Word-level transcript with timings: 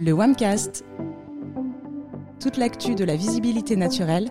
Le 0.00 0.12
WAMcast. 0.12 0.84
Toute 2.40 2.56
l'actu 2.56 2.94
de 2.94 3.04
la 3.04 3.16
visibilité 3.16 3.74
naturelle 3.74 4.28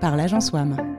par 0.00 0.16
l'agence 0.16 0.50
WAM. 0.50 0.89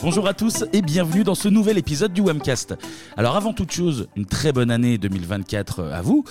Bonjour 0.00 0.28
à 0.28 0.34
tous 0.34 0.64
et 0.72 0.80
bienvenue 0.80 1.24
dans 1.24 1.34
ce 1.34 1.48
nouvel 1.48 1.76
épisode 1.76 2.12
du 2.12 2.20
WAMcast. 2.20 2.76
Alors 3.16 3.34
avant 3.34 3.52
toute 3.52 3.72
chose, 3.72 4.06
une 4.14 4.26
très 4.26 4.52
bonne 4.52 4.70
année 4.70 4.96
2024 4.96 5.86
à 5.92 6.02
vous. 6.02 6.24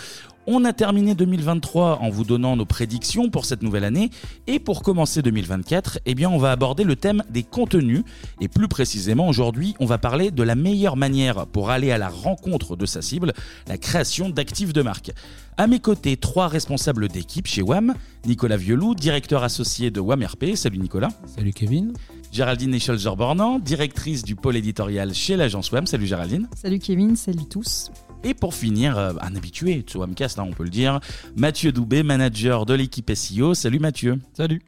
On 0.50 0.64
a 0.64 0.72
terminé 0.72 1.14
2023 1.14 2.00
en 2.02 2.10
vous 2.10 2.24
donnant 2.24 2.56
nos 2.56 2.66
prédictions 2.66 3.30
pour 3.30 3.44
cette 3.44 3.62
nouvelle 3.62 3.84
année 3.84 4.10
et 4.48 4.60
pour 4.60 4.82
commencer 4.82 5.22
2024, 5.22 6.00
eh 6.06 6.16
bien 6.16 6.30
on 6.30 6.38
va 6.38 6.54
aborder 6.54 6.86
le 6.86 6.96
thème 6.96 7.22
des 7.30 7.44
contenus 7.44 8.04
et 8.40 8.48
plus 8.48 8.70
précisément 8.70 9.28
aujourd'hui, 9.28 9.76
on 9.82 9.86
va 9.86 9.98
parler 9.98 10.32
de 10.32 10.44
la 10.44 10.56
meilleure 10.56 10.96
manière 10.96 11.46
pour 11.48 11.70
aller 11.70 11.92
à 11.92 11.98
la 11.98 12.08
rencontre 12.08 12.78
de 12.78 12.86
sa 12.86 13.02
cible, 13.02 13.34
la 13.68 13.78
création 13.78 14.30
d'actifs 14.30 14.72
de 14.72 14.82
marque. 14.82 15.12
À 15.58 15.68
mes 15.68 15.80
côtés, 15.80 16.16
trois 16.16 16.48
responsables 16.48 17.10
d'équipe 17.10 17.48
chez 17.48 17.62
WAM, 17.62 17.96
Nicolas 18.26 18.58
Vieuloup, 18.58 18.96
directeur 18.96 19.44
associé 19.44 19.92
de 19.92 20.00
WAM 20.00 20.24
RP. 20.24 20.56
Salut 20.56 20.78
Nicolas. 20.78 21.10
Salut 21.26 21.52
Kevin. 21.52 21.92
Géraldine 22.32 22.74
Escholzer-Bornan, 22.76 23.60
directrice 23.60 24.24
du 24.24 24.36
pôle 24.36 24.56
éditorial 24.56 25.14
chez 25.14 25.36
l'agence 25.36 25.72
WAM. 25.72 25.88
Salut 25.88 26.08
Géraldine. 26.08 26.48
Salut 26.56 26.80
Kevin, 26.80 27.16
salut 27.16 27.48
tous. 27.50 27.92
Et 28.24 28.34
pour 28.34 28.54
finir, 28.54 28.98
euh, 28.98 29.14
un 29.22 29.36
habitué 29.36 29.84
de 29.84 29.90
ce 29.90 29.98
Wamcast, 29.98 30.40
hein, 30.40 30.46
on 30.48 30.54
peut 30.54 30.64
le 30.64 30.70
dire, 30.70 31.00
Mathieu 31.36 31.72
Doubé, 31.72 32.04
manager 32.04 32.66
de 32.66 32.74
l'équipe 32.74 33.12
SEO. 33.14 33.54
Salut 33.54 33.80
Mathieu. 33.80 34.20
Salut. 34.34 34.62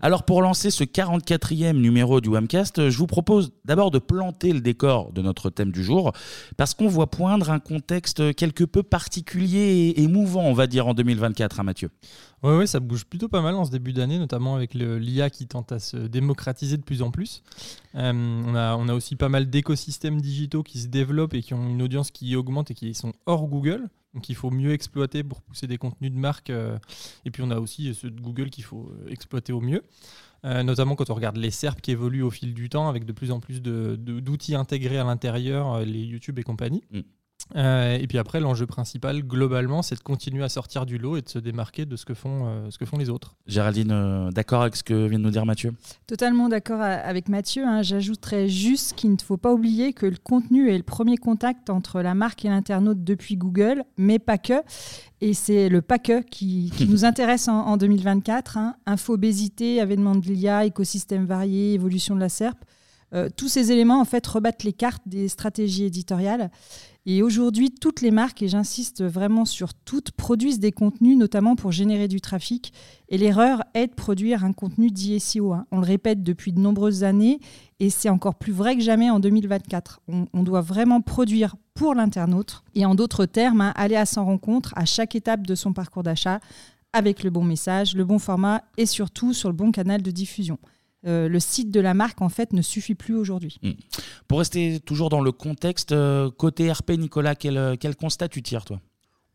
Alors 0.00 0.22
pour 0.22 0.42
lancer 0.42 0.70
ce 0.70 0.84
44e 0.84 1.72
numéro 1.72 2.20
du 2.20 2.28
Wamcast, 2.28 2.88
je 2.88 2.98
vous 2.98 3.08
propose 3.08 3.52
d'abord 3.64 3.90
de 3.90 3.98
planter 3.98 4.52
le 4.52 4.60
décor 4.60 5.12
de 5.12 5.22
notre 5.22 5.50
thème 5.50 5.72
du 5.72 5.82
jour, 5.82 6.12
parce 6.56 6.74
qu'on 6.74 6.86
voit 6.86 7.10
poindre 7.10 7.50
un 7.50 7.58
contexte 7.58 8.34
quelque 8.34 8.64
peu 8.64 8.82
particulier 8.82 9.58
et 9.58 10.02
émouvant, 10.02 10.44
on 10.44 10.52
va 10.52 10.68
dire, 10.68 10.86
en 10.86 10.94
2024, 10.94 11.58
hein, 11.58 11.62
Mathieu? 11.64 11.90
Oui, 12.44 12.68
ça 12.68 12.78
bouge 12.78 13.04
plutôt 13.04 13.28
pas 13.28 13.40
mal 13.40 13.56
en 13.56 13.64
ce 13.64 13.72
début 13.72 13.92
d'année, 13.92 14.18
notamment 14.18 14.54
avec 14.54 14.74
l'IA 14.74 15.30
qui 15.30 15.48
tente 15.48 15.72
à 15.72 15.80
se 15.80 15.96
démocratiser 15.96 16.76
de 16.76 16.82
plus 16.82 17.02
en 17.02 17.10
plus. 17.10 17.42
Euh, 17.96 18.12
on 18.12 18.88
a 18.88 18.94
aussi 18.94 19.16
pas 19.16 19.28
mal 19.28 19.50
d'écosystèmes 19.50 20.20
digitaux 20.20 20.62
qui 20.62 20.78
se 20.78 20.86
développent 20.86 21.34
et 21.34 21.42
qui 21.42 21.54
ont 21.54 21.68
une 21.68 21.82
audience 21.82 22.12
qui 22.12 22.36
augmente 22.36 22.70
et 22.70 22.74
qui 22.74 22.94
sont 22.94 23.12
hors 23.26 23.48
Google. 23.48 23.88
Donc 24.14 24.28
il 24.28 24.34
faut 24.34 24.50
mieux 24.50 24.72
exploiter 24.72 25.22
pour 25.22 25.42
pousser 25.42 25.66
des 25.66 25.78
contenus 25.78 26.12
de 26.12 26.18
marque. 26.18 26.50
Euh, 26.50 26.78
et 27.24 27.30
puis 27.30 27.42
on 27.42 27.50
a 27.50 27.58
aussi 27.58 27.94
ceux 27.94 28.10
de 28.10 28.20
Google 28.20 28.50
qu'il 28.50 28.64
faut 28.64 28.90
euh, 28.90 29.10
exploiter 29.10 29.52
au 29.52 29.60
mieux. 29.60 29.82
notamment 30.44 30.94
quand 30.94 31.10
on 31.10 31.14
regarde 31.14 31.36
les 31.36 31.50
SERP 31.50 31.80
qui 31.80 31.90
évoluent 31.90 32.22
au 32.22 32.30
fil 32.30 32.54
du 32.54 32.68
temps 32.68 32.88
avec 32.88 33.04
de 33.04 33.12
plus 33.12 33.30
en 33.30 33.40
plus 33.40 33.60
d'outils 33.60 34.54
intégrés 34.54 34.98
à 34.98 35.04
l'intérieur, 35.04 35.80
les 35.80 36.04
YouTube 36.04 36.38
et 36.38 36.42
compagnie. 36.42 36.84
Mm. 36.90 37.00
Euh, 37.56 37.96
et 37.98 38.06
puis 38.06 38.18
après, 38.18 38.40
l'enjeu 38.40 38.66
principal, 38.66 39.22
globalement, 39.22 39.82
c'est 39.82 39.94
de 39.94 40.00
continuer 40.00 40.44
à 40.44 40.48
sortir 40.48 40.86
du 40.86 40.98
lot 40.98 41.16
et 41.16 41.22
de 41.22 41.28
se 41.28 41.38
démarquer 41.38 41.86
de 41.86 41.96
ce 41.96 42.04
que 42.04 42.14
font, 42.14 42.46
euh, 42.46 42.70
ce 42.70 42.78
que 42.78 42.84
font 42.84 42.98
les 42.98 43.08
autres. 43.08 43.36
Géraldine, 43.46 43.90
euh, 43.90 44.30
d'accord 44.30 44.62
avec 44.62 44.76
ce 44.76 44.82
que 44.82 45.06
vient 45.06 45.18
de 45.18 45.24
nous 45.24 45.30
dire 45.30 45.46
Mathieu? 45.46 45.72
Totalement 46.06 46.48
d'accord 46.48 46.80
avec 46.80 47.28
Mathieu. 47.28 47.64
Hein. 47.66 47.82
J'ajouterais 47.82 48.48
juste 48.48 48.94
qu'il 48.94 49.12
ne 49.12 49.18
faut 49.18 49.36
pas 49.36 49.52
oublier 49.52 49.92
que 49.92 50.06
le 50.06 50.16
contenu 50.22 50.70
est 50.70 50.76
le 50.76 50.82
premier 50.82 51.16
contact 51.16 51.70
entre 51.70 52.02
la 52.02 52.14
marque 52.14 52.44
et 52.44 52.48
l'internaute 52.48 53.02
depuis 53.02 53.36
Google, 53.36 53.84
mais 53.96 54.18
pas 54.18 54.38
que. 54.38 54.62
Et 55.20 55.34
c'est 55.34 55.68
le 55.68 55.82
pas 55.82 55.98
que 55.98 56.22
qui, 56.22 56.72
nous 56.88 57.04
intéresse 57.04 57.48
en, 57.48 57.76
2024. 57.76 58.58
Hein. 58.58 58.76
Infobésité, 58.86 59.80
avènement 59.80 60.14
de 60.14 60.26
l'IA, 60.26 60.64
écosystème 60.64 61.24
varié, 61.24 61.74
évolution 61.74 62.14
de 62.14 62.20
la 62.20 62.28
SERP. 62.28 62.58
tous 63.36 63.48
ces 63.48 63.72
éléments 63.72 64.00
en 64.00 64.04
fait 64.04 64.26
rebattent 64.26 64.64
les 64.64 64.72
cartes 64.72 65.02
des 65.06 65.28
stratégies 65.28 65.84
éditoriales 65.84 66.50
et 67.06 67.22
aujourd'hui, 67.22 67.70
toutes 67.70 68.02
les 68.02 68.10
marques, 68.10 68.42
et 68.42 68.48
j'insiste 68.48 69.02
vraiment 69.02 69.44
sur 69.44 69.72
toutes, 69.72 70.10
produisent 70.10 70.60
des 70.60 70.72
contenus, 70.72 71.16
notamment 71.16 71.56
pour 71.56 71.72
générer 71.72 72.06
du 72.06 72.20
trafic. 72.20 72.72
Et 73.08 73.16
l'erreur 73.16 73.62
est 73.72 73.86
de 73.86 73.94
produire 73.94 74.44
un 74.44 74.52
contenu 74.52 74.90
dit 74.90 75.18
SEO. 75.18 75.54
Hein. 75.54 75.64
On 75.70 75.78
le 75.78 75.86
répète 75.86 76.22
depuis 76.22 76.52
de 76.52 76.60
nombreuses 76.60 77.04
années, 77.04 77.40
et 77.80 77.88
c'est 77.88 78.10
encore 78.10 78.34
plus 78.34 78.52
vrai 78.52 78.76
que 78.76 78.82
jamais 78.82 79.08
en 79.08 79.20
2024. 79.20 80.02
On, 80.08 80.42
doit 80.42 80.60
vraiment 80.60 81.00
produire 81.00 81.56
pour 81.72 81.94
l'internaute, 81.94 82.62
et 82.74 82.84
en 82.84 82.94
d'autres 82.94 83.24
termes, 83.24 83.62
hein, 83.62 83.72
aller 83.74 83.96
à 83.96 84.04
son 84.04 84.24
rencontre 84.26 84.74
à 84.76 84.84
chaque 84.84 85.14
étape 85.14 85.46
de 85.46 85.54
son 85.54 85.72
parcours 85.72 86.02
d'achat, 86.02 86.40
avec 86.92 87.22
le 87.22 87.30
bon 87.30 87.44
message, 87.44 87.94
le 87.94 88.04
bon 88.04 88.18
format, 88.18 88.62
et 88.76 88.86
surtout 88.86 89.32
sur 89.32 89.48
le 89.48 89.54
bon 89.54 89.72
canal 89.72 90.02
de 90.02 90.10
diffusion. 90.10 90.58
Euh, 91.06 91.28
le 91.28 91.38
site 91.38 91.70
de 91.70 91.78
la 91.80 91.94
marque 91.94 92.20
en 92.22 92.28
fait 92.28 92.52
ne 92.52 92.62
suffit 92.62 92.94
plus 92.94 93.14
aujourd'hui. 93.14 93.58
Hmm. 93.62 93.72
Pour 94.26 94.40
rester 94.40 94.80
toujours 94.80 95.10
dans 95.10 95.20
le 95.20 95.30
contexte, 95.30 95.92
euh, 95.92 96.30
côté 96.30 96.70
RP, 96.72 96.92
Nicolas, 96.92 97.36
quel, 97.36 97.56
euh, 97.56 97.76
quel, 97.78 97.94
constat 97.94 98.28
tu 98.28 98.42
tires 98.42 98.64
toi? 98.64 98.80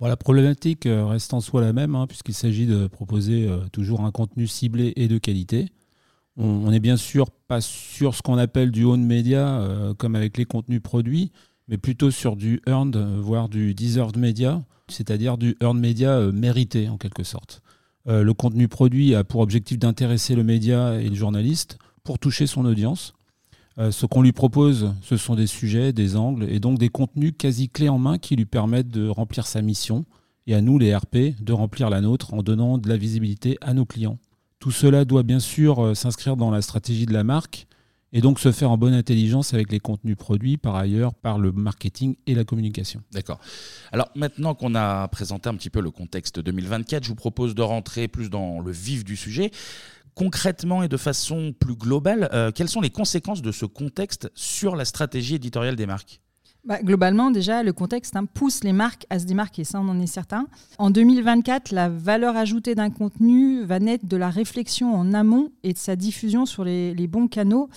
La 0.01 0.17
problématique 0.17 0.85
reste 0.85 1.33
en 1.33 1.39
soi 1.39 1.61
la 1.61 1.71
même, 1.71 1.95
hein, 1.95 2.07
puisqu'il 2.07 2.33
s'agit 2.33 2.65
de 2.65 2.87
proposer 2.87 3.49
toujours 3.71 4.01
un 4.01 4.11
contenu 4.11 4.47
ciblé 4.47 4.91
et 4.97 5.07
de 5.07 5.17
qualité. 5.17 5.69
On 6.35 6.71
n'est 6.71 6.81
bien 6.81 6.97
sûr 6.97 7.31
pas 7.31 7.61
sur 7.61 8.13
ce 8.13 8.21
qu'on 8.21 8.37
appelle 8.37 8.71
du 8.71 8.83
own 8.83 9.01
media, 9.01 9.93
comme 9.97 10.15
avec 10.15 10.37
les 10.37 10.43
contenus 10.43 10.81
produits, 10.81 11.31
mais 11.69 11.77
plutôt 11.77 12.11
sur 12.11 12.35
du 12.35 12.59
earned, 12.67 12.97
voire 12.97 13.47
du 13.47 13.73
deserved 13.73 14.17
media, 14.17 14.61
c'est-à-dire 14.89 15.37
du 15.37 15.55
earned 15.61 15.79
media 15.79 16.19
mérité 16.33 16.89
en 16.89 16.97
quelque 16.97 17.23
sorte. 17.23 17.61
Euh, 18.07 18.23
le 18.23 18.33
contenu 18.33 18.67
produit 18.67 19.15
a 19.15 19.23
pour 19.23 19.41
objectif 19.41 19.79
d'intéresser 19.79 20.35
le 20.35 20.43
média 20.43 20.99
et 20.99 21.09
le 21.09 21.15
journaliste 21.15 21.77
pour 22.03 22.19
toucher 22.19 22.47
son 22.47 22.65
audience. 22.65 23.13
Euh, 23.79 23.91
ce 23.91 24.05
qu'on 24.05 24.21
lui 24.21 24.33
propose, 24.33 24.93
ce 25.01 25.17
sont 25.17 25.35
des 25.35 25.47
sujets, 25.47 25.93
des 25.93 26.15
angles 26.15 26.45
et 26.49 26.59
donc 26.59 26.77
des 26.77 26.89
contenus 26.89 27.33
quasi 27.37 27.69
clés 27.69 27.89
en 27.89 27.97
main 27.97 28.17
qui 28.17 28.35
lui 28.35 28.45
permettent 28.45 28.89
de 28.89 29.07
remplir 29.07 29.47
sa 29.47 29.61
mission 29.61 30.05
et 30.45 30.53
à 30.53 30.61
nous, 30.61 30.77
les 30.77 30.93
RP, 30.95 31.39
de 31.39 31.53
remplir 31.53 31.89
la 31.89 32.01
nôtre 32.01 32.33
en 32.33 32.43
donnant 32.43 32.77
de 32.77 32.89
la 32.89 32.97
visibilité 32.97 33.57
à 33.61 33.73
nos 33.73 33.85
clients. 33.85 34.19
Tout 34.59 34.71
cela 34.71 35.05
doit 35.05 35.23
bien 35.23 35.39
sûr 35.39 35.83
euh, 35.83 35.93
s'inscrire 35.93 36.37
dans 36.37 36.51
la 36.51 36.61
stratégie 36.61 37.05
de 37.05 37.13
la 37.13 37.23
marque 37.23 37.67
et 38.13 38.21
donc 38.21 38.39
se 38.39 38.51
faire 38.51 38.71
en 38.71 38.77
bonne 38.77 38.93
intelligence 38.93 39.53
avec 39.53 39.71
les 39.71 39.79
contenus 39.79 40.15
produits 40.15 40.57
par 40.57 40.75
ailleurs 40.75 41.13
par 41.15 41.39
le 41.39 41.51
marketing 41.51 42.15
et 42.27 42.35
la 42.35 42.45
communication. 42.45 43.01
D'accord. 43.11 43.39
Alors 43.91 44.09
maintenant 44.15 44.53
qu'on 44.53 44.75
a 44.75 45.07
présenté 45.07 45.49
un 45.49 45.55
petit 45.55 45.71
peu 45.71 45.81
le 45.81 45.91
contexte 45.91 46.39
2024, 46.39 47.03
je 47.03 47.09
vous 47.09 47.15
propose 47.15 47.55
de 47.55 47.63
rentrer 47.63 48.07
plus 48.07 48.29
dans 48.29 48.61
le 48.61 48.71
vif 48.71 49.03
du 49.03 49.17
sujet. 49.17 49.51
Concrètement 50.15 50.83
et 50.83 50.87
de 50.87 50.97
façon 50.97 51.55
plus 51.59 51.75
globale, 51.75 52.29
euh, 52.33 52.51
quelles 52.51 52.69
sont 52.69 52.81
les 52.81 52.91
conséquences 52.91 53.41
de 53.41 53.51
ce 53.51 53.65
contexte 53.65 54.29
sur 54.35 54.75
la 54.75 54.85
stratégie 54.85 55.35
éditoriale 55.35 55.75
des 55.75 55.87
marques? 55.87 56.21
Bah, 56.65 56.81
globalement, 56.81 57.29
déjà, 57.29 57.61
le 57.61 57.73
contexte 57.73 58.15
hein, 58.15 58.23
pousse 58.25 58.63
les 58.63 58.71
marques 58.71 59.05
à 59.09 59.19
se 59.19 59.25
démarquer, 59.25 59.65
ça 59.65 59.81
on 59.81 59.89
en 59.89 59.99
est 59.99 60.07
certain. 60.07 60.47
En 60.77 60.91
2024, 60.91 61.71
la 61.71 61.89
valeur 61.89 62.37
ajoutée 62.37 62.73
d'un 62.73 62.89
contenu 62.89 63.65
va 63.65 63.79
naître 63.79 64.05
de 64.05 64.15
la 64.15 64.29
réflexion 64.29 64.95
en 64.95 65.13
amont 65.13 65.51
et 65.63 65.73
de 65.73 65.77
sa 65.77 65.97
diffusion 65.97 66.45
sur 66.45 66.63
les 66.63 67.07
bons 67.07 67.27
canaux. 67.27 67.69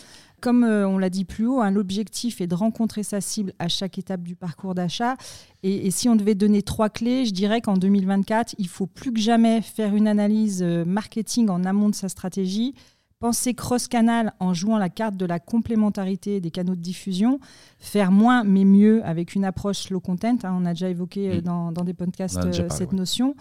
Comme 0.46 0.62
euh, 0.62 0.86
on 0.86 0.98
l'a 0.98 1.10
dit 1.10 1.24
plus 1.24 1.44
haut, 1.44 1.60
hein, 1.60 1.72
l'objectif 1.72 2.40
est 2.40 2.46
de 2.46 2.54
rencontrer 2.54 3.02
sa 3.02 3.20
cible 3.20 3.52
à 3.58 3.66
chaque 3.66 3.98
étape 3.98 4.22
du 4.22 4.36
parcours 4.36 4.76
d'achat. 4.76 5.16
Et, 5.64 5.90
si 5.90 6.08
on 6.08 6.14
devait 6.14 6.36
donner 6.36 6.62
trois 6.62 6.88
clés, 6.88 7.26
je 7.26 7.32
dirais 7.32 7.60
qu'en 7.60 7.76
2024, 7.76 8.54
il 8.58 8.68
faut 8.68 8.86
plus 8.86 9.12
que 9.12 9.18
jamais 9.18 9.60
faire 9.60 9.96
une 9.96 10.06
analyse 10.06 10.62
euh, 10.62 10.84
marketing 10.84 11.48
en 11.48 11.64
amont 11.64 11.88
de 11.88 11.96
sa 11.96 12.08
stratégie, 12.08 12.76
penser 13.18 13.54
cross-canal 13.54 14.34
en 14.38 14.54
jouant 14.54 14.78
la 14.78 14.88
carte 14.88 15.16
de 15.16 15.26
la 15.26 15.40
complémentarité 15.40 16.40
des 16.40 16.52
canaux 16.52 16.76
de 16.76 16.80
diffusion, 16.80 17.40
faire 17.80 18.12
moins 18.12 18.44
mais 18.44 18.64
mieux 18.64 19.04
avec 19.04 19.34
une 19.34 19.44
approche 19.44 19.90
low 19.90 19.98
content. 19.98 20.36
Hein, 20.44 20.56
on 20.56 20.64
a 20.64 20.74
déjà 20.74 20.88
évoqué 20.88 21.28
euh, 21.28 21.38
mm. 21.38 21.72
dans, 21.72 21.84
des 21.84 21.94
podcasts 21.94 22.38
cette 22.70 22.92
notion. 22.92 23.34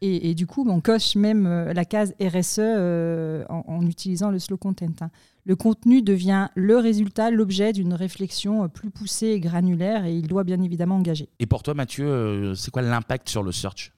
Et, 0.00 0.34
du 0.34 0.46
coup, 0.46 0.68
on 0.68 0.80
coche 0.80 1.16
même 1.16 1.48
la 1.72 1.84
case 1.86 2.14
RSE 2.20 2.58
en, 3.48 3.86
utilisant 3.86 4.30
le 4.30 4.38
slow 4.38 4.58
content. 4.58 4.92
Hein 5.00 5.10
le 5.44 5.56
contenu 5.56 6.02
devient 6.02 6.48
le 6.54 6.78
résultat, 6.78 7.30
l'objet 7.30 7.72
d'une 7.72 7.94
réflexion 7.94 8.68
plus 8.68 8.90
poussée 8.90 9.28
et 9.28 9.40
granulaire 9.40 10.04
et 10.04 10.14
il 10.14 10.26
doit 10.26 10.44
bien 10.44 10.60
évidemment 10.62 10.96
engager. 10.96 11.28
Et 11.38 11.46
pour 11.46 11.62
toi 11.62 11.74
Mathieu, 11.74 12.06
euh, 12.06 12.54
c'est 12.54 12.70
quoi 12.70 12.82
l'impact 12.82 13.28
sur 13.28 13.42
le 13.42 13.52
search? 13.52 13.92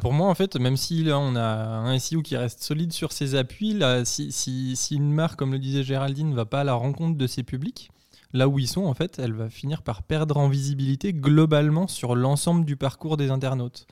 Pour 0.00 0.14
moi, 0.14 0.28
en 0.28 0.34
fait, 0.34 0.56
même 0.56 0.78
si 0.78 1.04
là 1.04 1.18
on 1.18 1.36
a 1.36 1.42
un 1.42 1.98
SEO 1.98 2.22
qui 2.22 2.38
reste 2.38 2.62
solide 2.62 2.94
sur 2.94 3.12
ses 3.12 3.34
appuis, 3.34 3.74
là, 3.74 4.06
si, 4.06 4.32
si, 4.32 4.74
une 4.92 5.12
marque, 5.12 5.38
comme 5.38 5.52
le 5.52 5.58
disait 5.58 5.82
Géraldine, 5.82 6.30
ne 6.30 6.34
va 6.34 6.46
pas 6.46 6.62
à 6.62 6.64
la 6.64 6.72
rencontre 6.72 7.18
de 7.18 7.26
ses 7.26 7.42
publics, 7.42 7.90
là 8.34 8.48
où 8.48 8.58
ils 8.58 8.68
sont, 8.68 8.84
en 8.84 8.94
fait, 8.94 9.18
elle 9.18 9.32
va 9.32 9.48
finir 9.48 9.82
par 9.82 10.02
perdre 10.02 10.36
en 10.36 10.48
visibilité 10.48 11.14
globalement 11.14 11.86
sur 11.86 12.16
l'ensemble 12.16 12.66
du 12.66 12.76
parcours 12.76 13.16
des 13.16 13.30
internautes. 13.30 13.86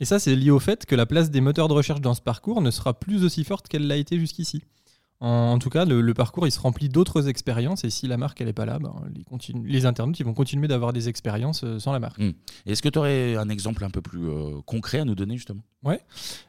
Et 0.00 0.04
ça, 0.04 0.18
c'est 0.18 0.34
lié 0.34 0.50
au 0.50 0.58
fait 0.58 0.84
que 0.84 0.96
la 0.96 1.06
place 1.06 1.30
des 1.30 1.40
moteurs 1.40 1.68
de 1.68 1.72
recherche 1.72 2.00
dans 2.00 2.12
ce 2.12 2.20
parcours 2.20 2.60
ne 2.60 2.70
sera 2.70 2.92
plus 2.98 3.24
aussi 3.24 3.44
forte 3.44 3.68
qu'elle 3.68 3.86
l'a 3.86 3.96
été 3.96 4.18
jusqu'ici. 4.18 4.62
En, 5.20 5.58
tout 5.58 5.70
cas, 5.70 5.84
le, 5.84 6.14
parcours 6.14 6.46
il 6.46 6.50
se 6.50 6.60
remplit 6.60 6.88
d'autres 6.88 7.28
expériences 7.28 7.84
et 7.84 7.90
si 7.90 8.06
la 8.06 8.16
marque 8.16 8.40
elle 8.40 8.48
est 8.48 8.52
pas 8.52 8.66
là, 8.66 8.78
ben, 8.78 8.94
les, 9.14 9.24
les, 9.64 9.86
internautes 9.86 10.20
ils 10.20 10.26
vont 10.26 10.34
continuer 10.34 10.68
d'avoir 10.68 10.92
des 10.92 11.08
expériences 11.08 11.64
euh, 11.64 11.78
sans 11.78 11.92
la 11.92 12.00
marque. 12.00 12.18
Hmm. 12.18 12.32
Est-ce 12.66 12.82
que 12.82 12.88
tu 12.88 12.98
aurais 12.98 13.36
un 13.36 13.48
exemple 13.48 13.84
un 13.84 13.90
peu 13.90 14.02
plus 14.02 14.28
euh, 14.28 14.60
concret 14.66 15.00
à 15.00 15.04
nous 15.04 15.14
donner 15.14 15.36
justement? 15.36 15.62
Ouais. 15.86 16.00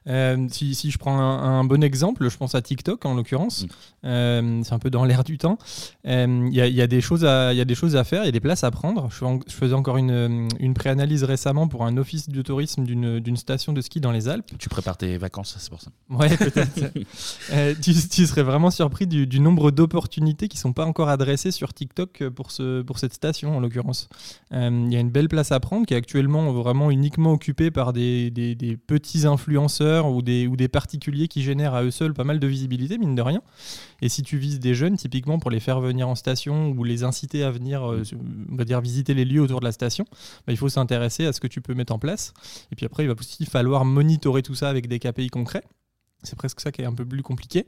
Euh, 0.07 0.47
si, 0.49 0.73
si, 0.73 0.89
je 0.89 0.97
prends 0.97 1.19
un, 1.19 1.63
bon 1.63 1.83
exemple, 1.83 2.27
je 2.27 2.35
pense 2.35 2.55
à 2.55 2.61
TikTok 2.61 3.05
en 3.05 3.13
l'occurrence. 3.13 3.63
Mm. 3.63 3.67
Euh, 4.05 4.61
c'est 4.63 4.73
un 4.73 4.79
peu 4.79 4.89
dans 4.89 5.05
l'air 5.05 5.23
du 5.23 5.37
temps. 5.37 5.59
Il 6.05 6.49
y, 6.51 6.55
y, 6.55 6.81
a 6.81 6.87
des 6.87 7.01
choses 7.01 7.23
à, 7.23 7.53
y 7.53 7.61
a 7.61 7.65
des 7.65 7.75
choses 7.75 7.95
à 7.95 8.03
faire, 8.03 8.23
il 8.23 8.25
y 8.25 8.29
a 8.29 8.31
des 8.31 8.39
places 8.39 8.63
à 8.63 8.71
prendre. 8.71 9.09
Je, 9.11 9.23
je 9.47 9.53
faisais 9.53 9.75
encore 9.75 9.97
une, 9.97 10.47
une 10.59 10.73
préanalyse 10.73 11.23
récemment 11.23 11.67
pour 11.67 11.85
un 11.85 11.97
office 11.97 12.29
de 12.29 12.41
tourisme 12.41 12.83
d'une 12.83 13.37
station 13.37 13.73
de 13.73 13.81
ski 13.81 14.01
dans 14.01 14.11
les 14.11 14.27
Alpes. 14.27 14.51
Tu 14.57 14.69
prépares 14.69 14.97
tes 14.97 15.17
vacances, 15.17 15.55
c'est 15.59 15.69
pour 15.69 15.81
ça. 15.81 15.91
Ouais, 16.09 16.35
peut-être. 16.35 16.93
tu, 17.81 17.93
tu, 17.93 18.25
serais 18.25 18.43
vraiment 18.43 18.56
surpris 18.71 19.07
du, 19.07 19.39
nombre 19.39 19.71
d'opportunités 19.71 20.47
qui 20.47 20.57
ne 20.57 20.61
sont 20.61 20.73
pas 20.73 20.85
encore 20.85 21.09
adressées 21.09 21.51
sur 21.51 21.73
TikTok 21.73 22.29
pour, 22.29 22.51
ce, 22.51 22.81
pour 22.81 22.99
cette 22.99 23.13
station 23.13 23.57
en 23.57 23.59
l'occurrence. 23.59 24.09
Il 24.51 24.91
y 24.91 24.95
a 24.95 24.99
une 24.99 25.09
belle 25.09 25.29
place 25.29 25.51
à 25.51 25.59
prendre 25.59 25.85
qui 25.85 25.93
est 25.93 25.97
actuellement 25.97 26.51
vraiment 26.51 26.91
uniquement 26.91 27.33
occupée 27.33 27.71
par 27.71 27.93
des, 27.93 28.31
petits 28.87 29.25
influenceurs 29.25 30.07
ou 30.07 30.21
des, 30.21 30.47
ou 30.47 30.55
des 30.55 30.67
particuliers 30.67 31.27
qui 31.27 31.41
génèrent 31.41 31.73
à 31.73 31.83
eux 31.83 31.91
seuls 31.91 32.13
pas 32.13 32.23
mal 32.23 32.39
de 32.39 32.47
visibilité, 32.47 32.97
mine 32.97 33.15
de 33.15 33.21
rien. 33.21 33.41
Et 34.01 34.09
si 34.09 34.23
tu 34.23 34.37
vises 34.37 34.59
des 34.59 34.73
jeunes, 34.73 34.97
typiquement 34.97 35.39
pour 35.39 35.51
les 35.51 35.59
faire 35.59 35.79
venir 35.79 36.07
en 36.07 36.15
station 36.15 36.69
ou 36.69 36.83
les 36.83 37.03
inciter 37.03 37.43
à 37.43 37.51
venir, 37.51 37.89
euh, 37.89 38.03
on 38.51 38.55
va 38.55 38.65
dire, 38.65 38.81
visiter 38.81 39.13
les 39.13 39.25
lieux 39.25 39.41
autour 39.41 39.59
de 39.59 39.65
la 39.65 39.71
station, 39.71 40.05
bah, 40.45 40.53
il 40.53 40.57
faut 40.57 40.69
s'intéresser 40.69 41.25
à 41.25 41.33
ce 41.33 41.39
que 41.39 41.47
tu 41.47 41.61
peux 41.61 41.73
mettre 41.73 41.93
en 41.93 41.99
place. 41.99 42.33
Et 42.71 42.75
puis 42.75 42.85
après, 42.85 43.03
il 43.03 43.07
va 43.07 43.15
aussi 43.17 43.45
falloir 43.45 43.85
monitorer 43.85 44.43
tout 44.43 44.55
ça 44.55 44.69
avec 44.69 44.87
des 44.87 44.99
KPI 44.99 45.29
concrets. 45.29 45.63
C'est 46.23 46.35
presque 46.35 46.59
ça 46.59 46.71
qui 46.71 46.81
est 46.81 46.85
un 46.85 46.93
peu 46.93 47.05
plus 47.05 47.21
compliqué. 47.21 47.65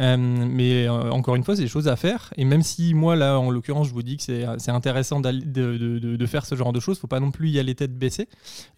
Euh, 0.00 0.16
mais 0.18 0.86
euh, 0.86 1.10
encore 1.10 1.36
une 1.36 1.44
fois, 1.44 1.54
c'est 1.54 1.62
des 1.62 1.68
choses 1.68 1.88
à 1.88 1.96
faire. 1.96 2.32
Et 2.36 2.44
même 2.44 2.62
si 2.62 2.92
moi, 2.92 3.14
là, 3.14 3.38
en 3.38 3.50
l'occurrence, 3.50 3.88
je 3.88 3.92
vous 3.92 4.02
dis 4.02 4.16
que 4.16 4.22
c'est 4.22 4.70
intéressant 4.70 5.20
de, 5.20 5.30
de, 5.30 5.98
de, 6.16 6.26
faire 6.26 6.44
ce 6.44 6.54
genre 6.56 6.72
de 6.72 6.80
choses, 6.80 6.96
il 6.96 6.98
ne 6.98 7.02
faut 7.02 7.06
pas 7.06 7.20
non 7.20 7.30
plus 7.30 7.50
y 7.50 7.58
aller 7.58 7.74
tête 7.74 7.96
baissée. 7.96 8.28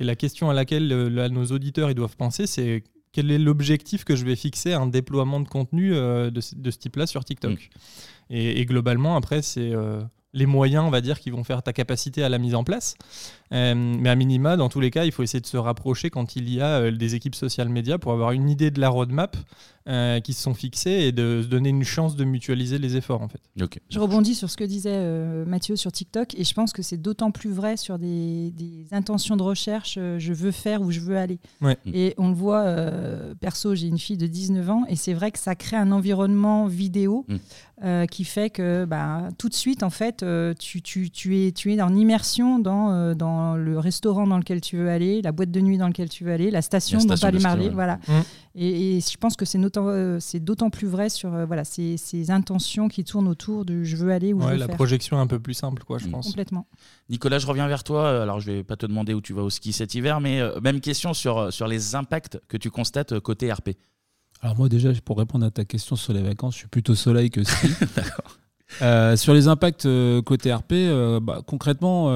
Et 0.01 0.05
la 0.05 0.17
question 0.17 0.51
à 0.51 0.55
laquelle 0.55 0.93
euh, 0.93 1.29
nos 1.29 1.47
auditeurs 1.47 1.91
ils 1.91 1.95
doivent 1.95 2.17
penser, 2.17 2.47
c'est 2.47 2.85
quel 3.13 3.31
est 3.31 3.39
l'objectif 3.39 4.05
que 4.05 4.15
je 4.15 4.25
vais 4.27 4.37
fixer 4.37 4.75
à 4.75 4.81
un 4.81 4.87
déploiement 4.87 5.41
de 5.41 5.49
contenu 5.49 5.93
de, 5.93 6.41
ce 6.41 6.79
type-là 6.79 7.07
sur 7.07 7.25
TikTok? 7.25 7.71
Mm. 8.29 8.35
Et, 8.35 8.67
globalement, 8.67 9.17
après, 9.17 9.41
c'est 9.41 9.73
les 10.37 10.47
moyens, 10.47 10.85
on 10.85 10.91
va 10.91 11.01
dire, 11.01 11.19
qui 11.19 11.31
vont 11.31 11.43
faire 11.43 11.63
ta 11.63 11.73
capacité 11.73 12.23
à 12.23 12.29
la 12.29 12.37
mise 12.39 12.55
en 12.55 12.63
place. 12.63 12.97
Euh, 13.53 13.75
mais 13.75 14.11
à 14.11 14.15
minima, 14.15 14.57
dans 14.57 14.69
tous 14.69 14.81
les 14.81 14.91
cas, 14.91 15.05
il 15.05 15.13
faut 15.13 15.23
essayer 15.23 15.41
de 15.41 15.47
se 15.47 15.57
rapprocher 15.57 16.11
quand 16.11 16.37
il 16.37 16.53
y 16.53 16.61
a 16.61 16.81
euh, 16.81 16.91
des 16.91 17.15
équipes 17.15 17.35
social 17.35 17.69
médias 17.69 17.99
pour 17.99 18.13
avoir 18.13 18.33
une 18.33 18.49
idée 18.49 18.71
de 18.71 18.81
la 18.81 18.89
roadmap 18.89 19.37
euh, 19.89 20.19
qui 20.19 20.33
se 20.33 20.43
sont 20.43 20.55
fixées 20.55 20.91
et 21.07 21.13
de 21.13 21.43
se 21.43 21.47
donner 21.47 21.69
une 21.69 21.85
chance 21.85 22.17
de 22.17 22.25
mutualiser 22.25 22.79
les 22.79 22.97
efforts 22.97 23.23
en 23.23 23.29
fait. 23.29 23.41
Je 23.89 24.01
rebondis 24.01 24.35
sur 24.35 24.51
ce 24.51 24.57
que 24.57 24.65
disait 24.65 25.45
Mathieu 25.47 25.77
sur 25.77 25.93
TikTok 25.93 26.35
et 26.35 26.43
je 26.43 26.55
pense 26.55 26.73
que 26.73 26.83
c'est 26.83 26.97
d'autant 26.97 27.31
plus 27.31 27.51
vrai 27.51 27.77
sur 27.77 27.99
des, 27.99 28.53
intentions 28.91 29.37
de 29.37 29.43
recherche, 29.43 29.95
je 29.95 30.33
veux 30.33 30.51
faire 30.51 30.83
ou 30.83 30.91
je 30.91 31.01
veux 31.01 31.17
aller. 31.17 31.39
Et 31.93 32.15
on 32.19 32.29
le 32.29 32.35
voit, 32.35 32.65
perso, 33.41 33.77
j'ai 33.77 33.87
une 33.87 33.99
fille 33.99 34.17
de 34.17 34.27
19 34.27 34.71
ans 34.71 34.85
et 34.89 34.97
c'est 34.97 35.15
vrai 35.15 35.31
que 35.31 35.39
ça 35.39 35.55
crée 35.55 35.77
un 35.77 35.93
environnement 35.93 36.67
vidéo 36.67 37.25
mm. 37.29 38.07
qui 38.07 38.25
fait 38.25 38.51
que 38.51 38.87
bah, 38.87 39.29
tout 39.39 39.49
de 39.49 39.55
suite, 39.55 39.85
en 39.85 39.91
fait, 39.91 40.25
tu, 40.59 40.83
tu, 40.83 41.11
tu, 41.11 41.47
es, 41.47 41.53
tu 41.53 41.73
es 41.73 41.81
en 41.81 41.95
immersion 41.95 42.59
dans, 42.59 43.15
dans 43.15 43.36
le 43.57 43.79
restaurant 43.79 44.27
dans 44.27 44.39
lequel 44.39 44.61
tu 44.61 44.77
veux 44.77 44.91
aller, 44.91 45.23
la 45.23 45.33
boîte 45.33 45.51
de 45.51 45.61
nuit 45.61 45.79
dans 45.79 45.87
laquelle 45.87 46.09
tu 46.09 46.25
veux 46.25 46.33
aller, 46.33 46.51
la 46.51 46.63
station, 46.63 46.99
dont 46.99 47.15
tu 47.15 47.27
aller 47.27 47.69
Voilà. 47.71 47.99
Mmh. 48.09 48.13
Et, 48.55 49.01
je 49.01 49.17
pense 49.19 49.37
que 49.37 49.45
c'est 49.45 49.59
euh, 49.77 50.19
d'autant 50.41 50.71
plus 50.71 50.87
vrai 50.87 51.09
sur 51.09 51.35
euh, 51.35 51.45
voilà, 51.45 51.65
ces, 51.65 51.97
ces, 51.97 52.31
intentions 52.31 52.89
qui 52.89 53.05
tournent 53.05 53.29
autour 53.29 53.65
de 53.65 53.83
je 53.83 53.97
veux 53.97 54.11
aller 54.11 54.33
ou 54.33 54.41
je 54.41 54.47
veux 54.47 54.57
la 54.57 54.69
projection 54.69 55.19
est 55.19 55.21
un 55.21 55.27
peu 55.27 55.39
plus 55.39 55.55
simple, 55.55 55.85
quoi, 55.85 55.99
je 55.99 56.09
mmh. 56.09 56.11
pense. 56.11 56.27
Complètement. 56.29 56.67
Nicolas, 57.11 57.39
je 57.39 57.47
reviens 57.47 57.69
vers 57.69 57.85
toi. 57.85 58.23
Alors, 58.23 58.41
je 58.41 58.51
vais 58.51 58.65
pas 58.65 58.77
te 58.77 58.87
demander 58.87 59.15
où 59.15 59.21
tu 59.21 59.33
vas 59.33 59.43
au 59.43 59.51
ski 59.51 59.73
cet 59.73 59.95
hiver, 59.95 60.21
mais 60.21 60.41
euh, 60.41 60.61
même 60.61 60.81
question 60.81 61.15
sur, 61.15 61.53
sur 61.53 61.67
les 61.67 61.95
impacts 61.95 62.41
que 62.49 62.57
tu 62.57 62.71
constates 62.71 63.21
côté 63.21 63.53
RP. 63.53 63.71
Alors 64.43 64.57
moi 64.57 64.69
déjà, 64.69 64.91
pour 65.05 65.19
répondre 65.19 65.47
à 65.47 65.51
ta 65.51 65.65
question 65.65 65.97
sur 65.97 66.13
les 66.13 66.23
vacances, 66.23 66.55
je 66.55 66.59
suis 66.61 66.69
plutôt 66.69 66.95
soleil 66.95 67.31
que 67.31 67.43
ski. 67.43 67.69
D'accord. 67.97 68.39
Euh, 68.83 69.17
sur 69.17 69.33
les 69.33 69.49
impacts 69.49 69.87
euh, 69.87 70.21
côté 70.23 70.53
RP, 70.53 70.73
euh, 70.73 71.21
bah, 71.21 71.41
concrètement, 71.47 72.11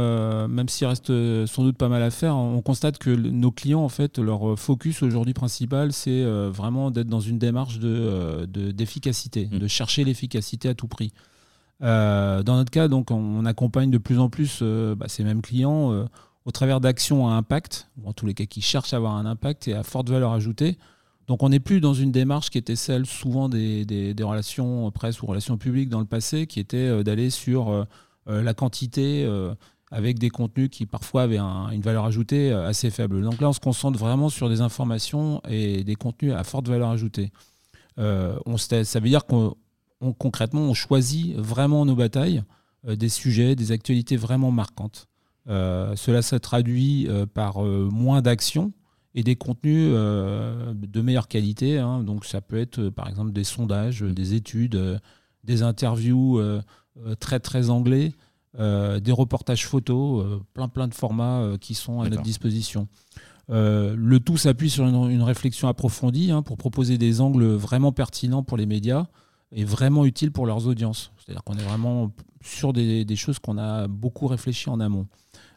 même 0.48 0.68
s'il 0.68 0.86
reste 0.86 1.12
sans 1.46 1.62
doute 1.62 1.76
pas 1.76 1.88
mal 1.88 2.02
à 2.02 2.10
faire, 2.10 2.36
on 2.36 2.60
constate 2.62 2.98
que 2.98 3.10
nos 3.10 3.50
clients, 3.50 3.82
en 3.82 3.88
fait, 3.88 4.18
leur 4.18 4.58
focus 4.58 5.02
aujourd'hui 5.02 5.34
principal, 5.34 5.92
c'est 5.92 6.24
vraiment 6.50 6.90
d'être 6.90 7.08
dans 7.08 7.20
une 7.20 7.38
démarche 7.38 7.78
de, 7.78 8.46
d'efficacité, 8.46 9.46
de, 9.46 9.64
mmh. 9.64 9.68
chercher 9.68 10.04
l'efficacité 10.04 10.68
à 10.68 10.74
tout 10.74 10.88
prix. 10.88 11.12
dans 11.80 12.42
notre 12.46 12.70
cas, 12.70 12.88
donc, 12.88 13.10
on, 13.10 13.44
accompagne 13.46 13.90
de 13.90 13.98
plus 13.98 14.18
en 14.18 14.28
plus 14.28 14.62
bah, 14.62 15.06
ces 15.08 15.24
mêmes 15.24 15.42
clients 15.42 16.06
au 16.46 16.50
travers 16.50 16.80
d'actions 16.80 17.28
à 17.28 17.32
impact, 17.32 17.88
ou 18.02 18.08
en 18.08 18.12
tous 18.12 18.26
les 18.26 18.34
cas 18.34 18.46
qui 18.46 18.60
cherchent 18.60 18.92
à 18.92 18.96
avoir 18.96 19.14
un 19.14 19.26
impact 19.26 19.68
et 19.68 19.74
à 19.74 19.82
forte 19.82 20.08
valeur 20.08 20.32
ajoutée. 20.32 20.78
Donc 21.30 21.44
on 21.44 21.50
n'est 21.50 21.60
plus 21.60 21.80
dans 21.80 21.94
une 21.94 22.10
démarche 22.10 22.50
qui 22.50 22.58
était 22.58 22.74
celle 22.74 23.06
souvent 23.06 23.48
des, 23.48 24.16
relations 24.20 24.90
presse 24.90 25.22
ou 25.22 25.26
relations 25.26 25.58
publiques 25.58 25.88
dans 25.88 26.00
le 26.00 26.04
passé, 26.04 26.48
qui 26.48 26.58
était 26.58 26.76
euh, 26.76 27.04
d'aller 27.04 27.30
sur 27.30 27.68
euh, 27.68 27.84
euh, 28.28 28.42
la 28.42 28.52
quantité 28.52 29.24
avec 29.92 30.18
des 30.18 30.28
contenus 30.28 30.70
qui 30.70 30.86
parfois 30.86 31.22
avaient 31.22 31.38
une 31.38 31.82
valeur 31.82 32.04
ajoutée 32.04 32.50
assez 32.50 32.90
faible. 32.90 33.22
Donc 33.22 33.40
là, 33.40 33.48
on 33.48 33.52
se 33.52 33.60
concentre 33.60 33.96
vraiment 33.96 34.28
sur 34.28 34.48
des 34.48 34.60
informations 34.60 35.40
et 35.48 35.84
des 35.84 35.94
contenus 35.94 36.34
à 36.34 36.42
forte 36.42 36.66
valeur 36.66 36.90
ajoutée. 36.90 37.30
ça 37.96 39.00
veut 39.00 39.08
dire 39.08 39.24
qu'on 39.24 39.54
concrètement, 40.18 40.62
on 40.62 40.74
choisit 40.74 41.36
vraiment 41.36 41.86
nos 41.86 41.94
batailles, 41.94 42.42
des 42.88 43.08
sujets, 43.08 43.54
des 43.54 43.70
actualités 43.70 44.16
vraiment 44.16 44.50
marquantes. 44.50 45.06
cela 45.46 46.22
se 46.22 46.34
traduit 46.34 47.08
par 47.34 47.62
moins 47.62 48.20
d'actions, 48.20 48.72
et 49.14 49.22
des 49.22 49.36
contenus 49.36 49.90
euh, 49.92 50.72
de 50.74 51.00
meilleure 51.00 51.28
qualité. 51.28 51.78
Hein. 51.78 52.02
Donc 52.02 52.24
ça 52.24 52.40
peut 52.40 52.58
être 52.58 52.78
euh, 52.78 52.90
par 52.90 53.08
exemple 53.08 53.32
des 53.32 53.44
sondages, 53.44 54.02
mm. 54.02 54.12
des 54.12 54.34
études, 54.34 54.76
euh, 54.76 54.98
des 55.44 55.62
interviews 55.62 56.38
très 57.18 57.40
très 57.40 57.70
anglais, 57.70 58.12
des 58.58 59.12
reportages 59.12 59.66
photos, 59.66 60.38
plein 60.52 60.68
plein 60.68 60.86
de 60.86 60.92
formats 60.92 61.52
qui 61.58 61.72
sont 61.72 62.02
à 62.02 62.10
notre 62.10 62.20
disposition. 62.22 62.88
le 63.48 64.18
tout 64.18 64.36
s'appuie 64.36 64.68
sur 64.68 64.86
une, 64.86 65.22
réflexion 65.22 65.68
approfondie 65.68 66.30
hein, 66.30 66.42
pour 66.42 66.58
proposer 66.58 66.98
des 66.98 67.22
angles 67.22 67.46
vraiment 67.46 67.90
pertinents 67.90 68.42
pour 68.42 68.58
les 68.58 68.66
médias 68.66 69.06
et 69.50 69.64
vraiment 69.64 70.04
utiles 70.04 70.30
pour 70.30 70.44
leurs 70.44 70.66
audiences. 70.66 71.10
C'est-à-dire 71.16 71.42
qu'on 71.42 71.56
est 71.56 71.62
vraiment 71.62 72.12
sur 72.42 72.74
des, 72.74 73.06
des 73.06 73.16
choses 73.16 73.38
qu'on 73.38 73.56
a 73.56 73.88
beaucoup 73.88 74.26
réfléchi 74.26 74.68
en 74.68 74.78
amont. 74.78 75.06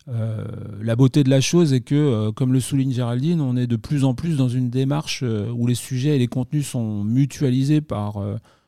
Euh, 0.10 0.46
la 0.82 0.96
beauté 0.96 1.24
de 1.24 1.30
la 1.30 1.42
chose 1.42 1.74
est 1.74 1.82
que, 1.82 1.96
euh, 1.96 2.32
comme 2.32 2.54
le 2.54 2.60
souligne 2.60 2.92
Géraldine, 2.92 3.42
on 3.42 3.56
est 3.56 3.68
de 3.68 3.76
plus 3.76 4.04
en 4.04 4.14
plus 4.14 4.38
dans 4.38 4.50
une 4.50 4.70
démarche 4.70 5.22
euh, 5.24 5.50
où 5.52 5.68
les 5.68 5.76
sujets 5.76 6.16
et 6.16 6.20
les 6.20 6.28
contenus 6.28 6.68
sont 6.68 7.04
mutualisés 7.04 7.82
par, 7.82 8.22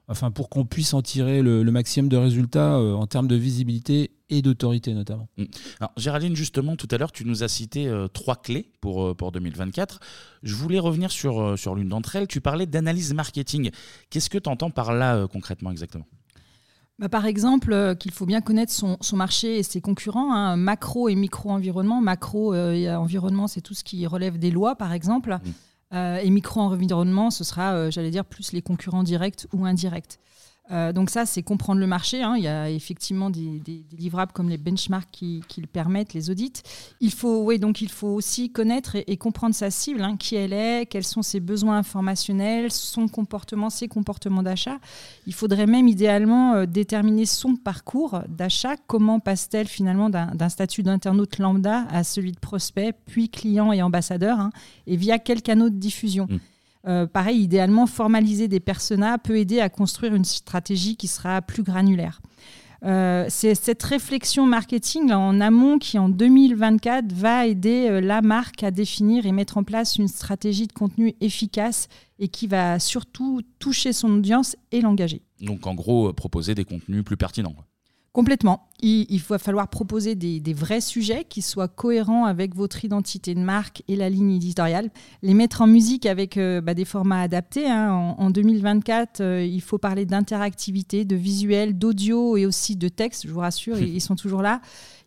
enfin, 0.08 0.32
pour 0.32 0.50
qu'on 0.50 0.66
puisse 0.66 0.94
en 0.94 1.02
tirer 1.02 1.42
le, 1.42 1.64
maximum 1.64 2.10
de 2.10 2.18
résultats 2.18 2.80
en 2.80 3.06
termes 3.08 3.28
de 3.28 3.36
visibilité 3.36 4.12
et 4.30 4.42
d'autorité 4.42 4.94
notamment. 4.94 5.28
Mm. 5.38 5.44
Géraldine, 5.98 6.36
justement, 6.36 6.76
tout 6.76 6.88
à 6.92 6.98
l'heure, 6.98 7.12
tu 7.12 7.26
nous 7.26 7.44
as 7.44 7.48
cité 7.48 7.92
trois 8.14 8.36
clés 8.36 8.72
pour, 8.82 9.16
pour 9.16 9.32
2024. 9.32 10.00
Je 10.44 10.56
voulais 10.56 10.80
revenir 10.80 11.12
sur, 11.12 11.58
sur 11.58 11.76
l'une 11.76 11.90
d'entre 11.90 12.16
elles. 12.16 12.28
Tu 12.28 12.42
parlais 12.42 12.66
d'analyse 12.66 13.14
marketing. 13.14 13.72
Qu'est-ce 14.10 14.30
que 14.30 14.38
tu 14.38 14.50
entends 14.50 14.72
par 14.72 14.94
là 14.94 15.28
concrètement 15.28 15.72
exactement? 15.72 16.06
Bah, 16.98 17.10
par 17.10 17.26
exemple, 17.26 17.74
euh, 17.74 17.94
qu'il 17.94 18.12
faut 18.12 18.26
bien 18.26 18.40
connaître 18.40 18.72
son, 18.72 18.98
marché 19.16 19.58
et 19.58 19.64
ses 19.64 19.82
concurrents, 19.82 20.34
hein, 20.34 20.56
macro 20.56 21.10
et 21.10 21.16
micro-environnement. 21.16 22.00
Macro 22.00 22.54
euh, 22.54 22.96
environnement, 22.96 23.48
c'est 23.48 23.62
tout 23.62 23.74
ce 23.74 23.84
qui 23.84 24.08
relève 24.08 24.38
des 24.38 24.52
lois, 24.52 24.76
par 24.76 24.94
exemple. 24.94 25.34
Mmh. 25.34 25.50
Euh, 25.94 26.18
et 26.18 26.30
micro-environnement, 26.30 27.32
ce 27.32 27.44
sera, 27.44 27.90
j'allais 27.90 28.12
dire, 28.12 28.26
plus 28.26 28.54
les 28.54 28.62
concurrents 28.62 29.04
directs 29.04 29.46
ou 29.54 29.66
indirects. 29.66 30.20
Euh, 30.72 30.92
donc 30.94 31.10
ça, 31.10 31.26
c'est 31.26 31.44
comprendre 31.44 31.80
le 31.80 31.88
marché. 31.88 32.24
Hein. 32.24 32.36
Il 32.38 32.44
y 32.44 32.48
a 32.48 32.70
effectivement 32.70 33.30
des, 33.30 33.62
livrables 33.98 34.32
comme 34.32 34.50
les 34.50 34.58
benchmarks 34.58 35.10
qui, 35.12 35.44
le 35.58 35.68
permettent, 35.68 36.14
les 36.14 36.30
audits. 36.30 36.54
Il 37.02 37.12
faut, 37.12 37.44
oui, 37.44 37.60
donc 37.60 37.82
il 37.82 37.90
faut 37.90 38.08
aussi 38.08 38.52
connaître 38.52 38.96
et, 38.96 39.18
comprendre 39.18 39.54
sa 39.54 39.70
cible, 39.70 40.02
hein. 40.02 40.18
qui 40.18 40.36
elle 40.36 40.54
est, 40.54 40.88
quels 40.88 41.04
sont 41.04 41.22
ses 41.22 41.40
besoins 41.40 41.78
informationnels, 41.78 42.72
son 42.72 43.08
comportement, 43.08 43.70
ses 43.70 43.88
comportements 43.88 44.44
d'achat. 44.44 44.78
Il 45.28 45.34
faudrait 45.34 45.68
même 45.68 45.88
idéalement 45.88 46.54
euh, 46.54 46.66
déterminer 46.66 47.26
son 47.26 47.56
parcours 47.56 48.22
d'achat. 48.28 48.76
Comment 48.88 49.20
passe-t-elle 49.20 49.68
finalement 49.68 50.10
d'un 50.10 50.50
statut 50.50 50.84
d'internaute 50.84 51.38
lambda 51.38 51.86
à 51.90 52.04
celui 52.04 52.32
de 52.32 52.40
prospect, 52.40 52.94
puis 53.06 53.30
client 53.30 53.72
et 53.72 53.82
ambassadeur, 53.82 54.40
hein, 54.40 54.50
et 54.88 54.96
via 54.96 55.20
quel 55.20 55.42
canaux 55.42 55.70
de 55.70 55.78
diffusion. 55.78 56.28
Mmh. 56.30 56.40
Euh, 56.88 57.08
pareil, 57.08 57.42
idéalement, 57.42 57.88
formaliser 57.88 58.48
des 58.48 58.60
personas 58.60 59.18
peut 59.18 59.38
aider 59.38 59.60
à 59.60 59.70
construire 59.70 60.14
une 60.14 60.26
stratégie 60.26 60.96
qui 60.96 61.08
sera 61.08 61.42
plus 61.42 61.64
granulaire. 61.64 62.22
Euh, 62.84 63.26
c'est 63.30 63.56
cette 63.56 63.82
réflexion 63.82 64.46
marketing 64.46 65.12
en 65.12 65.42
amont 65.42 65.80
qui, 65.80 65.98
en 65.98 66.10
2024, 66.10 67.12
va 67.14 67.48
aider 67.48 67.88
euh, 67.90 68.02
la 68.02 68.22
marque 68.22 68.62
à 68.62 68.70
définir 68.70 69.26
et 69.26 69.32
mettre 69.32 69.58
en 69.58 69.64
place 69.64 69.96
une 69.96 70.08
stratégie 70.08 70.68
de 70.68 70.74
contenu 70.74 71.16
efficace 71.22 71.88
et 72.20 72.28
qui 72.28 72.46
va 72.46 72.78
surtout 72.78 73.42
toucher 73.58 73.92
son 73.92 74.18
audience 74.18 74.56
et 74.72 74.82
l'engager. 74.82 75.24
Donc, 75.42 75.66
en 75.66 75.74
gros, 75.74 76.14
proposer 76.14 76.54
des 76.54 76.66
contenus 76.66 77.04
plus 77.04 77.18
pertinents. 77.18 77.56
Complètement. 78.16 78.70
il, 78.82 79.06
il 79.10 79.20
va 79.20 79.38
falloir 79.38 79.68
proposer 79.68 80.16
des, 80.16 80.40
des 80.40 80.54
vrais 80.54 80.80
sujets 80.80 81.26
qui 81.28 81.42
soient 81.42 81.68
cohérents 81.68 82.24
avec 82.24 82.56
votre 82.56 82.86
identité 82.86 83.36
de 83.36 83.42
marque 83.42 83.84
et 83.90 83.98
la 83.98 84.10
ligne 84.10 84.32
éditoriale. 84.32 84.90
Les 85.22 85.34
mettre 85.34 85.62
en 85.62 85.68
musique 85.68 86.06
avec 86.06 86.38
euh, 86.38 86.62
bah, 86.62 86.74
des 86.74 86.86
formats 86.86 87.20
adaptés. 87.20 87.70
hein. 87.70 87.92
En, 87.92 88.16
en 88.18 88.30
2024, 88.30 89.20
euh, 89.20 89.44
il 89.44 89.60
faut 89.60 89.78
parler 89.80 90.06
d'interactivité, 90.06 91.04
de 91.04 91.18
visuel, 91.18 91.78
d'audio 91.78 92.38
et 92.38 92.46
aussi 92.46 92.78
de 92.78 92.88
texte. 92.88 93.28
Je 93.28 93.34
vous 93.34 93.42
rassure, 93.42 93.78
ils, 93.82 93.96
ils 93.96 94.00
sont 94.02 94.16
toujours 94.16 94.42
là. 94.42 94.62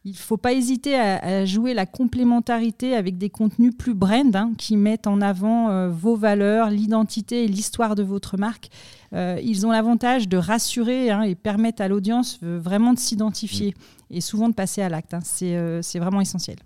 Il 0.09 0.12
ne 0.12 0.17
faut 0.17 0.38
pas 0.38 0.55
hésiter 0.55 0.95
à, 0.95 1.19
à 1.19 1.45
jouer 1.45 1.75
la 1.75 1.85
complémentarité 1.85 2.95
avec 2.97 3.19
des 3.19 3.29
contenus 3.29 3.75
plus 3.77 3.93
brand 3.93 4.35
hein, 4.35 4.53
qui 4.57 4.79
mettent 4.79 5.07
en 5.07 5.21
avant 5.21 5.69
euh, 5.69 5.91
vos 5.91 6.17
valeurs, 6.17 6.71
l'identité 6.71 7.45
et 7.45 7.49
l'histoire 7.49 7.95
de 7.95 8.03
votre 8.03 8.38
marque. 8.38 8.71
Euh, 9.12 9.38
ils 9.45 9.67
ont 9.67 9.71
l'avantage 9.71 10.27
de 10.27 10.38
rassurer 10.38 11.11
hein, 11.11 11.23
et 11.23 11.35
permettent 11.35 11.83
à 11.83 11.88
l'audience 11.88 12.41
euh, 12.43 12.59
vraiment 12.59 12.95
de 12.95 12.99
s'identifier 12.99 13.75
et 14.11 14.23
souvent 14.23 14.49
de 14.49 14.55
passer 14.55 14.81
à 14.81 14.88
l'acte. 14.88 15.12
hein. 15.12 15.21
C'est 15.23 15.83
c'est 15.83 15.99
vraiment 15.99 16.23
essentiel. 16.23 16.57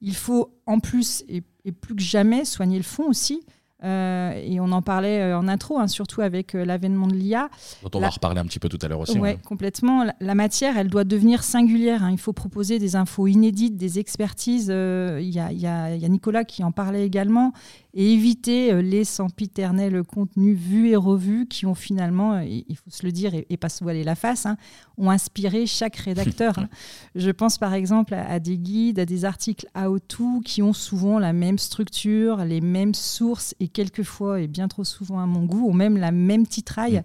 Il 0.00 0.16
faut 0.16 0.50
en 0.66 0.80
plus 0.80 1.22
et, 1.28 1.44
et 1.64 1.70
plus 1.70 1.94
que 1.94 2.02
jamais 2.02 2.44
soigner 2.44 2.78
le 2.78 2.82
fond 2.84 3.04
aussi. 3.04 3.42
Euh, 3.84 4.32
et 4.42 4.58
on 4.58 4.72
en 4.72 4.80
parlait 4.80 5.20
euh, 5.20 5.38
en 5.38 5.48
intro, 5.48 5.78
hein, 5.78 5.86
surtout 5.86 6.22
avec 6.22 6.54
euh, 6.54 6.64
l'avènement 6.64 7.06
de 7.06 7.12
l'IA. 7.14 7.50
Dont 7.82 7.90
on 7.94 8.00
La- 8.00 8.06
va 8.06 8.10
reparler 8.14 8.40
un 8.40 8.46
petit 8.46 8.58
peu 8.58 8.70
tout 8.70 8.78
à 8.80 8.88
l'heure 8.88 9.00
aussi. 9.00 9.18
Ouais, 9.18 9.32
ouais. 9.34 9.38
complètement. 9.46 10.02
La, 10.04 10.14
la 10.20 10.34
matière, 10.34 10.78
elle 10.78 10.88
doit 10.88 11.04
devenir 11.04 11.42
singulière. 11.42 12.02
hein. 12.02 12.10
Il 12.10 12.18
faut 12.18 12.32
proposer 12.32 12.78
des 12.78 12.96
infos 12.96 13.26
inédites, 13.26 13.76
des 13.76 13.98
expertises. 13.98 14.68
Euh, 14.70 15.18
y, 15.20 15.26
y 15.38 15.40
il 15.50 15.58
y 15.60 15.66
a 15.66 16.08
Nicolas 16.08 16.44
qui 16.44 16.64
en 16.64 16.72
parlait 16.72 17.04
également. 17.04 17.52
Et 17.98 18.12
éviter 18.12 18.72
euh, 18.72 18.82
les 18.82 19.04
sempiternels 19.04 20.02
contenus 20.04 20.58
vus 20.58 20.90
et 20.90 20.96
revus 20.96 21.46
qui 21.46 21.64
ont 21.64 21.74
finalement, 21.74 22.34
euh, 22.34 22.44
il 22.44 22.76
faut 22.76 22.90
se 22.90 23.06
le 23.06 23.10
dire 23.10 23.34
et, 23.34 23.46
et 23.48 23.56
pas 23.56 23.70
se 23.70 23.82
voiler 23.82 24.04
la 24.04 24.14
face, 24.14 24.44
hein, 24.44 24.58
ont 24.98 25.08
inspiré 25.10 25.64
chaque 25.66 25.96
rédacteur. 25.96 26.58
hein. 26.58 26.68
Je 27.14 27.30
pense 27.30 27.56
par 27.56 27.72
exemple 27.72 28.12
à, 28.12 28.28
à 28.30 28.38
des 28.38 28.58
guides, 28.58 28.98
à 28.98 29.06
des 29.06 29.24
articles 29.24 29.66
how-to 29.74 30.42
qui 30.44 30.60
ont 30.62 30.74
souvent 30.74 31.18
la 31.18 31.32
même 31.32 31.58
structure, 31.58 32.44
les 32.44 32.60
mêmes 32.60 32.92
sources 32.94 33.54
et 33.60 33.68
quelquefois, 33.68 34.40
et 34.42 34.46
bien 34.46 34.68
trop 34.68 34.84
souvent 34.84 35.18
à 35.18 35.26
mon 35.26 35.46
goût, 35.46 35.66
ont 35.66 35.72
même 35.74 35.96
la 35.96 36.12
même 36.12 36.46
titraille. 36.46 37.02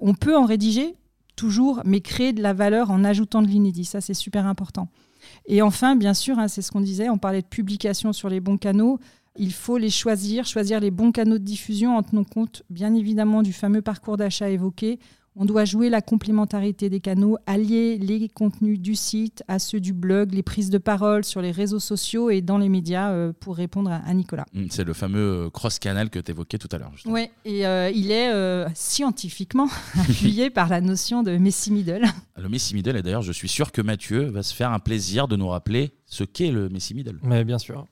On 0.00 0.12
peut 0.12 0.36
en 0.36 0.44
rédiger 0.44 0.94
toujours, 1.36 1.80
mais 1.86 2.00
créer 2.02 2.34
de 2.34 2.42
la 2.42 2.52
valeur 2.52 2.90
en 2.90 3.02
ajoutant 3.02 3.40
de 3.40 3.46
l'inédit. 3.46 3.84
Ça, 3.86 4.02
c'est 4.02 4.12
super 4.12 4.46
important. 4.46 4.88
Et 5.46 5.62
enfin, 5.62 5.96
bien 5.96 6.14
sûr, 6.14 6.38
hein, 6.38 6.48
c'est 6.48 6.62
ce 6.62 6.70
qu'on 6.70 6.80
disait, 6.80 7.08
on 7.08 7.18
parlait 7.18 7.42
de 7.42 7.46
publication 7.46 8.12
sur 8.12 8.28
les 8.28 8.40
bons 8.40 8.56
canaux. 8.58 8.98
Il 9.38 9.52
faut 9.52 9.78
les 9.78 9.90
choisir, 9.90 10.44
choisir 10.46 10.80
les 10.80 10.90
bons 10.90 11.12
canaux 11.12 11.38
de 11.38 11.44
diffusion 11.44 11.96
en 11.96 12.02
tenant 12.02 12.24
compte, 12.24 12.64
bien 12.70 12.92
évidemment, 12.94 13.42
du 13.42 13.52
fameux 13.52 13.82
parcours 13.82 14.16
d'achat 14.16 14.50
évoqué. 14.50 14.98
On 15.40 15.44
doit 15.44 15.64
jouer 15.64 15.88
la 15.88 16.00
complémentarité 16.02 16.90
des 16.90 16.98
canaux, 16.98 17.38
allier 17.46 17.96
les 17.96 18.28
contenus 18.28 18.80
du 18.80 18.96
site 18.96 19.44
à 19.46 19.60
ceux 19.60 19.78
du 19.78 19.92
blog, 19.92 20.34
les 20.34 20.42
prises 20.42 20.68
de 20.70 20.78
parole 20.78 21.22
sur 21.24 21.40
les 21.40 21.52
réseaux 21.52 21.78
sociaux 21.78 22.28
et 22.30 22.40
dans 22.40 22.58
les 22.58 22.68
médias 22.68 23.12
euh, 23.12 23.32
pour 23.38 23.54
répondre 23.56 23.92
à, 23.92 23.98
à 23.98 24.14
Nicolas. 24.14 24.46
Mm, 24.52 24.64
C'est 24.70 24.82
le 24.82 24.94
fameux 24.94 25.44
euh, 25.46 25.50
cross-canal 25.50 26.10
que 26.10 26.18
tu 26.18 26.32
évoquais 26.32 26.58
tout 26.58 26.68
à 26.72 26.78
l'heure. 26.78 26.90
Oui, 27.06 27.28
et 27.44 27.64
euh, 27.64 27.88
il 27.94 28.10
est 28.10 28.32
euh, 28.32 28.66
scientifiquement 28.74 29.68
appuyé 30.00 30.50
par 30.50 30.68
la 30.68 30.80
notion 30.80 31.22
de 31.22 31.36
Messi 31.36 31.70
Middle. 31.70 32.06
Le 32.36 32.48
Messi 32.48 32.74
Middle, 32.74 32.96
et 32.96 33.02
d'ailleurs, 33.02 33.22
je 33.22 33.30
suis 33.30 33.48
sûr 33.48 33.70
que 33.70 33.80
Mathieu 33.80 34.24
va 34.24 34.42
se 34.42 34.52
faire 34.52 34.72
un 34.72 34.80
plaisir 34.80 35.28
de 35.28 35.36
nous 35.36 35.46
rappeler 35.46 35.92
ce 36.08 36.24
qu'est 36.24 36.50
le 36.50 36.68
Messi 36.70 36.94
Middle. 36.94 37.18
Mais 37.22 37.44
bien 37.44 37.58
sûr. 37.58 37.86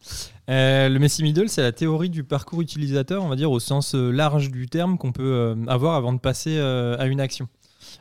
Euh, 0.48 0.88
le 0.88 0.98
Messi 0.98 1.22
Middle, 1.22 1.48
c'est 1.48 1.62
la 1.62 1.72
théorie 1.72 2.08
du 2.08 2.24
parcours 2.24 2.62
utilisateur, 2.62 3.22
on 3.22 3.28
va 3.28 3.36
dire 3.36 3.50
au 3.50 3.60
sens 3.60 3.94
euh, 3.94 4.10
large 4.10 4.50
du 4.50 4.68
terme 4.68 4.96
qu'on 4.96 5.12
peut 5.12 5.22
euh, 5.22 5.54
avoir 5.68 5.94
avant 5.94 6.14
de 6.14 6.18
passer 6.18 6.58
à 6.58 7.06
une 7.06 7.20
action. 7.20 7.46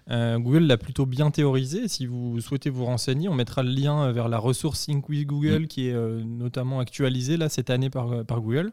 Euh, 0.09 0.37
Google 0.39 0.63
l'a 0.63 0.77
plutôt 0.77 1.05
bien 1.05 1.31
théorisé. 1.31 1.87
Si 1.87 2.05
vous 2.05 2.39
souhaitez 2.41 2.69
vous 2.69 2.85
renseigner, 2.85 3.29
on 3.29 3.33
mettra 3.33 3.63
le 3.63 3.69
lien 3.69 4.11
vers 4.11 4.29
la 4.29 4.37
ressource 4.37 4.79
Sync 4.79 5.09
with 5.09 5.27
Google 5.27 5.67
qui 5.67 5.87
est 5.87 5.93
euh, 5.93 6.23
notamment 6.23 6.79
actualisée 6.79 7.37
là, 7.37 7.49
cette 7.49 7.69
année 7.69 7.89
par, 7.89 8.23
par 8.25 8.41
Google. 8.41 8.71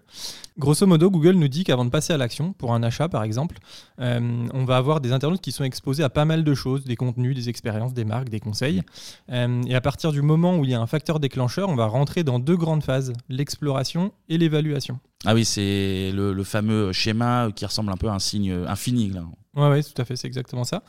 Grosso 0.58 0.86
modo, 0.86 1.10
Google 1.10 1.32
nous 1.32 1.48
dit 1.48 1.64
qu'avant 1.64 1.84
de 1.84 1.90
passer 1.90 2.12
à 2.12 2.16
l'action, 2.16 2.52
pour 2.52 2.74
un 2.74 2.82
achat 2.82 3.08
par 3.08 3.22
exemple, 3.22 3.58
euh, 4.00 4.46
on 4.52 4.64
va 4.64 4.76
avoir 4.76 5.00
des 5.00 5.12
internautes 5.12 5.40
qui 5.40 5.52
sont 5.52 5.64
exposés 5.64 6.02
à 6.02 6.10
pas 6.10 6.24
mal 6.24 6.44
de 6.44 6.54
choses, 6.54 6.84
des 6.84 6.96
contenus, 6.96 7.34
des 7.34 7.48
expériences, 7.48 7.94
des 7.94 8.04
marques, 8.04 8.28
des 8.28 8.40
conseils. 8.40 8.82
Et 9.30 9.74
à 9.74 9.80
partir 9.80 10.12
du 10.12 10.22
moment 10.22 10.58
où 10.58 10.64
il 10.64 10.70
y 10.70 10.74
a 10.74 10.80
un 10.80 10.86
facteur 10.86 11.20
déclencheur, 11.20 11.68
on 11.68 11.76
va 11.76 11.86
rentrer 11.86 12.24
dans 12.24 12.38
deux 12.38 12.56
grandes 12.56 12.82
phases, 12.82 13.12
l'exploration 13.28 14.12
et 14.28 14.38
l'évaluation. 14.38 14.98
Ah 15.24 15.34
oui, 15.34 15.44
c'est 15.44 16.10
le, 16.12 16.32
le 16.32 16.44
fameux 16.44 16.92
schéma 16.92 17.50
qui 17.54 17.64
ressemble 17.64 17.92
un 17.92 17.96
peu 17.96 18.08
à 18.08 18.14
un 18.14 18.18
signe 18.18 18.52
infini. 18.66 19.10
Là. 19.10 19.24
Ouais, 19.54 19.68
ouais, 19.68 19.82
tout 19.82 20.00
à 20.00 20.06
fait, 20.06 20.16
c'est 20.16 20.26
exactement 20.26 20.64
ça. 20.64 20.82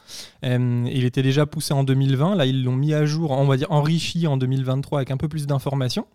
Euh, 0.46 0.88
il 0.90 1.04
était 1.04 1.22
déjà 1.22 1.46
poussé 1.46 1.74
en 1.74 1.84
2020, 1.84 2.36
là 2.36 2.46
ils 2.46 2.64
l'ont 2.64 2.78
mis 2.78 2.94
à 2.94 3.06
jour, 3.06 3.32
on 3.32 3.46
va 3.46 3.58
dire 3.58 3.70
enrichi 3.72 4.26
en 4.26 4.38
2023 4.38 5.00
avec 5.00 5.12
un 5.12 5.18
peu 5.18 5.28
plus 5.28 5.48
d'informations. 5.48 6.08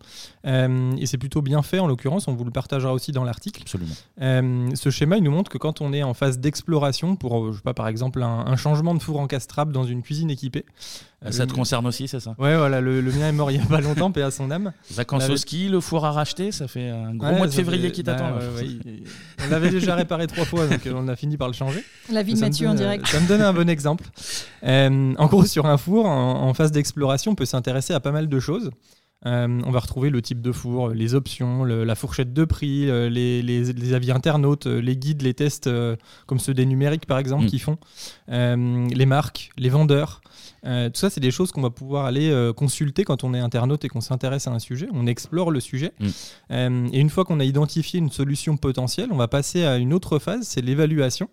Euh, 0.47 0.91
et 0.97 1.05
c'est 1.05 1.19
plutôt 1.19 1.43
bien 1.43 1.61
fait 1.61 1.77
en 1.77 1.85
l'occurrence, 1.85 2.27
on 2.27 2.33
vous 2.33 2.45
le 2.45 2.51
partagera 2.51 2.91
aussi 2.91 3.11
dans 3.11 3.23
l'article. 3.23 3.61
Absolument. 3.61 3.93
Euh, 4.21 4.67
ce 4.73 4.89
schéma, 4.89 5.17
il 5.17 5.23
nous 5.23 5.29
montre 5.31 5.51
que 5.51 5.59
quand 5.59 5.79
on 5.81 5.93
est 5.93 6.01
en 6.01 6.15
phase 6.15 6.39
d'exploration, 6.39 7.15
pour, 7.15 7.37
euh, 7.37 7.51
je 7.51 7.57
sais 7.57 7.63
pas, 7.63 7.75
par 7.75 7.87
exemple, 7.87 8.23
un, 8.23 8.47
un 8.47 8.55
changement 8.55 8.95
de 8.95 8.99
four 8.99 9.19
encastrable 9.19 9.71
dans 9.71 9.83
une 9.83 10.01
cuisine 10.01 10.31
équipée. 10.31 10.65
Euh, 11.25 11.31
Ça 11.31 11.45
te 11.45 11.53
concerne 11.53 11.85
aussi, 11.87 12.07
c'est 12.07 12.19
ça? 12.19 12.35
Ouais, 12.37 12.55
voilà, 12.55 12.79
le, 12.81 13.01
le 13.01 13.11
mien 13.11 13.27
est 13.27 13.31
mort 13.33 13.51
il 13.51 13.57
y 13.57 13.61
a 13.61 13.65
pas 13.65 13.81
longtemps, 13.81 14.11
paix 14.11 14.21
à 14.21 14.31
son 14.31 14.49
âme. 14.51 14.71
Vacances 14.91 15.21
L'avait- 15.23 15.33
au 15.33 15.37
ski, 15.37 15.67
le 15.69 15.79
four 15.81 16.05
à 16.05 16.11
racheter, 16.11 16.51
ça 16.51 16.67
fait 16.67 16.89
un 16.89 17.13
gros 17.15 17.27
Ouais, 17.27 17.37
mois 17.37 17.47
de 17.47 17.51
février 17.51 17.87
fait- 17.87 17.91
qui 17.91 18.03
bah, 18.03 18.13
t'attend. 18.13 18.29
là. 18.29 18.37
ouais, 18.37 18.61
ouais, 18.61 18.65
il- 18.65 19.03
on 19.45 19.49
l'avait 19.49 19.69
déjà 19.69 19.95
réparé 19.95 20.27
trois 20.27 20.45
fois, 20.45 20.65
donc 20.67 20.85
euh, 20.87 20.93
on 20.95 21.07
a 21.07 21.15
fini 21.15 21.35
par 21.37 21.47
le 21.47 21.53
changer. 21.53 21.83
La 22.11 22.23
vie 22.23 22.33
de 22.35 22.39
Mathieu 22.39 22.67
en 22.67 22.71
donne, 22.71 22.79
euh, 22.81 22.83
direct. 22.85 23.07
Ça 23.07 23.19
me 23.19 23.27
donne 23.27 23.41
un 23.41 23.53
bon 23.53 23.69
exemple. 23.69 24.05
Euh, 24.63 25.13
en 25.17 25.25
gros, 25.27 25.45
sur 25.45 25.65
un 25.65 25.77
four, 25.77 26.05
en, 26.05 26.43
en 26.47 26.53
phase 26.53 26.71
d'exploration, 26.71 27.31
on 27.31 27.35
peut 27.35 27.45
s'intéresser 27.45 27.93
à 27.93 27.99
pas 27.99 28.11
mal 28.11 28.27
de 28.29 28.39
choses. 28.39 28.69
Euh, 29.25 29.61
on 29.65 29.71
va 29.71 29.79
retrouver 29.79 30.09
le 30.09 30.21
type 30.21 30.41
de 30.41 30.53
four, 30.53 30.89
les 30.91 31.13
options, 31.13 31.65
le- 31.65 31.83
la 31.83 31.95
fourchette 31.95 32.31
de 32.33 32.45
prix, 32.45 32.89
euh, 32.89 33.09
les, 33.09 33.41
les- 33.41 33.73
les 33.73 33.93
avis 33.93 34.11
internautes, 34.11 34.67
euh, 34.67 34.79
les 34.79 34.95
guides, 34.95 35.21
les 35.23 35.33
tests, 35.33 35.67
euh, 35.67 35.97
comme 36.25 36.39
ceux 36.39 36.53
des 36.53 36.65
numériques 36.65 37.05
par 37.05 37.17
exemple, 37.19 37.43
Mm. 37.43 37.47
qui 37.47 37.59
font, 37.59 37.77
euh, 38.31 38.87
les 38.87 39.05
marques, 39.05 39.49
les 39.57 39.67
vendeurs. 39.67 40.21
Euh, 40.65 40.87
tout 40.89 40.95
ça, 40.99 41.09
c'est 41.09 41.19
des 41.19 41.31
choses 41.31 41.51
qu'on 41.51 41.61
va 41.61 41.69
pouvoir 41.69 42.05
aller 42.05 42.29
euh, 42.29 42.53
consulter 42.53 43.03
quand 43.03 43.25
on 43.25 43.33
est 43.33 43.39
internaute 43.39 43.83
et 43.83 43.89
qu'on 43.89 43.99
s'intéresse 44.01 44.47
à 44.47 44.51
un 44.51 44.59
sujet. 44.59 44.87
On 44.93 45.05
explore 45.05 45.51
le 45.51 45.59
sujet. 45.59 45.91
Mm. 45.99 46.07
Euh, 46.51 46.87
et 46.93 46.99
une 46.99 47.09
fois 47.09 47.25
qu'on 47.25 47.41
a 47.41 47.45
identifié 47.45 47.99
une 47.99 48.11
solution 48.11 48.55
potentielle, 48.55 49.09
on 49.11 49.17
va 49.17 49.27
passer 49.27 49.65
à 49.65 49.77
une 49.77 49.93
autre 49.93 50.19
phase, 50.19 50.47
c'est 50.47 50.61
l'évaluation. 50.61 51.29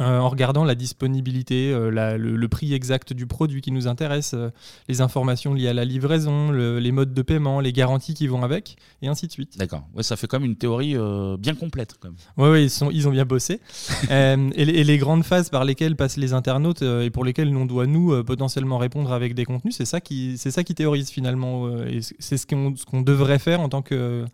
Euh, 0.00 0.20
en 0.20 0.28
regardant 0.28 0.62
la 0.62 0.76
disponibilité, 0.76 1.72
euh, 1.72 1.90
la- 1.90 2.16
le, 2.16 2.36
le 2.36 2.48
prix 2.48 2.72
exact 2.74 3.12
du 3.12 3.26
produit 3.26 3.60
qui 3.60 3.72
nous 3.72 3.88
intéresse, 3.88 4.34
euh, 4.34 4.50
les 4.88 5.00
informations 5.00 5.52
liées 5.52 5.66
à 5.66 5.74
la 5.74 5.84
livraison, 5.84 6.52
le- 6.52 6.78
les 6.78 6.92
modes 6.92 7.12
de 7.12 7.22
paiement, 7.22 7.58
les 7.58 7.72
garanties 7.72 8.14
qui 8.14 8.28
vont 8.28 8.44
avec, 8.44 8.76
et 9.02 9.08
ainsi 9.08 9.26
de 9.26 9.32
suite. 9.32 9.58
D'accord. 9.58 9.82
Ouais, 9.94 10.04
ça 10.04 10.16
fait 10.16 10.28
comme 10.28 10.44
une 10.44 10.54
théorie 10.54 10.94
bien 11.40 11.56
complète. 11.56 11.98
Oui, 12.36 12.48
ouais, 12.50 12.64
ils, 12.64 12.70
sont, 12.70 12.88
ils 12.92 13.08
ont 13.08 13.10
bien 13.10 13.24
bossé. 13.24 13.60
Et, 14.10 14.64
les, 14.64 14.72
et 14.74 14.84
les 14.84 14.96
grandes 14.98 15.24
phases 15.24 15.50
par 15.50 15.64
lesquelles 15.64 15.96
passent 15.96 16.16
les 16.16 16.34
internautes 16.34 16.82
et 16.82 17.10
pour 17.10 17.24
lesquelles 17.24 17.54
on 17.56 17.66
doit, 17.66 17.86
nous, 17.86 18.22
potentiellement 18.24 18.78
répondre 18.78 19.12
avec 19.12 19.34
des 19.34 19.44
contenus, 19.44 19.74
c'est 19.76 19.84
ça 19.84 20.00
qui, 20.00 20.38
ça 20.38 20.62
qui 20.62 20.74
théorise 20.74 21.10
finalement. 21.10 21.68
et 21.84 22.00
c'est 22.20 22.36
ce 22.36 22.46
qu'on, 22.46 22.74
ce 22.76 23.02
devrait 23.02 23.38
faire 23.40 23.60
en 23.60 23.68
tant 23.68 23.82
que, 23.82 24.24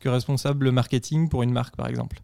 que 0.00 0.08
responsable 0.08 0.70
marketing 0.70 1.28
pour 1.28 1.42
une 1.42 1.52
marque, 1.52 1.76
par 1.76 1.88
exemple. 1.88 2.20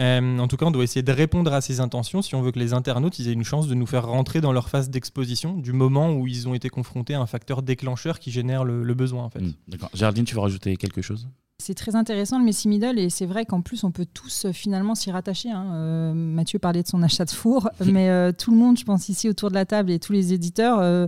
Euh, 0.00 0.38
en 0.38 0.48
tout 0.48 0.56
cas, 0.56 0.66
on 0.66 0.70
doit 0.70 0.82
essayer 0.84 1.02
de 1.02 1.12
répondre 1.12 1.52
à 1.52 1.60
ces 1.60 1.80
intentions 1.80 2.20
si 2.22 2.34
on 2.34 2.42
veut 2.42 2.50
que 2.52 2.58
les 2.58 2.72
internautes 2.72 3.18
ils 3.18 3.28
aient 3.28 3.32
une 3.32 3.44
chance 3.44 3.68
de 3.68 3.74
nous 3.74 3.86
faire 3.86 4.06
rentrer 4.06 4.40
dans 4.40 4.52
leur 4.52 4.68
phase 4.68 4.90
d'exposition 4.90 5.54
du 5.56 5.72
moment 5.72 6.12
où 6.12 6.26
ils 6.26 6.48
ont 6.48 6.54
été 6.54 6.68
confrontés 6.68 7.14
à 7.14 7.20
un 7.20 7.26
facteur 7.26 7.62
déclencheur 7.62 8.18
qui 8.18 8.30
génère 8.30 8.64
le, 8.64 8.82
le 8.82 8.94
besoin. 8.94 9.22
En 9.24 9.30
fait. 9.30 9.40
Mm, 9.40 9.52
D'accord. 9.68 9.90
Géraldine, 9.94 10.24
tu 10.24 10.34
veux 10.34 10.40
rajouter 10.40 10.76
quelque 10.76 11.02
chose? 11.02 11.28
C'est 11.62 11.74
très 11.74 11.94
intéressant 11.94 12.40
le 12.40 12.44
Messi 12.44 12.66
Middle 12.66 12.98
et 12.98 13.08
c'est 13.10 13.26
vrai 13.26 13.46
qu'en 13.46 13.60
plus 13.60 13.84
on 13.84 13.92
peut 13.92 14.06
tous 14.12 14.46
euh, 14.46 14.52
finalement 14.52 14.96
s'y 14.96 15.12
rattacher. 15.12 15.50
hein. 15.50 15.66
Euh, 15.74 16.12
Mathieu 16.12 16.58
parlait 16.58 16.82
de 16.82 16.88
son 16.88 17.00
achat 17.02 17.24
de 17.24 17.30
four, 17.30 17.70
mais 17.86 18.08
euh, 18.10 18.32
tout 18.36 18.50
le 18.50 18.56
monde, 18.56 18.76
je 18.76 18.84
pense 18.84 19.08
ici 19.08 19.28
autour 19.28 19.50
de 19.50 19.54
la 19.54 19.64
table 19.64 19.92
et 19.92 20.00
tous 20.00 20.12
les 20.12 20.32
éditeurs, 20.32 20.80
euh, 20.80 21.06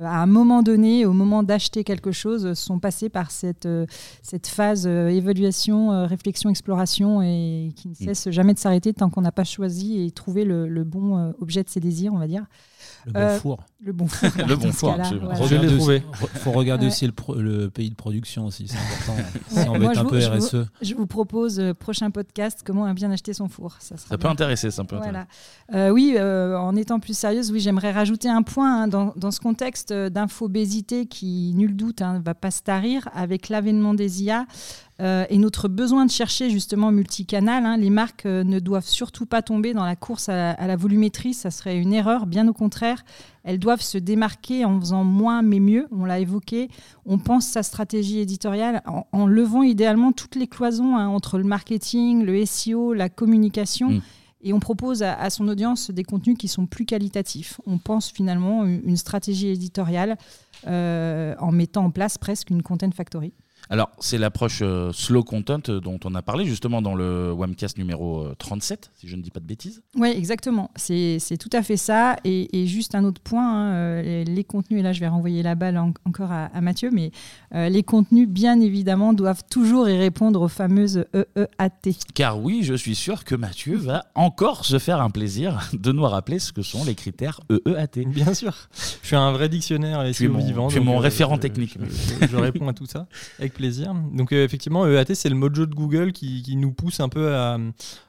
à 0.00 0.22
un 0.22 0.26
moment 0.26 0.62
donné, 0.62 1.04
au 1.04 1.12
moment 1.12 1.42
d'acheter 1.42 1.84
quelque 1.84 2.12
chose, 2.12 2.54
sont 2.54 2.78
passés 2.78 3.08
par 3.08 3.30
cette, 3.30 3.66
euh, 3.66 3.86
cette 4.22 4.46
phase 4.46 4.86
euh, 4.86 5.08
évaluation, 5.08 5.92
euh, 5.92 6.06
réflexion, 6.06 6.48
exploration 6.48 7.22
et 7.22 7.72
qui 7.76 7.88
ne 7.88 7.94
cesse 7.94 8.30
jamais 8.30 8.54
de 8.54 8.58
s'arrêter 8.58 8.94
tant 8.94 9.10
qu'on 9.10 9.20
n'a 9.20 9.32
pas 9.32 9.44
choisi 9.44 10.02
et 10.02 10.10
trouvé 10.10 10.44
le, 10.44 10.66
le 10.66 10.84
bon 10.84 11.34
objet 11.40 11.62
de 11.62 11.68
ses 11.68 11.80
désirs, 11.80 12.14
on 12.14 12.18
va 12.18 12.26
dire. 12.26 12.46
Le 13.06 13.12
bon 13.12 13.18
Euh, 13.20 13.38
four. 13.38 13.64
Le 13.84 13.92
bon 13.92 14.06
four. 14.06 14.28
Le 14.46 14.54
bon 14.56 14.66
dans 14.66 14.72
ce 14.72 14.76
four, 14.76 14.90
cas-là, 14.92 15.02
absolument. 15.04 15.26
voilà. 15.30 15.44
Je 15.46 15.50
l'ai 15.50 15.58
Regarder 15.58 15.76
trouvé. 15.78 15.96
aussi- 15.96 16.22
re- 16.24 16.38
faut 16.38 16.52
regarder 16.52 16.86
Ouais. 16.86 16.92
aussi 16.92 17.06
le, 17.06 17.12
pro- 17.12 17.34
le 17.34 17.68
pays 17.70 17.90
de 17.90 17.94
production 17.96 18.46
aussi, 18.46 18.68
c'est 18.68 18.76
important. 18.76 19.14
Ouais, 19.16 19.62
si 19.62 19.68
on 19.68 19.72
veut 19.72 19.78
moi, 19.80 19.90
être 19.90 19.94
je 19.96 20.00
un 20.00 20.02
vous- 20.04 20.10
peu 20.10 20.20
je 20.20 20.28
vous- 20.30 20.36
RSE. 20.36 20.66
Je 20.82 20.94
vous 20.94 21.06
propose, 21.06 21.58
euh, 21.58 21.74
prochain 21.74 22.10
podcast, 22.12 22.60
comment 22.64 22.92
bien 22.94 23.10
acheter 23.10 23.32
son 23.32 23.48
four. 23.48 23.76
Ça, 23.80 23.96
sera 23.96 24.08
Ça 24.10 24.18
peut 24.18 24.28
intéresser, 24.28 24.70
ça 24.70 24.84
peut 24.84 24.96
Voilà. 24.96 25.26
Euh, 25.74 25.90
oui, 25.90 26.14
euh, 26.16 26.56
en 26.56 26.76
étant 26.76 27.00
plus 27.00 27.16
sérieuse, 27.16 27.50
oui, 27.50 27.58
j'aimerais 27.60 27.90
rajouter 27.90 28.28
un 28.28 28.42
point 28.42 28.82
hein, 28.84 28.88
dans, 28.88 29.12
dans 29.16 29.30
ce 29.32 29.40
contexte 29.40 29.92
d'infobésité 29.92 31.06
qui, 31.06 31.52
nul 31.56 31.74
doute, 31.76 32.00
ne 32.02 32.20
va 32.20 32.34
pas 32.34 32.50
se 32.50 32.62
tarir 32.62 33.08
avec 33.14 33.48
l'avènement 33.48 33.94
des 33.94 34.22
IA. 34.22 34.46
Euh, 35.00 35.24
et 35.30 35.38
notre 35.38 35.68
besoin 35.68 36.04
de 36.04 36.10
chercher 36.10 36.50
justement 36.50 36.92
multicanal, 36.92 37.64
hein, 37.64 37.76
les 37.76 37.88
marques 37.88 38.26
euh, 38.26 38.44
ne 38.44 38.58
doivent 38.58 38.86
surtout 38.86 39.24
pas 39.24 39.40
tomber 39.40 39.72
dans 39.72 39.84
la 39.84 39.96
course 39.96 40.28
à 40.28 40.66
la, 40.66 40.76
volumétrie, 40.76 41.32
ça 41.32 41.50
serait 41.50 41.78
une 41.78 41.94
erreur, 41.94 42.26
bien 42.26 42.46
au 42.46 42.52
contraire. 42.52 43.04
Elles 43.42 43.58
doivent 43.58 43.80
se 43.80 43.98
démarquer 43.98 44.64
en 44.64 44.78
faisant 44.78 45.02
moins 45.02 45.42
mais 45.42 45.60
mieux, 45.60 45.88
on 45.90 46.04
l'a 46.04 46.20
évoqué. 46.20 46.68
On 47.06 47.18
pense 47.18 47.46
sa 47.46 47.62
stratégie 47.62 48.20
éditoriale 48.20 48.82
en, 49.12 49.26
levant 49.26 49.62
idéalement 49.62 50.12
toutes 50.12 50.36
les 50.36 50.46
cloisons 50.46 50.96
hein, 50.96 51.08
entre 51.08 51.38
le 51.38 51.44
marketing, 51.44 52.24
le 52.24 52.44
SEO, 52.44 52.92
la 52.92 53.08
communication. 53.08 53.90
Mm. 53.90 54.00
Et 54.44 54.52
on 54.52 54.60
propose 54.60 55.02
à, 55.04 55.30
son 55.30 55.46
audience 55.46 55.90
des 55.90 56.02
contenus 56.02 56.36
qui 56.36 56.48
sont 56.48 56.66
plus 56.66 56.84
qualitatifs. 56.84 57.60
On 57.64 57.78
pense 57.78 58.10
finalement 58.10 58.64
une, 58.64 58.96
stratégie 58.96 59.48
éditoriale 59.48 60.16
euh, 60.66 61.36
en 61.38 61.52
mettant 61.52 61.84
en 61.84 61.90
place 61.92 62.18
presque 62.18 62.50
une 62.50 62.62
content 62.62 62.90
factory. 62.90 63.32
Alors, 63.70 63.90
c'est 64.00 64.18
l'approche 64.18 64.60
euh, 64.62 64.92
slow 64.92 65.24
content 65.24 65.60
euh, 65.68 65.80
dont 65.80 65.98
on 66.04 66.14
a 66.14 66.22
parlé 66.22 66.44
justement 66.44 66.82
dans 66.82 66.94
le 66.94 67.32
Webcast 67.32 67.78
numéro 67.78 68.26
37, 68.38 68.84
euh, 68.84 68.96
si 69.00 69.08
je 69.08 69.16
ne 69.16 69.22
dis 69.22 69.30
pas 69.30 69.40
de 69.40 69.46
bêtises. 69.46 69.82
Oui, 69.96 70.08
exactement. 70.08 70.70
C'est 70.76 71.18
tout 71.38 71.50
à 71.52 71.62
fait 71.62 71.76
ça. 71.76 72.16
Et, 72.24 72.66
juste 72.66 72.94
un 72.94 73.04
autre 73.04 73.20
point, 73.20 73.72
hein, 73.72 74.02
les, 74.24 74.44
contenus, 74.44 74.80
et 74.80 74.82
là 74.82 74.92
je 74.92 75.00
vais 75.00 75.08
renvoyer 75.08 75.42
la 75.42 75.54
balle 75.54 75.78
encore 75.78 76.32
à, 76.32 76.60
Mathieu, 76.60 76.90
mais 76.92 77.10
les 77.52 77.82
contenus, 77.82 78.28
bien 78.28 78.60
évidemment, 78.60 79.12
doivent 79.12 79.42
toujours 79.50 79.88
y 79.88 79.96
répondre 79.96 80.40
aux 80.40 80.48
fameuses 80.48 81.04
EEAT. 81.14 81.96
Car 82.14 82.40
oui, 82.40 82.60
je 82.62 82.74
suis 82.74 82.94
sûr 82.94 83.24
que 83.24 83.34
Mathieu 83.34 83.76
va 83.76 84.06
encore 84.14 84.64
se 84.64 84.78
faire 84.78 85.00
un 85.00 85.10
plaisir 85.10 85.70
de 85.72 85.92
nous 85.92 86.04
rappeler 86.04 86.38
ce 86.38 86.52
que 86.52 86.62
sont 86.62 86.84
les 86.84 86.94
critères 86.94 87.40
EEAT. 87.50 88.04
Bien 88.06 88.34
sûr. 88.34 88.68
Je 89.02 89.08
suis 89.08 89.16
un 89.16 89.32
vrai 89.32 89.48
dictionnaire 89.48 90.04
et 90.04 90.12
tu 90.12 90.24
es 90.24 90.28
mon, 90.28 90.44
vivant. 90.44 90.68
Tu 90.68 90.76
es 90.76 90.80
mon 90.80 90.98
référent 90.98 91.38
technique. 91.38 91.78
Je, 92.20 92.36
réponds 92.36 92.68
à 92.68 92.72
tout 92.72 92.86
ça 92.86 93.06
plaisir. 93.52 93.94
Donc 94.12 94.32
euh, 94.32 94.44
effectivement, 94.44 94.86
EAT, 94.86 95.14
c'est 95.14 95.28
le 95.28 95.34
mojo 95.34 95.66
de 95.66 95.74
Google 95.74 96.12
qui, 96.12 96.56
nous 96.56 96.72
pousse 96.72 97.00
un 97.00 97.08
peu 97.08 97.34
à, 97.34 97.58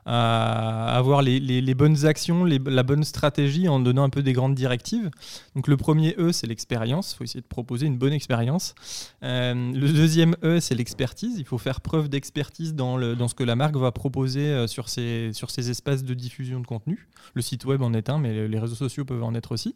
avoir 0.06 1.22
les, 1.22 1.74
bonnes 1.74 2.06
actions, 2.06 2.46
la 2.46 2.84
bonne 2.84 3.04
stratégie 3.04 3.68
en 3.68 3.80
donnant 3.80 4.04
un 4.04 4.10
peu 4.10 4.24
des 4.24 4.34
grandes 4.34 4.56
directives. 4.56 5.10
Donc 5.56 5.68
le 5.68 5.78
premier 5.78 6.16
E, 6.18 6.32
c'est 6.32 6.48
l'expérience. 6.48 7.14
Il 7.14 7.18
faut 7.18 7.24
essayer 7.24 7.42
de 7.42 7.48
proposer 7.48 7.86
une 7.86 7.98
bonne 7.98 8.14
expérience. 8.14 8.76
Euh, 9.24 9.54
le 9.74 9.92
deuxième 9.92 10.36
E, 10.44 10.60
c'est 10.60 10.76
l'expertise. 10.76 11.36
Il 11.38 11.46
faut 11.46 11.58
faire 11.58 11.82
preuve 11.82 12.10
d'expertise 12.10 12.74
dans, 12.74 12.98
ce 13.28 13.34
que 13.34 13.44
la 13.44 13.56
marque 13.56 13.76
va 13.76 13.92
proposer 13.92 14.48
euh, 14.48 14.68
sur 14.68 14.90
ces 14.90 15.32
espaces 15.70 16.04
de 16.04 16.14
diffusion 16.14 16.60
de 16.60 16.68
contenu. 16.68 17.08
Le 17.34 17.42
site 17.42 17.66
web 17.66 17.82
en 17.82 17.94
est 17.94 18.10
un, 18.10 18.18
mais 18.18 18.48
les 18.48 18.60
réseaux 18.60 18.76
sociaux 18.76 19.06
peuvent 19.06 19.24
en 19.24 19.34
être 19.36 19.52
aussi. 19.52 19.76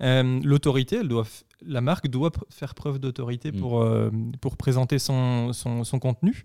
L'autorité, 0.00 0.96
elle 1.00 1.08
doit 1.08 1.26
la 1.66 1.80
marque 1.80 2.08
doit 2.08 2.30
faire 2.50 2.74
preuve 2.74 2.98
d'autorité 2.98 3.50
mm. 3.52 3.60
pour, 3.60 3.80
euh, 3.80 4.10
pour 4.40 4.56
présenter 4.56 4.98
son, 4.98 5.52
son, 5.52 5.98
contenu. 5.98 6.44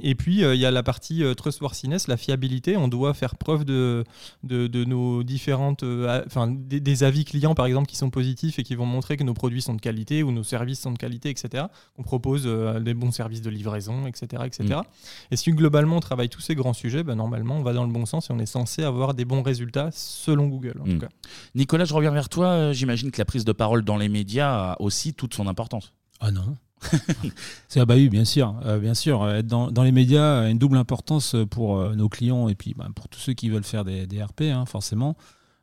Et 0.00 0.14
puis, 0.14 0.44
euh, 0.44 0.54
il 0.54 0.60
y 0.60 0.66
a 0.66 0.70
la 0.70 0.82
partie 0.82 1.24
euh, 1.24 1.34
trustworthiness, 1.34 2.06
la 2.08 2.16
fiabilité. 2.16 2.76
On 2.76 2.88
doit 2.88 3.14
faire 3.14 3.36
preuve 3.36 3.64
de, 3.64 4.04
de, 4.44 4.84
nos 4.84 5.22
différentes. 5.22 5.84
enfin, 6.26 6.48
des, 6.48 7.02
avis 7.02 7.24
clients, 7.24 7.54
par 7.54 7.66
exemple, 7.66 7.88
qui 7.88 7.96
sont 7.96 8.10
positifs 8.10 8.58
et 8.58 8.62
qui 8.62 8.74
vont 8.74 8.86
montrer 8.86 9.16
que 9.16 9.24
nos 9.24 9.34
produits 9.34 9.62
sont 9.62 9.74
de 9.74 9.80
qualité 9.80 10.22
ou 10.22 10.30
nos 10.30 10.44
services 10.44 10.80
sont 10.80 10.92
de 10.92 10.98
qualité, 10.98 11.30
etc. 11.30 11.64
On 11.98 12.02
propose 12.02 12.44
des 12.44 12.94
bons 12.94 13.10
services 13.10 13.42
de 13.42 13.50
livraison, 13.50 14.06
etc. 14.06 14.42
etc. 14.46 14.80
Mm. 14.80 15.32
Et 15.32 15.36
si 15.36 15.50
globalement 15.50 15.96
on 15.96 16.00
travaille 16.00 16.28
tous 16.28 16.40
ces 16.40 16.54
grands 16.54 16.72
sujets, 16.72 17.02
ben, 17.02 17.16
normalement, 17.16 17.56
on 17.56 17.62
va 17.62 17.72
dans 17.72 17.84
le 17.84 17.92
bon 17.92 18.06
sens 18.06 18.30
et 18.30 18.32
on 18.32 18.38
est 18.38 18.46
censé 18.46 18.82
avoir 18.82 19.14
des 19.14 19.24
bons 19.24 19.42
résultats 19.42 19.90
selon 19.92 20.46
Google. 20.46 20.78
En 20.80 20.84
tout 20.84 20.92
mm. 20.92 21.00
cas. 21.00 21.08
Nicolas, 21.54 21.84
je 21.84 21.94
reviens 21.94 22.12
vers 22.12 22.28
toi. 22.28 22.72
J'imagine 22.72 23.10
que 23.10 23.18
la 23.18 23.24
prise 23.24 23.44
de 23.44 23.52
parole 23.52 23.82
dans 23.84 23.96
les 23.96 24.08
médias 24.08 24.51
a 24.52 24.76
aussi 24.80 25.14
toute 25.14 25.34
son 25.34 25.46
importance. 25.46 25.92
Ah 26.20 26.30
non 26.30 26.56
c'est 27.68 27.80
ah 27.80 27.86
bah 27.86 27.94
oui, 27.94 28.08
bien 28.08 28.24
sûr, 28.24 28.56
euh, 28.64 28.78
bien 28.78 28.94
sûr. 28.94 29.28
Être 29.28 29.46
dans, 29.46 29.82
les 29.82 29.92
médias 29.92 30.40
a 30.40 30.48
une 30.48 30.58
double 30.58 30.76
importance 30.76 31.36
pour 31.50 31.78
euh, 31.78 31.94
nos 31.94 32.08
clients 32.08 32.48
et 32.48 32.54
puis 32.54 32.74
bah, 32.76 32.88
pour 32.94 33.08
tous 33.08 33.20
ceux 33.20 33.32
qui 33.32 33.48
veulent 33.48 33.64
faire 33.64 33.84
des, 33.84 34.06
RP, 34.22 34.42
hein, 34.42 34.66
forcément. 34.66 35.16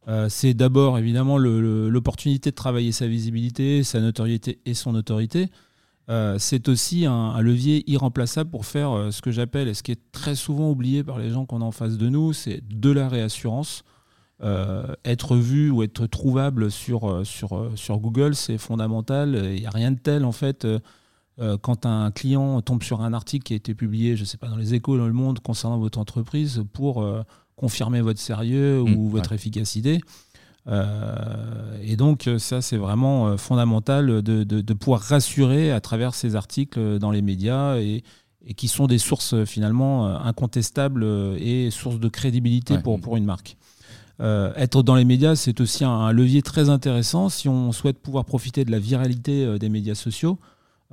Euh, 0.08 0.28
c'est 0.30 0.54
d'abord 0.54 0.98
évidemment 0.98 1.38
l'opportunité 1.38 2.52
de 2.52 2.56
travailler 2.56 2.92
sa 2.92 3.08
visibilité, 3.08 3.84
sa 3.84 4.00
notoriété 4.00 4.60
et 4.66 4.74
son 4.74 4.96
autorité. 4.96 5.50
c'est 6.38 6.70
aussi 6.70 7.06
un, 7.06 7.14
un, 7.14 7.42
levier 7.42 7.84
irremplaçable 7.92 8.50
pour 8.50 8.66
faire 8.66 9.10
ce 9.12 9.22
que 9.22 9.32
j'appelle, 9.32 9.68
et 9.68 9.74
ce 9.74 9.84
qui 9.84 9.92
est 9.92 10.12
très 10.12 10.36
souvent 10.36 10.72
oublié 10.72 11.04
par 11.04 11.20
les 11.20 11.30
gens 11.30 11.46
qu'on 11.46 11.62
a 11.62 11.66
en 11.66 11.72
face 11.72 11.98
de 11.98 12.10
nous, 12.10 12.34
c'est 12.34 12.62
de 12.68 12.90
la 12.90 13.08
réassurance. 13.08 13.84
Euh, 14.42 14.96
être 15.04 15.36
vu 15.36 15.70
ou 15.70 15.84
être 15.84 16.08
trouvable 16.08 16.72
sur, 16.72 17.10
euh, 17.10 17.26
sur, 17.26 17.58
euh, 17.58 17.72
sur 17.76 18.00
Google, 18.00 18.36
c'est 18.36 18.58
fondamental. 18.58 19.38
Il 19.54 19.60
n'y 19.60 19.66
a 19.66 19.70
rien 19.70 19.92
de 19.92 20.00
tel, 20.00 20.24
en 20.24 20.32
fait, 20.32 20.68
quand 21.62 21.86
un 21.86 22.12
client 22.12 22.62
tombe 22.62 22.84
sur 22.84 23.00
un 23.00 23.14
article 23.14 23.46
qui 23.46 23.54
a 23.54 23.56
été 23.56 23.74
publié, 23.74 24.18
je 24.18 24.22
ne 24.22 24.26
sais 24.26 24.38
pas, 24.38 24.50
dans 24.50 24.58
les 24.58 24.74
échos, 24.74 24.98
dans 24.98 25.08
le 25.08 25.14
monde, 25.14 25.40
concernant 25.40 25.78
votre 25.78 25.98
entreprise, 25.98 26.64
pour 26.74 27.06
confirmer 27.56 28.02
votre 28.02 28.20
sérieux 28.20 28.82
ou 28.82 28.88
mmh, 28.88 29.10
votre 29.10 29.32
efficacité. 29.32 30.02
et 30.68 31.96
donc, 31.96 32.30
ça, 32.40 32.62
c'est 32.62 32.76
vraiment 32.76 33.38
fondamental 33.38 34.22
de, 34.22 34.44
de, 34.44 34.74
pouvoir 34.74 35.00
rassurer 35.00 35.72
à 35.72 35.80
travers 35.80 36.14
ces 36.14 36.36
articles 36.36 37.00
dans 37.00 37.12
les 37.12 37.22
médias 37.22 37.78
et, 37.78 38.04
et 38.46 38.54
qui 38.54 38.68
sont 38.68 38.88
des 38.88 38.98
sources 38.98 39.46
finalement 39.46 40.08
incontestables 40.08 41.06
et 41.40 41.72
sources 41.72 42.02
de 42.02 42.10
crédibilité 42.10 42.80
pour, 42.80 43.00
pour 43.00 43.16
une 43.16 43.26
marque. 43.26 43.56
Euh, 44.22 44.52
être 44.56 44.84
dans 44.84 44.96
les 44.96 45.06
médias, 45.06 45.36
c'est 45.36 45.62
aussi 45.62 45.86
un, 45.86 46.12
levier 46.12 46.42
très 46.42 46.70
intéressant 46.70 47.30
si 47.30 47.48
on 47.48 47.72
souhaite 47.72 48.00
pouvoir 48.00 48.26
profiter 48.26 48.66
de 48.66 48.72
la 48.72 48.80
viralité 48.80 49.46
euh, 49.46 49.58
des 49.58 49.70
médias 49.70 49.96
sociaux. 49.96 50.40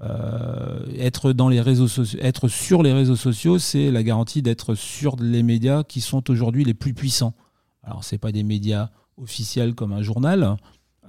Euh, 0.02 0.84
être, 0.96 1.32
dans 1.32 1.48
les 1.48 1.60
réseaux 1.60 1.88
être 2.20 2.48
sur 2.48 2.82
les 2.82 2.92
réseaux 2.92 3.16
sociaux, 3.16 3.58
c'est 3.58 3.90
la 3.90 4.02
garantie 4.02 4.42
d'être 4.42 4.74
sur 4.74 5.16
les 5.16 5.42
médias 5.42 5.82
qui 5.82 6.00
sont 6.00 6.30
aujourd'hui 6.30 6.64
les 6.64 6.74
plus 6.74 6.94
puissants. 6.94 7.34
Alors, 7.82 8.04
ce 8.04 8.16
pas 8.16 8.32
des 8.32 8.42
médias 8.42 8.90
officiels 9.16 9.74
comme 9.74 9.92
un 9.92 10.02
journal, 10.02 10.56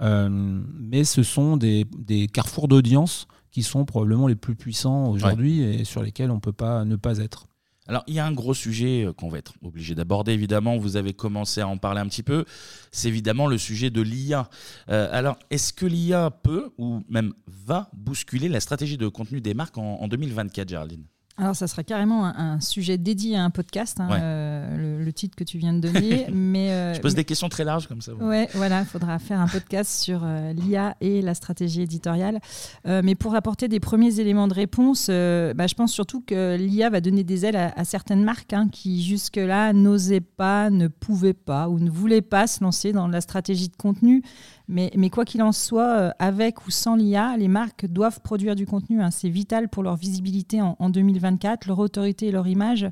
mais 0.00 1.04
ce 1.04 1.22
sont 1.22 1.56
des, 1.56 1.86
carrefours 2.32 2.68
d'audience 2.68 3.26
qui 3.50 3.62
sont 3.62 3.84
probablement 3.84 4.28
les 4.28 4.36
plus 4.36 4.54
puissants 4.54 5.10
aujourd'hui 5.10 5.60
et 5.60 5.84
sur 5.84 6.02
lesquels 6.02 6.30
on 6.30 6.36
ne 6.36 6.40
peut 6.40 6.52
pas 6.52 6.84
ne 6.84 6.96
pas 6.96 7.18
être. 7.18 7.46
Alors, 7.88 8.04
il 8.06 8.14
y 8.14 8.18
a 8.18 8.26
un 8.26 8.32
gros 8.32 8.54
sujet 8.54 9.06
euh, 9.06 9.12
qu'on 9.14 9.28
va 9.28 9.38
être 9.38 9.54
obligé 9.62 9.94
d'aborder, 9.94 10.32
évidemment. 10.32 10.76
Vous 10.76 10.96
avez 10.96 11.14
commencé 11.14 11.62
à 11.62 11.68
en 11.68 11.78
parler 11.78 12.00
un 12.00 12.06
petit 12.06 12.22
peu. 12.22 12.44
C'est 12.92 13.08
évidemment 13.08 13.46
le 13.46 13.56
sujet 13.56 13.88
de 13.88 14.02
l'IA. 14.02 14.50
Euh, 14.90 15.08
alors, 15.10 15.38
est-ce 15.50 15.72
que 15.72 15.86
l'IA 15.86 16.30
peut 16.30 16.70
ou 16.76 17.02
même 17.08 17.32
va 17.46 17.90
bousculer 17.94 18.48
la 18.48 18.60
stratégie 18.60 18.98
de 18.98 19.08
contenu 19.08 19.40
des 19.40 19.54
marques 19.54 19.78
en, 19.78 20.00
en 20.00 20.08
2024, 20.08 20.68
Géraldine? 20.68 21.04
Alors, 21.38 21.54
ça 21.54 21.68
sera 21.68 21.84
carrément 21.84 22.24
un, 22.26 22.58
sujet 22.60 22.98
dédié 22.98 23.36
à 23.36 23.44
un 23.44 23.50
podcast, 23.50 24.00
hein, 24.00 24.08
euh, 24.10 25.04
le, 25.04 25.12
titre 25.12 25.36
que 25.36 25.44
tu 25.44 25.56
viens 25.56 25.72
de 25.72 25.78
donner. 25.78 26.26
mais, 26.32 26.72
euh, 26.72 26.94
Je 26.94 27.00
pose 27.00 27.14
des 27.14 27.24
questions 27.24 27.48
très 27.48 27.62
larges 27.62 27.86
comme 27.86 28.00
ça. 28.00 28.12
Ouais, 28.14 28.48
voilà, 28.54 28.80
il 28.80 28.86
faudra 28.86 29.20
faire 29.20 29.40
un 29.40 29.46
podcast 29.46 29.90
sur 30.02 30.22
euh, 30.24 30.52
l'IA 30.52 30.96
et 31.00 31.22
la 31.22 31.34
stratégie 31.34 31.82
éditoriale. 31.82 32.40
mais 32.84 33.14
pour 33.14 33.36
apporter 33.36 33.68
des 33.68 33.78
premiers 33.78 34.18
éléments 34.18 34.48
de 34.48 34.54
réponse, 34.54 35.08
bah, 35.08 35.66
je 35.66 35.74
pense 35.74 35.92
surtout 35.92 36.20
que 36.20 36.56
l'IA 36.56 36.90
va 36.90 37.00
donner 37.00 37.22
des 37.22 37.46
ailes 37.46 37.56
à, 37.56 37.84
certaines 37.84 38.24
marques 38.24 38.52
hein, 38.52 38.68
qui 38.70 39.02
jusque-là 39.04 39.72
n'osaient 39.72 40.20
pas, 40.20 40.70
ne 40.70 40.88
pouvaient 40.88 41.34
pas 41.34 41.68
ou 41.68 41.78
ne 41.78 41.90
voulaient 41.90 42.20
pas 42.22 42.48
se 42.48 42.64
lancer 42.64 42.92
dans 42.92 43.06
la 43.06 43.20
stratégie 43.20 43.68
de 43.68 43.76
contenu. 43.76 44.22
Mais, 44.70 44.90
quoi 45.10 45.24
qu'il 45.24 45.42
en 45.42 45.52
soit, 45.52 46.14
avec 46.18 46.66
ou 46.66 46.70
sans 46.70 46.94
l'IA, 46.94 47.36
les 47.38 47.48
marques 47.48 47.86
doivent 47.86 48.20
produire 48.20 48.54
du 48.54 48.66
contenu. 48.66 49.00
Hein. 49.00 49.10
C'est 49.10 49.30
vital 49.30 49.68
pour 49.68 49.82
leur 49.82 49.96
visibilité 49.96 50.60
en, 50.60 50.90
2024, 51.30 51.66
leur 51.66 51.78
autorité 51.78 52.26
et 52.26 52.30
leur 52.30 52.46
image. 52.46 52.88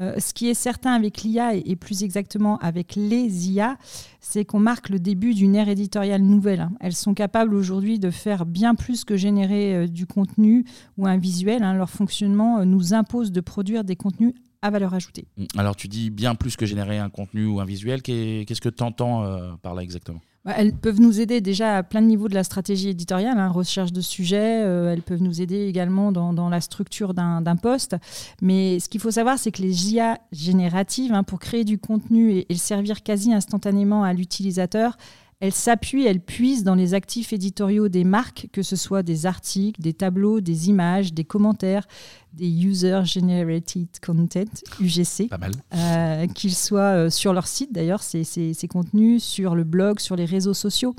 Euh, 0.00 0.14
ce 0.18 0.32
qui 0.32 0.48
est 0.48 0.54
certain 0.54 0.92
avec 0.92 1.22
l'IA 1.22 1.54
et, 1.54 1.74
plus 1.74 2.04
exactement 2.04 2.56
avec 2.58 2.94
les 2.94 3.50
IA, 3.50 3.76
c'est 4.20 4.44
qu'on 4.44 4.60
marque 4.60 4.90
le 4.90 5.00
début 5.00 5.34
d'une 5.34 5.56
ère 5.56 5.68
éditoriale 5.68 6.22
nouvelle. 6.22 6.60
Hein. 6.60 6.72
Elles 6.80 6.94
sont 6.94 7.14
capables 7.14 7.52
aujourd'hui 7.52 7.98
de 7.98 8.10
faire 8.10 8.46
bien 8.46 8.76
plus 8.76 9.04
que 9.04 9.16
générer 9.16 9.74
euh, 9.74 9.86
du 9.88 10.06
contenu 10.06 10.64
ou 10.98 11.06
un 11.06 11.16
visuel. 11.16 11.64
Hein. 11.64 11.74
Leur 11.74 11.90
fonctionnement 11.90 12.64
nous 12.64 12.94
impose 12.94 13.32
de 13.32 13.40
produire 13.40 13.82
des 13.82 13.96
contenus 13.96 14.34
à 14.62 14.70
valeur 14.70 14.94
ajoutée. 14.94 15.26
Alors 15.56 15.76
tu 15.76 15.88
dis 15.88 16.10
bien 16.10 16.34
plus 16.34 16.56
que 16.56 16.66
générer 16.66 16.98
un 16.98 17.10
contenu 17.10 17.46
ou 17.46 17.60
un 17.60 17.64
visuel. 17.64 18.02
Qu'est-ce 18.02 18.60
que 18.60 18.68
tu 18.68 18.82
entends 18.82 19.56
par 19.62 19.74
là 19.74 19.82
exactement? 19.82 20.20
Elles 20.56 20.72
peuvent 20.72 21.00
nous 21.00 21.20
aider 21.20 21.40
déjà 21.40 21.76
à 21.76 21.82
plein 21.82 22.02
de 22.02 22.06
niveaux 22.06 22.28
de 22.28 22.34
la 22.34 22.44
stratégie 22.44 22.88
éditoriale, 22.88 23.38
hein, 23.38 23.48
recherche 23.48 23.92
de 23.92 24.00
sujets, 24.00 24.62
euh, 24.64 24.92
elles 24.92 25.02
peuvent 25.02 25.22
nous 25.22 25.40
aider 25.40 25.66
également 25.66 26.12
dans, 26.12 26.48
la 26.48 26.60
structure 26.60 27.14
d'un 27.14 27.56
poste. 27.56 27.96
Mais 28.40 28.80
ce 28.80 28.88
qu'il 28.88 29.00
faut 29.00 29.10
savoir, 29.10 29.38
c'est 29.38 29.52
que 29.52 29.62
les 29.62 29.92
IA 29.92 30.18
génératives, 30.32 31.12
hein, 31.12 31.22
pour 31.22 31.38
créer 31.38 31.64
du 31.64 31.78
contenu 31.78 32.32
et, 32.32 32.46
et 32.48 32.54
le 32.54 32.58
servir 32.58 33.02
quasi 33.02 33.34
instantanément 33.34 34.02
à 34.04 34.12
l'utilisateur, 34.12 34.96
elles 35.40 35.52
s'appuient, 35.52 36.04
elles 36.04 36.20
puisent 36.20 36.64
dans 36.64 36.74
les 36.74 36.94
actifs 36.94 37.32
éditoriaux 37.32 37.88
des 37.88 38.02
marques, 38.02 38.48
que 38.52 38.62
ce 38.62 38.74
soit 38.74 39.04
des 39.04 39.24
articles, 39.24 39.80
des 39.80 39.92
tableaux, 39.92 40.40
des 40.40 40.68
images, 40.68 41.12
des 41.12 41.24
commentaires, 41.24 41.86
des 42.32 42.48
User 42.48 43.02
Generated 43.04 43.88
Content, 44.04 44.50
UGC. 44.80 45.28
Pas 45.28 45.38
mal. 45.38 45.52
Euh, 45.74 46.26
qu'ils 46.26 46.54
soient 46.54 47.06
euh, 47.06 47.10
sur 47.10 47.32
leur 47.32 47.46
site 47.46 47.72
d'ailleurs, 47.72 48.02
ces, 48.02 48.24
ces, 48.24 48.68
contenus, 48.68 49.22
sur 49.22 49.54
le 49.54 49.62
blog, 49.62 50.00
sur 50.00 50.16
les 50.16 50.24
réseaux 50.24 50.54
sociaux. 50.54 50.96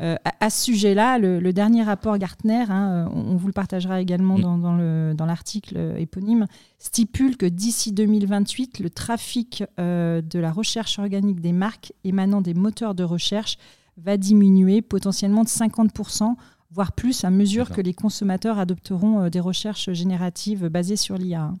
Euh, 0.00 0.16
à, 0.40 0.48
ce 0.50 0.64
sujet-là, 0.64 1.18
le, 1.18 1.52
dernier 1.52 1.82
rapport 1.82 2.16
Gartner, 2.16 2.64
hein, 2.68 3.06
euh, 3.06 3.12
on, 3.14 3.36
vous 3.36 3.46
le 3.46 3.52
partagera 3.52 4.00
également 4.00 4.38
mm. 4.38 5.14
dans, 5.14 5.26
l'article 5.26 5.94
éponyme, 5.98 6.46
stipule 6.78 7.36
que 7.36 7.46
d'ici 7.46 7.92
2028, 7.92 8.78
le 8.78 8.88
trafic 8.88 9.62
de 9.78 10.38
la 10.38 10.52
recherche 10.52 10.98
organique 10.98 11.40
des 11.40 11.52
marques 11.52 11.92
émanant 12.04 12.40
des 12.40 12.54
moteurs 12.54 12.94
de 12.94 13.04
recherche 13.04 13.58
va 13.98 14.16
diminuer 14.16 14.80
potentiellement 14.80 15.44
de 15.44 15.48
50% 15.48 16.34
voire 16.72 16.92
plus 16.92 17.24
à 17.24 17.30
mesure 17.30 17.70
que 17.70 17.80
les 17.80 17.94
consommateurs 17.94 18.58
adopteront 18.58 19.22
euh, 19.22 19.30
des 19.30 19.40
recherches 19.40 19.92
génératives 19.92 20.68
basées 20.68 20.96
sur 20.96 21.16
l'IA. 21.16 21.52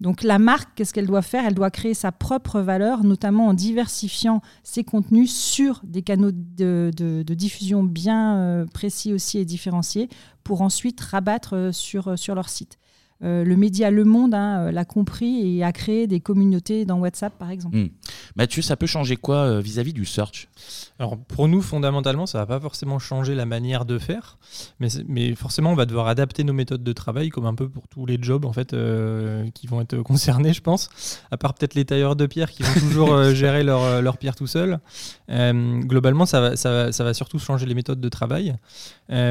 Donc 0.00 0.22
la 0.22 0.38
marque, 0.38 0.70
qu'est-ce 0.76 0.94
qu'elle 0.94 1.06
doit 1.06 1.22
faire? 1.22 1.44
Elle 1.46 1.54
doit 1.54 1.70
créer 1.70 1.94
sa 1.94 2.12
propre 2.12 2.60
valeur, 2.60 3.02
notamment 3.02 3.48
en 3.48 3.54
diversifiant 3.54 4.40
ses 4.62 4.84
contenus 4.84 5.34
sur 5.34 5.80
des 5.84 6.02
canaux 6.02 6.30
de, 6.32 7.24
diffusion 7.28 7.82
bien 7.82 8.36
euh, 8.36 8.66
précis 8.66 9.12
aussi 9.12 9.38
et 9.38 9.44
différenciés, 9.44 10.08
pour 10.44 10.62
ensuite 10.62 11.00
rabattre 11.00 11.54
euh, 11.54 11.72
sur, 11.72 12.18
sur 12.18 12.34
leur 12.34 12.48
site. 12.48 12.78
Euh, 13.24 13.44
le 13.44 13.56
média 13.56 13.90
Le 13.90 14.04
Monde 14.04 14.34
hein, 14.34 14.66
euh, 14.66 14.72
l'a 14.72 14.84
compris 14.84 15.56
et 15.56 15.62
a 15.62 15.72
créé 15.72 16.06
des 16.06 16.20
communautés 16.20 16.84
dans 16.84 16.98
WhatsApp, 16.98 17.32
par 17.38 17.50
exemple. 17.50 17.76
Hmm. 17.76 17.88
Mathieu, 18.36 18.62
ça 18.62 18.76
peut 18.76 18.86
changer 18.86 19.16
quoi 19.16 19.36
euh, 19.36 19.60
vis-à-vis 19.60 19.92
du 19.92 20.04
search? 20.04 20.48
Alors, 20.98 21.16
pour 21.16 21.46
nous, 21.46 21.62
fondamentalement, 21.62 22.26
ça 22.26 22.38
ne 22.38 22.42
va 22.42 22.46
pas 22.46 22.60
forcément 22.60 22.98
changer 22.98 23.34
la 23.34 23.46
manière 23.46 23.84
de 23.84 23.98
faire, 23.98 24.38
mais, 24.80 24.88
mais, 25.06 25.34
forcément, 25.34 25.70
on 25.70 25.74
va 25.74 25.86
devoir 25.86 26.08
adapter 26.08 26.42
nos 26.42 26.52
méthodes 26.52 26.82
de 26.82 26.92
travail, 26.92 27.28
comme 27.28 27.46
un 27.46 27.54
peu 27.54 27.68
pour 27.68 27.86
tous 27.88 28.06
les 28.06 28.18
jobs 28.20 28.44
en 28.44 28.52
fait, 28.52 28.74
qui 29.54 29.66
vont 29.66 29.80
être 29.80 29.96
concernés, 30.02 30.52
je 30.52 30.60
pense, 30.60 30.88
à 31.30 31.36
part 31.36 31.54
peut-être 31.54 31.74
les 31.74 31.84
tailleurs 31.84 32.16
de 32.16 32.26
pierre 32.26 32.50
qui 32.50 32.62
vont 32.62 32.80
toujours 32.80 33.24
gérer 33.34 33.62
leur, 33.62 34.02
leur, 34.02 34.18
pierre 34.18 34.34
tout 34.34 34.46
seuls. 34.46 34.78
globalement, 35.28 36.26
ça 36.26 36.40
va, 36.40 36.56
ça, 36.56 36.70
va, 36.70 36.92
ça 36.92 37.04
va, 37.04 37.14
surtout 37.14 37.38
changer 37.38 37.66
les 37.66 37.74
méthodes 37.74 38.00
de 38.00 38.08
travail 38.08 38.54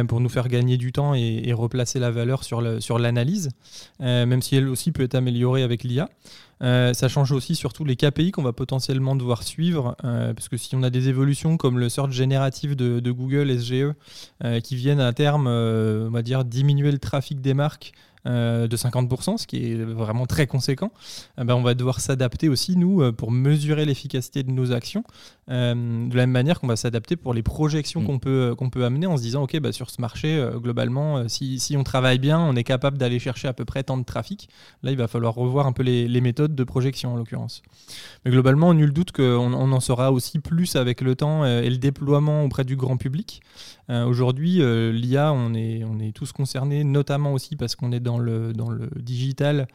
pour 0.07 0.19
nous 0.19 0.29
faire 0.29 0.47
gagner 0.47 0.77
du 0.77 0.91
temps 0.91 1.13
et, 1.15 1.41
et 1.45 1.53
replacer 1.53 1.99
la 1.99 2.11
valeur 2.11 2.43
sur 2.43 2.61
l'analyse. 2.61 3.43
Sur 3.43 3.80
euh, 4.01 4.25
même 4.25 4.41
si 4.41 4.55
elle 4.55 4.67
aussi 4.67 4.91
peut 4.91 5.03
être 5.03 5.15
améliorée 5.15 5.63
avec 5.63 5.83
l'IA. 5.83 6.09
Euh, 6.63 6.93
ça 6.93 7.07
change 7.07 7.31
aussi 7.31 7.55
surtout 7.55 7.83
les 7.83 7.95
KPI 7.95 8.31
qu'on 8.31 8.43
va 8.43 8.53
potentiellement 8.53 9.15
devoir 9.15 9.41
suivre, 9.41 9.95
euh, 10.03 10.33
parce 10.33 10.47
que 10.47 10.57
si 10.57 10.75
on 10.75 10.83
a 10.83 10.91
des 10.91 11.09
évolutions 11.09 11.57
comme 11.57 11.79
le 11.79 11.89
search 11.89 12.11
génératif 12.11 12.75
de, 12.75 12.99
de 12.99 13.11
Google 13.11 13.51
SGE, 13.59 13.93
qui 14.63 14.75
viennent 14.75 14.99
à 14.99 15.13
terme, 15.13 15.47
on 15.47 16.21
dire, 16.21 16.45
diminuer 16.45 16.91
le 16.91 16.99
trafic 16.99 17.41
des 17.41 17.53
marques 17.53 17.93
euh, 18.27 18.67
de 18.67 18.77
50%, 18.77 19.37
ce 19.37 19.47
qui 19.47 19.71
est 19.71 19.75
vraiment 19.75 20.27
très 20.27 20.45
conséquent, 20.45 20.91
eh 21.39 21.43
ben, 21.43 21.55
on 21.55 21.63
va 21.63 21.73
devoir 21.73 21.99
s'adapter 21.99 22.49
aussi, 22.49 22.77
nous, 22.77 23.01
euh, 23.01 23.11
pour 23.11 23.31
mesurer 23.31 23.83
l'efficacité 23.83 24.43
de 24.43 24.51
nos 24.51 24.71
actions, 24.71 25.03
euh, 25.49 25.73
de 26.07 26.15
la 26.15 26.23
même 26.23 26.31
manière 26.31 26.59
qu'on 26.59 26.67
va 26.67 26.75
s'adapter 26.75 27.15
pour 27.15 27.33
les 27.33 27.41
projections 27.41 28.01
mm. 28.01 28.05
qu'on 28.05 28.19
peut, 28.19 28.55
qu'on 28.55 28.69
peut 28.69 28.85
amener 28.85 29.07
en 29.07 29.17
se 29.17 29.23
disant, 29.23 29.41
OK, 29.41 29.59
bah, 29.59 29.71
sur 29.71 29.89
ce 29.89 29.99
marché, 29.99 30.43
globalement, 30.57 31.27
si, 31.27 31.59
si, 31.59 31.75
on 31.75 31.83
travaille 31.83 32.19
bien, 32.19 32.39
on 32.39 32.55
est 32.55 32.63
capable 32.63 32.99
d'aller 32.99 33.17
chercher 33.17 33.47
à 33.47 33.53
peu 33.53 33.65
près 33.65 33.81
tant 33.81 33.97
de 33.97 34.03
trafic. 34.03 34.49
Là, 34.83 34.91
il 34.91 34.97
va 34.97 35.07
falloir 35.07 35.33
revoir 35.33 35.65
un 35.65 35.71
peu 35.71 35.81
les, 35.81 36.07
les 36.07 36.21
méthodes 36.21 36.53
de 36.53 36.63
projection, 36.63 37.13
en 37.13 37.15
l'occurrence. 37.17 37.63
Mais 38.23 38.29
globalement, 38.29 38.73
nul 38.75 38.93
doute 38.93 39.11
qu'on 39.11 39.53
on 39.53 39.71
en 39.71 39.79
saura 39.79 40.11
aussi 40.11 40.37
plus 40.37 40.75
avec 40.75 41.01
le 41.01 41.15
temps 41.15 41.43
et 41.45 41.69
le 41.69 41.77
déploiement 41.77 42.43
auprès 42.43 42.65
du 42.65 42.75
grand 42.75 42.97
public. 42.97 43.41
Aujourd'hui, 43.89 44.61
l'IA, 44.93 45.33
on 45.33 45.53
est, 45.53 45.83
on 45.83 45.99
est 45.99 46.15
tous 46.15 46.31
concernés, 46.31 46.83
notamment 46.83 47.33
aussi 47.33 47.55
parce 47.55 47.75
qu'on 47.75 47.91
est 47.91 47.99
dans 47.99 48.10
dans 48.11 48.19
le, 48.19 48.51
dans 48.53 48.69
le 48.69 48.89
digital 48.97 49.67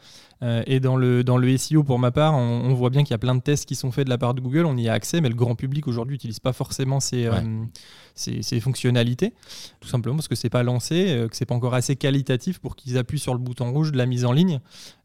euh, 0.43 0.63
et 0.67 0.79
dans 0.79 0.97
le, 0.97 1.23
dans 1.23 1.37
le 1.37 1.57
SEO, 1.57 1.83
pour 1.83 1.99
ma 1.99 2.11
part, 2.11 2.35
on, 2.35 2.73
voit 2.73 2.89
bien 2.89 3.03
qu'il 3.03 3.11
y 3.11 3.15
a 3.15 3.19
plein 3.19 3.35
de 3.35 3.41
tests 3.41 3.65
qui 3.65 3.75
sont 3.75 3.91
faits 3.91 4.05
de 4.05 4.09
la 4.09 4.17
part 4.17 4.33
de 4.33 4.41
Google. 4.41 4.65
On 4.65 4.77
y 4.77 4.87
a 4.87 4.93
accès, 4.93 5.21
mais 5.21 5.29
le 5.29 5.35
grand 5.35 5.55
public 5.55 5.87
aujourd'hui 5.87 6.15
n'utilise 6.15 6.39
pas 6.39 6.53
forcément 6.53 6.99
ces, 6.99 7.25
euh, 7.25 7.31
ces, 8.13 8.59
fonctionnalités, 8.59 9.33
tout 9.79 9.87
simplement 9.87 10.15
parce 10.15 10.27
que 10.27 10.35
c'est 10.35 10.49
pas 10.49 10.63
lancé, 10.63 11.05
euh, 11.09 11.27
que 11.27 11.35
c'est 11.35 11.45
pas 11.45 11.55
encore 11.55 11.73
assez 11.73 11.95
qualitatif 11.95 12.59
pour 12.59 12.75
qu'ils 12.75 12.97
appuient 12.97 13.19
sur 13.19 13.33
le 13.33 13.39
bouton 13.39 13.71
rouge 13.71 13.91
de 13.91 13.97
la 13.97 14.05
mise 14.05 14.25
en 14.25 14.31
ligne. 14.31 14.59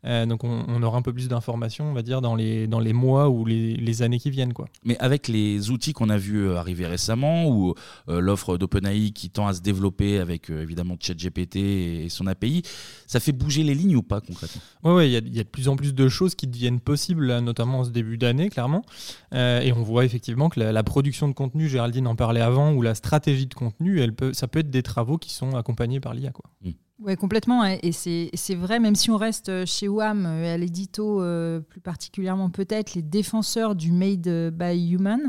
donc 0.04 0.44
on, 0.44 0.82
aura 0.82 0.98
un 0.98 1.02
peu 1.02 1.12
plus 1.12 1.28
d'informations, 1.28 1.86
on 1.86 1.92
va 1.92 2.02
dire, 2.02 2.20
dans 2.20 2.34
les, 2.34 2.66
dans 2.66 2.80
les 2.80 2.92
mois 2.92 3.28
ou 3.28 3.44
les, 3.44 3.74
les 3.74 4.02
années 4.02 4.18
qui 4.18 4.30
viennent. 4.30 4.52
Quoi. 4.52 4.66
Mais 4.84 4.98
avec 4.98 5.28
les 5.28 5.70
outils 5.70 5.92
qu'on 5.92 6.10
a 6.10 6.18
vus 6.18 6.50
arriver 6.52 6.86
récemment, 6.86 7.46
ou 7.46 7.74
l'offre 8.08 8.58
d'OpenAI 8.58 9.12
qui 9.12 9.30
tend 9.30 9.46
à 9.46 9.54
se 9.54 9.60
développer 9.60 10.18
avec 10.18 10.50
évidemment 10.50 10.96
ChatGPT 11.00 11.56
et 11.56 12.08
son 12.10 12.26
API, 12.26 12.62
ça 13.06 13.20
fait 13.20 13.32
bouger 13.32 13.62
les 13.62 13.74
lignes 13.74 13.96
ou 13.96 14.02
pas 14.02 14.20
concrètement? 14.20 14.62
Oui, 14.84 14.92
ouais, 14.92 15.10
il 15.10 15.21
y, 15.28 15.40
a 15.40 15.44
de 15.44 15.48
plus 15.48 15.68
en 15.68 15.76
plus 15.76 15.94
de 15.94 16.08
choses 16.08 16.34
qui 16.34 16.46
deviennent 16.46 16.80
possibles, 16.80 17.38
notamment 17.40 17.80
en 17.80 17.84
ce 17.84 17.90
début 17.90 18.18
d'année, 18.18 18.48
clairement. 18.48 18.82
Euh, 19.34 19.60
et 19.60 19.72
on 19.72 19.82
voit 19.82 20.04
effectivement 20.04 20.48
que 20.48 20.60
la, 20.60 20.82
production 20.82 21.28
de 21.28 21.32
contenu, 21.32 21.68
Géraldine 21.68 22.06
en 22.06 22.16
parlait 22.16 22.40
avant, 22.40 22.72
ou 22.72 22.82
la 22.82 22.94
stratégie 22.94 23.46
de 23.46 23.54
contenu, 23.54 24.00
elle 24.00 24.14
peut, 24.14 24.32
ça 24.32 24.48
peut 24.48 24.60
être 24.60 24.70
des 24.70 24.82
travaux 24.82 25.18
qui 25.18 25.32
sont 25.32 25.54
accompagnés 25.56 26.00
par 26.00 26.14
l'IA. 26.14 26.30
Quoi. 26.30 26.50
Mmh. 26.62 26.70
Oui, 27.04 27.16
complètement. 27.16 27.64
Et 27.64 27.90
c'est 27.90 28.54
vrai, 28.54 28.78
même 28.78 28.94
si 28.94 29.10
on 29.10 29.16
reste 29.16 29.64
chez 29.66 29.88
WAM 29.88 30.24
et 30.24 30.50
à 30.50 30.56
l'édito, 30.56 31.20
euh, 31.20 31.58
plus 31.58 31.80
particulièrement 31.80 32.48
peut-être, 32.48 32.94
les 32.94 33.02
défenseurs 33.02 33.74
du 33.74 33.90
Made 33.90 34.52
by 34.52 34.92
Human, 34.92 35.20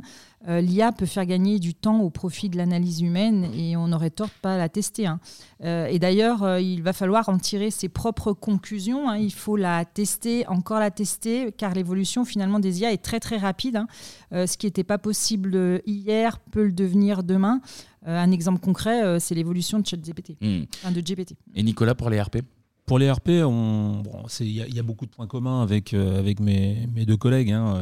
euh, 0.48 0.62
l'IA 0.62 0.92
peut 0.92 1.06
faire 1.06 1.26
gagner 1.26 1.60
du 1.60 1.74
temps 1.74 2.00
au 2.00 2.10
profit 2.10 2.50
de 2.50 2.58
l'analyse 2.58 3.02
humaine 3.02 3.50
et 3.56 3.78
on 3.78 3.92
aurait 3.92 4.10
tort 4.10 4.28
de 4.28 4.42
pas 4.42 4.58
la 4.58 4.70
tester. 4.70 5.08
Hein. 5.08 5.20
Euh, 5.64 5.88
et 5.88 6.00
d'ailleurs, 6.00 6.60
il 6.60 6.82
va 6.84 6.94
falloir 6.94 7.30
en 7.30 7.38
tirer 7.38 7.72
ses 7.72 7.90
propres 7.90 8.34
conclusions. 8.34 9.10
Hein. 9.10 9.18
Il 9.18 9.34
faut 9.34 9.56
la 9.56 9.86
tester, 9.86 10.48
encore 10.48 10.80
la 10.80 10.92
tester, 10.92 11.52
car 11.52 11.74
l'évolution 11.74 12.26
finalement 12.26 12.60
des 12.60 12.82
IA 12.82 12.92
est 12.92 13.04
très 13.04 13.20
très 13.20 13.38
rapide. 13.38 13.78
Hein. 13.78 13.88
ce 14.32 14.58
qui 14.58 14.66
n'était 14.66 14.84
pas 14.84 14.98
possible 14.98 15.82
hier 15.86 16.40
peut 16.40 16.66
le 16.66 16.72
devenir 16.72 17.24
demain. 17.24 17.62
Euh, 18.08 18.20
un 18.20 18.32
exemple 18.32 18.60
concret, 18.60 19.04
euh, 19.04 19.20
c'est 19.20 19.36
l'évolution 19.36 19.80
de 19.80 19.86
ChatGPT, 19.86 20.36
hmm. 20.42 20.92
de 20.92 21.02
GPT. 21.02 21.36
Et 21.56 21.64
Nicolas, 21.64 21.96
pour 21.96 22.10
les 22.10 22.22
RP 22.22 22.38
pour 22.86 23.00
les 23.00 23.10
RP, 23.10 23.30
il 23.30 24.48
y, 24.48 24.80
a 24.80 24.84
beaucoup 24.84 25.06
de 25.06 25.12
points 25.12 25.28
communs 25.28 25.62
avec, 25.62 25.94
euh, 25.94 26.20
avec 26.20 26.40
mes, 26.40 26.88
mes, 26.94 27.06
deux 27.06 27.18
collègues. 27.18 27.52
Hein. 27.52 27.82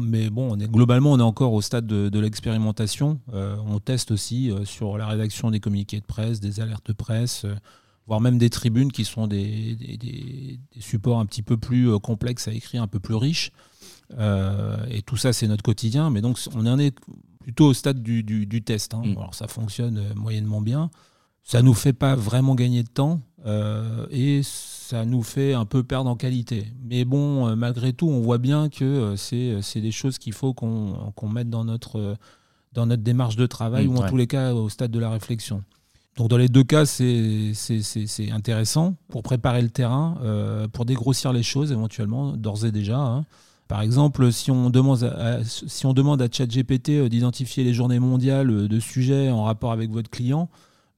mais 0.00 0.30
bon, 0.30 0.52
on 0.52 0.58
est, 0.58 0.70
globalement, 0.70 1.12
on 1.12 1.18
est 1.18 1.22
encore 1.22 1.52
au 1.52 1.60
stade 1.60 1.86
de, 1.86 2.18
l'expérimentation. 2.18 3.20
on 3.32 3.78
teste 3.78 4.10
aussi 4.10 4.50
sur 4.64 4.96
la 4.96 5.06
rédaction 5.06 5.50
des 5.50 5.60
communiqués 5.60 6.00
de 6.00 6.06
presse, 6.06 6.40
des 6.40 6.60
alertes 6.60 6.86
de 6.86 6.94
presse, 6.94 7.46
voire 8.06 8.20
même 8.20 8.38
des 8.38 8.50
tribunes 8.50 8.90
qui 8.90 9.04
sont 9.04 9.26
des, 9.26 9.76
des, 9.76 9.96
des, 9.96 10.58
supports 10.80 11.18
un 11.18 11.26
petit 11.26 11.42
peu 11.42 11.56
plus 11.56 11.98
complexes 12.00 12.48
à 12.48 12.52
écrire, 12.52 12.82
un 12.82 12.88
peu 12.88 13.00
plus 13.00 13.16
riches. 13.16 13.52
et 14.18 15.02
tout 15.02 15.16
ça, 15.16 15.32
c'est 15.32 15.46
notre 15.46 15.62
quotidien. 15.62 16.10
Mais 16.10 16.22
donc, 16.22 16.38
on 16.54 16.66
en 16.66 16.78
est 16.78 16.96
plutôt 17.42 17.66
au 17.66 17.74
stade 17.74 18.02
du, 18.02 18.22
du, 18.22 18.62
test. 18.62 18.94
Hein. 18.94 19.02
Mm. 19.04 19.18
Alors 19.18 19.34
ça 19.34 19.48
fonctionne 19.48 19.98
euh, 19.98 20.14
moyennement 20.14 20.60
bien. 20.60 20.90
Ça 21.44 21.60
nous 21.60 21.74
fait 21.74 21.92
pas 21.92 22.14
vraiment 22.14 22.54
gagner 22.54 22.84
de 22.84 22.88
temps 22.88 23.20
euh, 23.46 24.06
et 24.10 24.42
ça 24.42 25.04
nous 25.04 25.22
fait 25.22 25.54
un 25.54 25.64
peu 25.64 25.82
perdre 25.82 26.10
en 26.10 26.16
qualité. 26.16 26.66
Mais 26.84 27.04
bon, 27.04 27.48
euh, 27.48 27.56
malgré 27.56 27.92
tout, 27.92 28.08
on 28.08 28.20
voit 28.20 28.38
bien 28.38 28.68
que 28.68 29.14
c'est 29.16 29.80
des 29.80 29.92
choses 29.92 30.18
qu'il 30.18 30.32
faut 30.32 30.54
qu'on 30.54 31.28
mette 31.28 31.50
dans 31.50 31.64
notre, 31.64 32.16
dans 32.72 32.86
notre 32.86 33.02
démarche 33.02 33.36
de 33.36 33.46
travail 33.46 33.86
mm, 33.86 33.96
ou 33.96 33.98
en 33.98 34.08
tous 34.08 34.16
les 34.16 34.26
cas 34.26 34.52
au 34.54 34.68
stade 34.68 34.90
de 34.90 34.98
la 34.98 35.10
réflexion. 35.10 35.62
Donc 36.16 36.28
dans 36.28 36.36
les 36.36 36.48
deux 36.48 36.64
cas, 36.64 36.84
c'est 36.84 37.52
intéressant 38.30 38.96
pour 39.08 39.22
préparer 39.22 39.62
le 39.62 39.70
terrain, 39.70 40.18
pour 40.72 40.84
dégrossir 40.84 41.32
les 41.32 41.42
choses 41.42 41.72
éventuellement, 41.72 42.36
d'ores 42.36 42.66
et 42.66 42.72
déjà. 42.72 42.98
Hein. 42.98 43.24
Par 43.72 43.80
exemple, 43.80 44.30
si 44.32 44.50
on 44.50 44.68
demande 44.68 45.02
à, 45.04 45.42
si 45.44 45.86
on 45.86 45.94
demande 45.94 46.20
à 46.20 46.28
ChatGPT 46.30 46.90
euh, 46.90 47.08
d'identifier 47.08 47.64
les 47.64 47.72
journées 47.72 48.00
mondiales 48.00 48.50
euh, 48.50 48.68
de 48.68 48.78
sujets 48.78 49.30
en 49.30 49.44
rapport 49.44 49.72
avec 49.72 49.90
votre 49.90 50.10
client, 50.10 50.50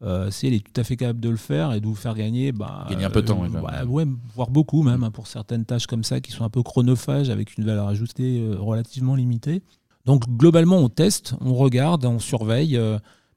euh, 0.04 0.30
c'est 0.30 0.48
elle 0.48 0.54
est 0.54 0.64
tout 0.64 0.80
à 0.80 0.84
fait 0.84 0.96
capable 0.96 1.20
de 1.20 1.30
le 1.30 1.36
faire 1.36 1.72
et 1.72 1.80
de 1.80 1.86
vous 1.86 1.94
faire 1.94 2.14
gagner, 2.14 2.52
bah, 2.52 2.86
gagner 2.90 3.04
un 3.04 3.10
peu 3.10 3.22
de 3.22 3.26
temps, 3.26 3.42
bah, 3.48 3.84
ouais, 3.84 4.06
voire 4.34 4.50
beaucoup 4.50 4.82
même 4.82 5.02
hein, 5.02 5.10
pour 5.10 5.26
certaines 5.26 5.64
tâches 5.64 5.86
comme 5.86 6.04
ça 6.04 6.20
qui 6.20 6.30
sont 6.30 6.44
un 6.44 6.50
peu 6.50 6.62
chronophages 6.62 7.30
avec 7.30 7.56
une 7.56 7.64
valeur 7.64 7.88
ajoutée 7.88 8.46
relativement 8.58 9.14
limitée. 9.14 9.62
Donc 10.04 10.28
globalement, 10.28 10.76
on 10.78 10.88
teste, 10.88 11.34
on 11.40 11.54
regarde, 11.54 12.04
on 12.04 12.18
surveille, 12.18 12.78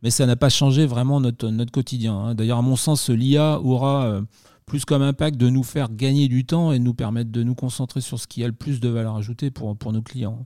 mais 0.03 0.09
ça 0.09 0.25
n'a 0.25 0.35
pas 0.35 0.49
changé 0.49 0.85
vraiment 0.85 1.21
notre, 1.21 1.47
notre 1.47 1.71
quotidien. 1.71 2.13
Hein. 2.13 2.35
D'ailleurs, 2.35 2.57
à 2.57 2.61
mon 2.61 2.75
sens, 2.75 3.09
l'IA 3.09 3.61
aura 3.61 4.21
plus 4.67 4.83
comme 4.83 5.01
impact 5.01 5.37
de 5.37 5.49
nous 5.49 5.63
faire 5.63 5.89
gagner 5.89 6.27
du 6.27 6.45
temps 6.45 6.73
et 6.73 6.77
de 6.79 6.83
nous 6.83 6.93
permettre 6.93 7.31
de 7.31 7.41
nous 7.41 7.55
concentrer 7.55 8.01
sur 8.01 8.19
ce 8.19 8.27
qui 8.27 8.43
a 8.43 8.47
le 8.47 8.53
plus 8.53 8.79
de 8.79 8.89
valeur 8.89 9.15
ajoutée 9.15 9.49
pour, 9.49 9.75
pour 9.75 9.93
nos 9.93 10.01
clients. 10.01 10.45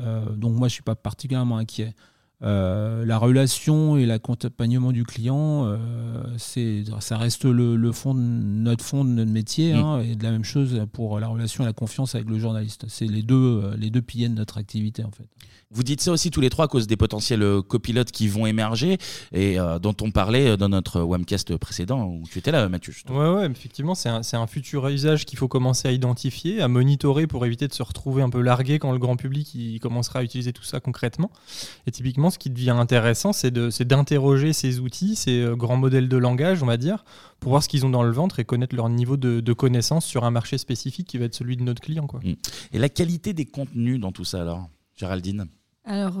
Euh, 0.00 0.24
donc 0.36 0.52
moi, 0.52 0.68
je 0.68 0.72
ne 0.72 0.74
suis 0.74 0.82
pas 0.82 0.94
particulièrement 0.94 1.56
inquiet. 1.56 1.94
Euh, 2.42 3.04
la 3.04 3.18
relation 3.18 3.96
et 3.96 4.04
l'accompagnement 4.04 4.90
du 4.90 5.04
client, 5.04 5.64
euh, 5.66 5.76
c'est, 6.38 6.82
ça 6.98 7.16
reste 7.16 7.44
le, 7.44 7.92
fond 7.92 8.14
de 8.14 8.20
notre 8.20 8.84
fond 8.84 9.04
de 9.04 9.10
notre 9.10 9.30
métier, 9.30 9.72
hein, 9.72 10.00
et 10.00 10.16
de 10.16 10.24
la 10.24 10.32
même 10.32 10.44
chose 10.44 10.84
pour 10.92 11.20
la 11.20 11.28
relation 11.28 11.62
et 11.62 11.66
la 11.66 11.72
confiance 11.72 12.14
avec 12.16 12.28
le 12.28 12.38
journaliste. 12.38 12.86
C'est 12.88 13.06
les 13.06 13.22
deux, 13.22 13.74
les 13.76 13.90
deux 13.90 14.02
piliers 14.02 14.28
de 14.28 14.34
notre 14.34 14.58
activité 14.58 15.04
en 15.04 15.10
fait. 15.10 15.26
Vous 15.74 15.82
dites 15.82 16.02
ça 16.02 16.12
aussi 16.12 16.30
tous 16.30 16.42
les 16.42 16.50
trois 16.50 16.66
à 16.66 16.68
cause 16.68 16.86
des 16.86 16.98
potentiels 16.98 17.42
euh, 17.42 17.62
copilotes 17.62 18.10
qui 18.10 18.28
vont 18.28 18.44
émerger 18.44 18.98
et 19.32 19.58
euh, 19.58 19.78
dont 19.78 19.94
on 20.02 20.10
parlait 20.10 20.50
euh, 20.50 20.56
dans 20.58 20.68
notre 20.68 21.00
webcast 21.00 21.56
précédent 21.56 22.04
où 22.04 22.24
tu 22.30 22.38
étais 22.38 22.52
là, 22.52 22.68
Mathieu. 22.68 22.92
Oui, 23.08 23.16
ouais, 23.16 23.46
effectivement, 23.50 23.94
c'est 23.94 24.10
un, 24.10 24.20
un, 24.32 24.46
futur 24.46 24.86
usage 24.88 25.24
qu'il 25.24 25.38
faut 25.38 25.48
commencer 25.48 25.88
à 25.88 25.92
identifier, 25.92 26.60
à 26.60 26.68
monitorer 26.68 27.26
pour 27.26 27.46
éviter 27.46 27.68
de 27.68 27.72
se 27.72 27.82
retrouver 27.82 28.22
un 28.22 28.28
peu 28.28 28.42
largué 28.42 28.78
quand 28.78 28.92
le 28.92 28.98
grand 28.98 29.16
public 29.16 29.54
il 29.54 29.80
commencera 29.80 30.18
à 30.18 30.22
utiliser 30.22 30.52
tout 30.52 30.62
ça 30.62 30.78
concrètement. 30.78 31.30
Et 31.86 31.90
typiquement, 31.90 32.28
ce 32.28 32.38
qui 32.38 32.50
devient 32.50 32.70
intéressant, 32.70 33.32
c'est 33.32 33.50
d'interroger 33.50 34.52
ces 34.52 34.78
outils, 34.78 35.16
ces 35.16 35.46
grands 35.56 35.78
modèles 35.78 36.08
de 36.08 36.16
langage, 36.18 36.62
on 36.62 36.66
va 36.66 36.76
dire, 36.76 37.04
pour 37.40 37.50
voir 37.50 37.62
ce 37.62 37.68
qu'ils 37.68 37.86
ont 37.86 37.90
dans 37.90 38.02
le 38.02 38.12
ventre 38.12 38.40
et 38.40 38.44
connaître 38.44 38.76
leur 38.76 38.90
niveau 38.90 39.16
de, 39.16 39.40
de 39.40 39.52
connaissance 39.54 40.04
sur 40.04 40.24
un 40.24 40.30
marché 40.30 40.58
spécifique 40.58 41.06
qui 41.06 41.16
va 41.16 41.24
être 41.24 41.34
celui 41.34 41.56
de 41.56 41.62
notre 41.62 41.80
client. 41.80 42.06
Quoi. 42.06 42.20
Mm. 42.22 42.34
Et 42.74 42.78
la 42.78 42.90
qualité 42.90 43.32
des 43.32 43.46
contenus 43.46 43.98
dans 43.98 44.12
tout 44.12 44.24
ça 44.24 44.42
alors, 44.42 44.68
Géraldine? 44.96 45.48
Alors, 45.84 46.18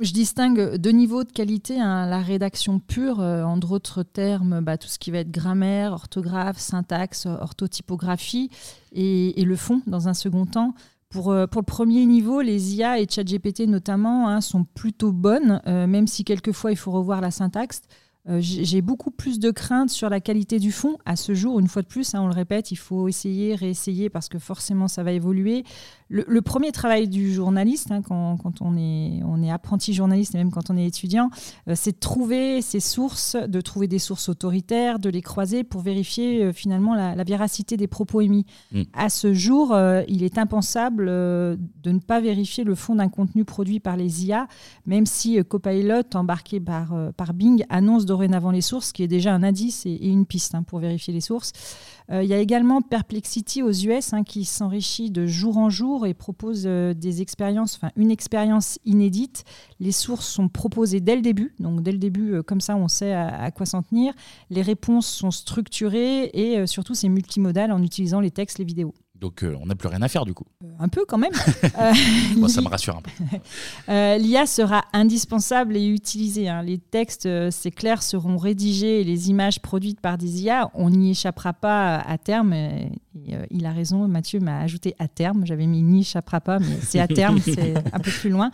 je 0.00 0.12
distingue 0.12 0.76
deux 0.76 0.90
niveaux 0.90 1.24
de 1.24 1.32
qualité. 1.32 1.80
Hein. 1.80 2.06
la 2.06 2.20
rédaction 2.20 2.78
pure, 2.78 3.20
en 3.20 3.56
d'autres 3.56 4.02
termes, 4.02 4.60
bah, 4.60 4.76
tout 4.76 4.88
ce 4.88 4.98
qui 4.98 5.10
va 5.10 5.18
être 5.18 5.30
grammaire, 5.30 5.92
orthographe, 5.92 6.58
syntaxe, 6.58 7.26
orthotypographie, 7.26 8.50
et, 8.92 9.42
le 9.42 9.56
fond 9.56 9.80
dans 9.86 10.08
un 10.08 10.14
second 10.14 10.46
temps. 10.46 10.74
Pour, 11.08 11.34
pour, 11.50 11.62
le 11.62 11.66
premier 11.66 12.04
niveau, 12.06 12.40
les 12.40 12.74
IA 12.74 12.98
et 12.98 13.06
ChatGPT 13.08 13.68
notamment 13.68 14.28
hein, 14.28 14.40
sont 14.40 14.64
plutôt 14.64 15.12
bonnes, 15.12 15.62
même 15.66 16.06
si 16.06 16.24
quelquefois 16.24 16.72
il 16.72 16.76
faut 16.76 16.92
revoir 16.92 17.20
la 17.20 17.30
syntaxe. 17.30 17.82
Euh, 18.30 18.38
j'ai 18.40 18.80
beaucoup 18.80 19.10
plus 19.10 19.38
de 19.38 19.50
crainte 19.50 19.90
sur 19.90 20.08
la 20.08 20.18
qualité 20.18 20.58
du 20.58 20.72
fond 20.72 20.96
à 21.04 21.14
ce 21.14 21.34
jour. 21.34 21.60
Une 21.60 21.68
fois 21.68 21.82
de 21.82 21.86
plus, 21.86 22.14
hein, 22.14 22.22
on 22.22 22.26
le 22.26 22.32
répète, 22.32 22.70
il 22.70 22.76
faut 22.76 23.06
essayer, 23.06 23.54
réessayer 23.54 24.08
parce 24.08 24.30
que 24.30 24.38
forcément 24.38 24.88
ça 24.88 25.02
va 25.02 25.12
évoluer. 25.12 25.64
Le, 26.08 26.42
premier 26.42 26.70
travail 26.70 27.08
du 27.08 27.32
journaliste, 27.32 27.90
hein, 27.90 28.00
quand, 28.00 28.38
on, 28.60 28.76
est, 28.76 29.20
on 29.24 29.42
est 29.42 29.50
apprenti 29.50 29.92
journaliste 29.92 30.34
et 30.34 30.38
même 30.38 30.52
quand 30.52 30.70
on 30.70 30.76
est 30.76 30.86
étudiant, 30.86 31.28
euh, 31.68 31.72
c'est 31.74 31.92
de 31.92 31.98
trouver 31.98 32.62
ces 32.62 32.78
sources, 32.78 33.34
de 33.36 33.60
trouver 33.60 33.88
des 33.88 33.98
sources 33.98 34.28
autoritaires, 34.28 35.00
de 35.00 35.08
les 35.08 35.22
croiser 35.22 35.64
pour 35.64 35.80
vérifier 35.80 36.44
euh, 36.44 36.52
finalement 36.52 36.94
la, 36.94 37.24
véracité 37.24 37.76
des 37.76 37.88
propos 37.88 38.20
émis. 38.20 38.46
Mm. 38.72 38.82
À 38.92 39.08
ce 39.08 39.34
jour, 39.34 39.76
il 40.08 40.22
est 40.22 40.38
impensable 40.38 41.06
de 41.06 41.58
ne 41.86 41.98
pas 41.98 42.20
vérifier 42.20 42.62
le 42.62 42.74
fond 42.74 42.94
d'un 42.94 43.08
contenu 43.08 43.44
produit 43.44 43.80
par 43.80 43.96
les 43.96 44.26
IA, 44.26 44.46
même 44.86 45.06
si 45.06 45.42
Copilot, 45.44 46.02
embarqué 46.14 46.60
par, 46.60 46.94
par 47.16 47.32
Bing, 47.32 47.64
annonce 47.70 48.04
de 48.04 48.13
dorénavant 48.14 48.52
les 48.52 48.60
sources, 48.60 48.92
qui 48.92 49.02
est 49.02 49.08
déjà 49.08 49.34
un 49.34 49.42
indice 49.42 49.86
et, 49.86 50.06
une 50.06 50.24
piste 50.24 50.54
hein, 50.54 50.62
pour 50.62 50.78
vérifier 50.78 51.12
les 51.12 51.20
sources. 51.20 51.50
Euh, 52.12 52.22
il 52.22 52.28
y 52.28 52.32
a 52.32 52.38
également 52.38 52.80
Perplexity 52.80 53.60
aux 53.60 53.72
US 53.72 54.12
hein, 54.12 54.22
qui 54.22 54.44
s'enrichit 54.44 55.10
de 55.10 55.26
jour 55.26 55.58
en 55.58 55.68
jour 55.68 56.06
et 56.06 56.14
propose 56.14 56.62
euh, 56.66 56.94
des 56.94 57.22
expériences, 57.22 57.74
enfin 57.74 57.90
une 57.96 58.12
expérience 58.12 58.78
inédite. 58.84 59.42
Les 59.80 59.90
sources 59.90 60.28
sont 60.28 60.48
proposées 60.48 61.00
dès 61.00 61.16
le 61.16 61.22
début, 61.22 61.56
donc 61.58 61.82
dès 61.82 61.90
le 61.90 61.98
début, 61.98 62.34
euh, 62.34 62.42
comme 62.44 62.60
ça 62.60 62.76
on 62.76 62.86
sait 62.86 63.12
à, 63.12 63.50
quoi 63.50 63.66
s'en 63.66 63.82
tenir. 63.82 64.14
Les 64.48 64.62
réponses 64.62 65.08
sont 65.08 65.32
structurées 65.32 66.30
et 66.34 66.66
surtout 66.68 66.94
c'est 66.94 67.08
multimodal 67.08 67.72
en 67.72 67.82
utilisant 67.82 68.20
les 68.20 68.30
textes, 68.30 68.58
les 68.58 68.64
vidéos. 68.64 68.94
Donc 69.20 69.44
euh, 69.44 69.56
on 69.60 69.66
n'a 69.66 69.76
plus 69.76 69.88
rien 69.88 70.02
à 70.02 70.08
faire 70.08 70.24
du 70.24 70.34
coup. 70.34 70.44
Euh, 70.64 70.68
un 70.80 70.88
peu 70.88 71.04
quand 71.06 71.18
même. 71.18 71.32
Moi, 72.36 72.48
ça 72.48 72.60
me 72.60 72.68
rassure 72.68 72.96
un 72.96 73.02
peu. 73.02 73.10
Euh, 73.88 74.16
L'IA 74.16 74.46
sera 74.46 74.84
indispensable 74.92 75.76
et 75.76 75.86
utilisée. 75.86 76.48
Hein. 76.48 76.62
Les 76.62 76.78
textes, 76.78 77.28
c'est 77.50 77.70
clair, 77.70 78.02
seront 78.02 78.36
rédigés 78.36 79.00
et 79.00 79.04
les 79.04 79.30
images 79.30 79.60
produites 79.60 80.00
par 80.00 80.16
des 80.16 80.42
IA. 80.42 80.70
On 80.74 80.90
n'y 80.90 81.10
échappera 81.10 81.52
pas 81.52 81.96
à 81.98 82.18
terme. 82.18 82.54
il 83.50 83.66
a 83.66 83.72
raison, 83.72 84.08
Mathieu 84.08 84.40
m'a 84.40 84.60
ajouté 84.60 84.94
à 84.98 85.08
terme. 85.08 85.44
J'avais 85.44 85.66
mis 85.66 85.82
n'y 85.82 86.00
échappera 86.00 86.40
pas, 86.40 86.58
mais 86.58 86.78
c'est 86.82 86.98
à 86.98 87.06
terme, 87.08 87.38
c'est 87.44 87.74
un 87.92 87.98
peu 87.98 88.10
plus 88.10 88.30
loin. 88.30 88.50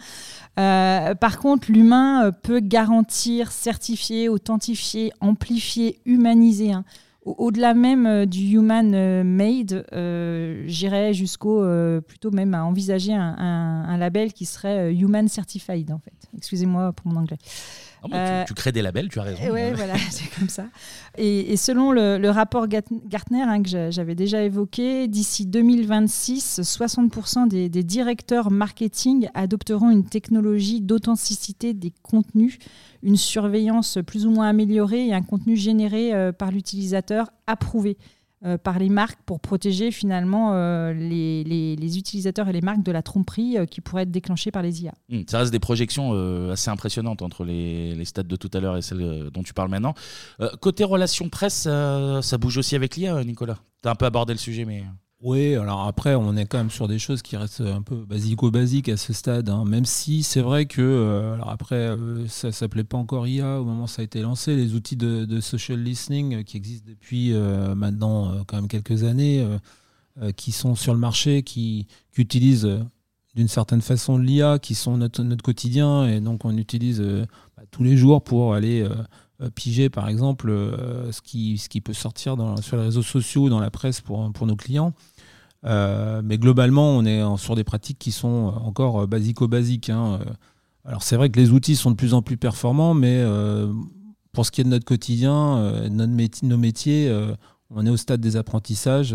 par 0.57 1.39
contre, 1.39 1.71
l'humain 1.71 2.33
peut 2.33 2.61
garantir, 2.61 3.53
certifier, 3.53 4.29
authentifier, 4.29 5.13
amplifier, 5.21 6.01
humaniser. 6.05 6.73
Hein 6.73 6.85
au-delà 7.25 7.75
même 7.75 8.07
euh, 8.07 8.27
du 8.27 8.41
human 8.55 8.93
euh, 8.95 9.25
made, 9.25 9.85
euh, 9.93 10.65
j'irais 10.67 11.13
jusqu'au 11.13 11.63
plutôt 12.07 12.31
même 12.31 12.55
à 12.55 12.65
envisager 12.65 13.13
un, 13.13 13.97
label 13.99 14.33
qui 14.33 14.47
serait 14.47 14.95
human 14.95 15.29
certified 15.29 15.91
en 15.93 15.99
fait. 15.99 16.15
Excusez-moi 16.37 16.93
pour 16.93 17.13
mon 17.13 17.21
anglais. 17.21 17.37
tu, 18.47 18.55
crées 18.55 18.73
des 18.73 18.81
labels, 18.81 19.09
tu 19.09 19.19
as 19.19 19.25
raison. 19.25 19.43
Oui, 19.53 19.73
voilà, 19.75 19.95
c'est 20.11 20.31
comme 20.39 20.49
ça. 20.49 20.65
Et, 21.19 21.57
selon 21.57 21.93
le, 21.93 22.31
rapport 22.31 22.67
Gartner 22.67 23.43
hein, 23.43 23.63
que 23.63 23.91
j'avais 23.91 24.15
déjà 24.15 24.43
évoqué, 24.43 25.07
d'ici 25.07 25.45
2026, 25.45 26.61
60% 26.63 27.49
des, 27.49 27.69
des, 27.69 27.83
directeurs 27.83 28.51
marketing 28.51 29.29
adopteront 29.35 29.91
une 29.91 30.05
technologie 30.05 30.81
d'authenticité 30.81 31.75
des 31.75 31.93
contenus 32.03 32.59
une 33.03 33.17
surveillance 33.17 33.99
plus 34.07 34.27
ou 34.27 34.31
moins 34.31 34.49
améliorée 34.49 35.07
et 35.07 35.15
un 35.15 35.23
contenu 35.23 35.57
généré 35.57 36.15
euh, 36.15 36.33
par 36.33 36.51
l'utilisateur 36.51 37.31
approuvé 37.47 37.97
euh, 38.43 38.57
par 38.57 38.79
les 38.79 38.89
marques 38.89 39.21
pour 39.27 39.41
protéger 39.41 39.91
finalement 39.91 40.53
euh, 40.55 40.95
les, 40.95 41.99
utilisateurs 41.99 42.49
et 42.49 42.53
les 42.53 42.63
marques 42.63 42.83
de 42.83 42.93
la 42.93 43.03
tromperie 43.03 43.57
qui 43.71 43.81
pourrait 43.81 44.05
être 44.05 44.11
déclenchée 44.11 44.51
par 44.51 44.63
les 44.63 44.83
IA. 44.83 44.95
Mmh, 45.11 45.23
ça 45.27 45.41
reste 45.41 45.53
des 45.53 45.59
projections 45.59 46.13
assez 46.51 46.71
impressionnantes 46.71 47.21
entre 47.21 47.45
les, 47.45 47.95
les 47.95 48.05
stades 48.05 48.29
de 48.29 48.37
tout 48.37 48.51
à 48.55 48.61
l'heure 48.61 48.77
et 48.77 48.83
celles 48.83 49.31
dont 49.31 49.43
tu 49.43 49.53
parles 49.53 49.71
maintenant. 49.71 49.95
côté 50.61 50.85
relations 50.85 51.29
presse, 51.29 51.63
ça 51.63 52.39
bouge 52.39 52.57
aussi 52.59 52.77
avec 52.77 52.97
l'IA, 52.97 53.23
Nicolas? 53.25 53.59
Tu 53.83 53.89
as 53.89 53.93
un 53.93 53.95
peu 53.95 54.07
abordé 54.07 54.33
le 54.33 54.39
sujet, 54.39 54.65
mais... 54.65 54.85
Oui, 55.23 55.55
alors 55.55 55.83
après, 55.83 56.15
on 56.15 56.35
est 56.35 56.47
quand 56.47 56.57
même 56.57 56.71
sur 56.71 56.89
des 56.89 56.99
choses 56.99 57.21
qui 57.21 57.37
restent 57.37 57.61
un 57.61 57.83
peu 57.83 58.07
basico-basiques 58.07 58.89
à 58.89 58.97
ce 58.97 59.13
stade, 59.13 59.51
hein. 59.51 59.67
même 59.67 59.85
si 59.85 60.23
c'est 60.23 60.41
vrai 60.41 60.65
que, 60.65 60.81
euh, 60.81 61.35
alors 61.35 61.51
après, 61.51 61.77
euh, 61.77 62.27
ça 62.27 62.53
s'appelait 62.53 62.85
pas 62.85 62.97
encore 62.97 63.27
IA 63.29 63.61
au 63.61 63.67
moment 63.67 63.85
où 63.85 63.87
ça 63.87 64.01
a 64.01 64.05
été 64.05 64.23
lancé, 64.23 64.57
les 64.57 64.75
outils 64.75 64.97
de, 64.97 65.41
social 65.41 65.79
listening 65.79 66.37
euh, 66.37 66.43
qui 66.43 66.57
existent 66.57 66.89
depuis 66.89 67.35
maintenant 67.77 68.45
quand 68.47 68.57
même 68.57 68.69
quelques 68.69 69.05
années, 69.05 69.47
qui 70.37 70.53
sont 70.53 70.75
sur 70.75 70.95
le 70.95 71.01
marché, 71.01 71.43
qui, 71.43 71.87
utilisent 72.17 72.81
d'une 73.35 73.49
certaine 73.49 73.83
façon 73.83 74.17
l'IA, 74.17 74.59
qui 74.59 74.75
sont 74.75 74.97
notre, 74.97 75.23
quotidien, 75.43 76.07
et 76.07 76.21
donc 76.21 76.47
on 76.47 76.57
utilise 76.57 77.01
bah, 77.01 77.63
tous 77.71 77.83
les 77.83 77.97
jours 77.97 78.23
pour 78.25 78.55
aller 78.55 78.87
piger 79.55 79.89
par 79.89 80.09
exemple 80.09 80.51
ce, 81.11 81.21
qui, 81.23 81.59
ce 81.59 81.69
qui 81.69 81.81
peut 81.81 81.95
sortir 81.95 82.37
sur 82.63 82.77
les 82.77 82.85
réseaux 82.85 83.03
sociaux, 83.03 83.51
dans 83.51 83.61
la 83.61 83.71
presse 83.71 84.01
pour, 84.01 84.33
pour 84.33 84.47
nos 84.47 84.57
clients. 84.57 84.95
Euh, 85.65 86.23
mais 86.25 86.39
globalement, 86.39 86.91
on 86.91 87.05
est 87.05 87.23
sur 87.37 87.55
des 87.55 87.65
pratiques 87.65 87.99
qui 87.99 88.13
sont 88.13 88.55
encore 88.65 89.07
basico-basiques. 89.07 89.91
Hein. 89.91 90.21
Alors 90.85 91.03
c'est 91.03 91.17
vrai 91.17 91.31
que 91.31 91.39
les 91.39 91.51
outils 91.51 91.77
sont 91.77 91.91
de 91.91 91.97
plus 91.97 92.15
en 92.15 92.23
plus 92.23 92.37
performants, 92.37 92.95
mais 92.95 93.23
pour 94.33 94.47
ce 94.47 94.51
qui 94.51 94.61
est 94.61 94.65
de 94.65 94.71
notre 94.71 94.87
quotidien, 94.87 95.89
notre 95.91 96.13
métier, 96.13 96.49
nos 96.49 96.57
métiers, 96.57 97.13
on 97.71 97.85
est 97.85 97.91
au 97.91 97.97
stade 97.97 98.21
des 98.21 98.37
apprentissages, 98.37 99.15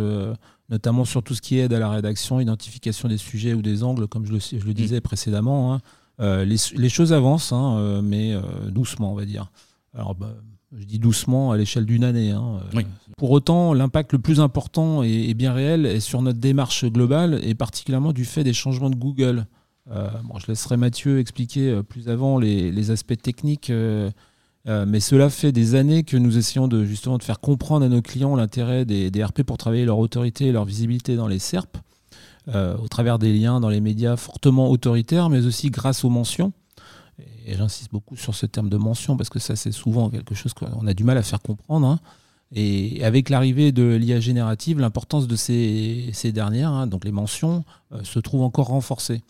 notamment 0.69 1.05
sur 1.05 1.23
tout 1.23 1.33
ce 1.33 1.41
qui 1.41 1.57
aide 1.57 1.73
à 1.73 1.79
la 1.79 1.89
rédaction, 1.89 2.39
identification 2.39 3.07
des 3.07 3.17
sujets 3.17 3.53
ou 3.53 3.61
des 3.61 3.83
angles, 3.83 4.07
comme 4.07 4.25
je 4.25 4.33
le, 4.33 4.39
je 4.39 4.63
le 4.63 4.71
mm. 4.71 4.73
disais 4.73 5.01
précédemment. 5.01 5.73
Hein. 5.73 5.81
Les, 6.19 6.57
les, 6.75 6.89
choses 6.89 7.11
avancent, 7.11 7.51
hein, 7.51 8.01
mais 8.03 8.35
doucement, 8.69 9.11
on 9.11 9.15
va 9.15 9.25
dire. 9.25 9.51
Alors, 9.95 10.13
bah, 10.13 10.35
je 10.77 10.85
dis 10.85 10.99
doucement 10.99 11.51
à 11.51 11.57
l'échelle 11.57 11.85
d'une 11.85 12.03
année. 12.03 12.31
Hein, 12.31 12.59
euh. 12.75 12.81
Pour 13.17 13.31
autant, 13.31 13.73
l'impact 13.73 14.13
le 14.13 14.19
plus 14.19 14.39
important 14.39 15.03
et, 15.03 15.33
bien 15.33 15.53
réel 15.53 15.85
est 15.85 15.99
sur 15.99 16.21
notre 16.21 16.39
démarche 16.39 16.85
globale 16.85 17.39
et 17.43 17.55
particulièrement 17.55 18.13
du 18.13 18.25
fait 18.25 18.43
des 18.43 18.53
changements 18.53 18.89
de 18.89 18.95
Google. 18.95 19.45
Euh, 19.91 20.09
je 20.39 20.47
laisserai 20.47 20.77
Mathieu 20.77 21.19
expliquer 21.19 21.69
euh, 21.69 21.83
plus 21.83 22.09
avant 22.09 22.39
les, 22.39 22.91
aspects 22.91 23.21
techniques, 23.21 23.71
mais 24.67 24.99
cela 24.99 25.29
fait 25.29 25.51
des 25.51 25.75
années 25.75 26.03
que 26.03 26.17
nous 26.17 26.37
essayons 26.37 26.67
de 26.67 26.85
justement 26.85 27.17
de 27.17 27.23
faire 27.23 27.39
comprendre 27.39 27.85
à 27.85 27.89
nos 27.89 28.01
clients 28.01 28.35
l'intérêt 28.35 28.85
des, 28.85 29.11
des, 29.11 29.23
RP 29.23 29.43
pour 29.43 29.57
travailler 29.57 29.85
leur 29.85 29.99
autorité 29.99 30.47
et 30.47 30.51
leur 30.51 30.65
visibilité 30.65 31.15
dans 31.15 31.27
les 31.27 31.39
SERP, 31.39 31.77
au 32.47 32.87
travers 32.89 33.19
des 33.19 33.31
liens 33.31 33.59
dans 33.59 33.69
les 33.69 33.81
médias 33.81 34.17
fortement 34.17 34.69
autoritaires, 34.69 35.29
mais 35.29 35.45
aussi 35.45 35.69
grâce 35.69 36.03
aux 36.03 36.09
mentions 36.09 36.51
et 37.45 37.55
j'insiste 37.55 37.91
beaucoup 37.91 38.15
sur 38.15 38.35
ce 38.35 38.45
terme 38.45 38.69
de 38.69 38.77
mention 38.77 39.17
parce 39.17 39.29
que 39.29 39.39
ça 39.39 39.55
c'est 39.55 39.71
souvent 39.71 40.09
quelque 40.09 40.35
chose 40.35 40.53
qu'on 40.53 40.85
a 40.87 40.93
du 40.93 41.03
mal 41.03 41.17
à 41.17 41.23
faire 41.23 41.41
comprendre. 41.41 41.87
Hein. 41.87 41.99
Et 42.53 43.03
avec 43.03 43.29
l'arrivée 43.29 43.71
de 43.71 43.95
l'IA 43.95 44.19
générative, 44.19 44.79
l'importance 44.79 45.27
de 45.27 45.35
ces, 45.35 46.31
dernières, 46.33 46.71
hein, 46.71 46.87
donc 46.87 47.03
les 47.03 47.11
mentions, 47.11 47.63
euh, 47.91 48.03
se 48.03 48.19
trouve 48.19 48.41
encore 48.41 48.67
renforcée. 48.67 49.21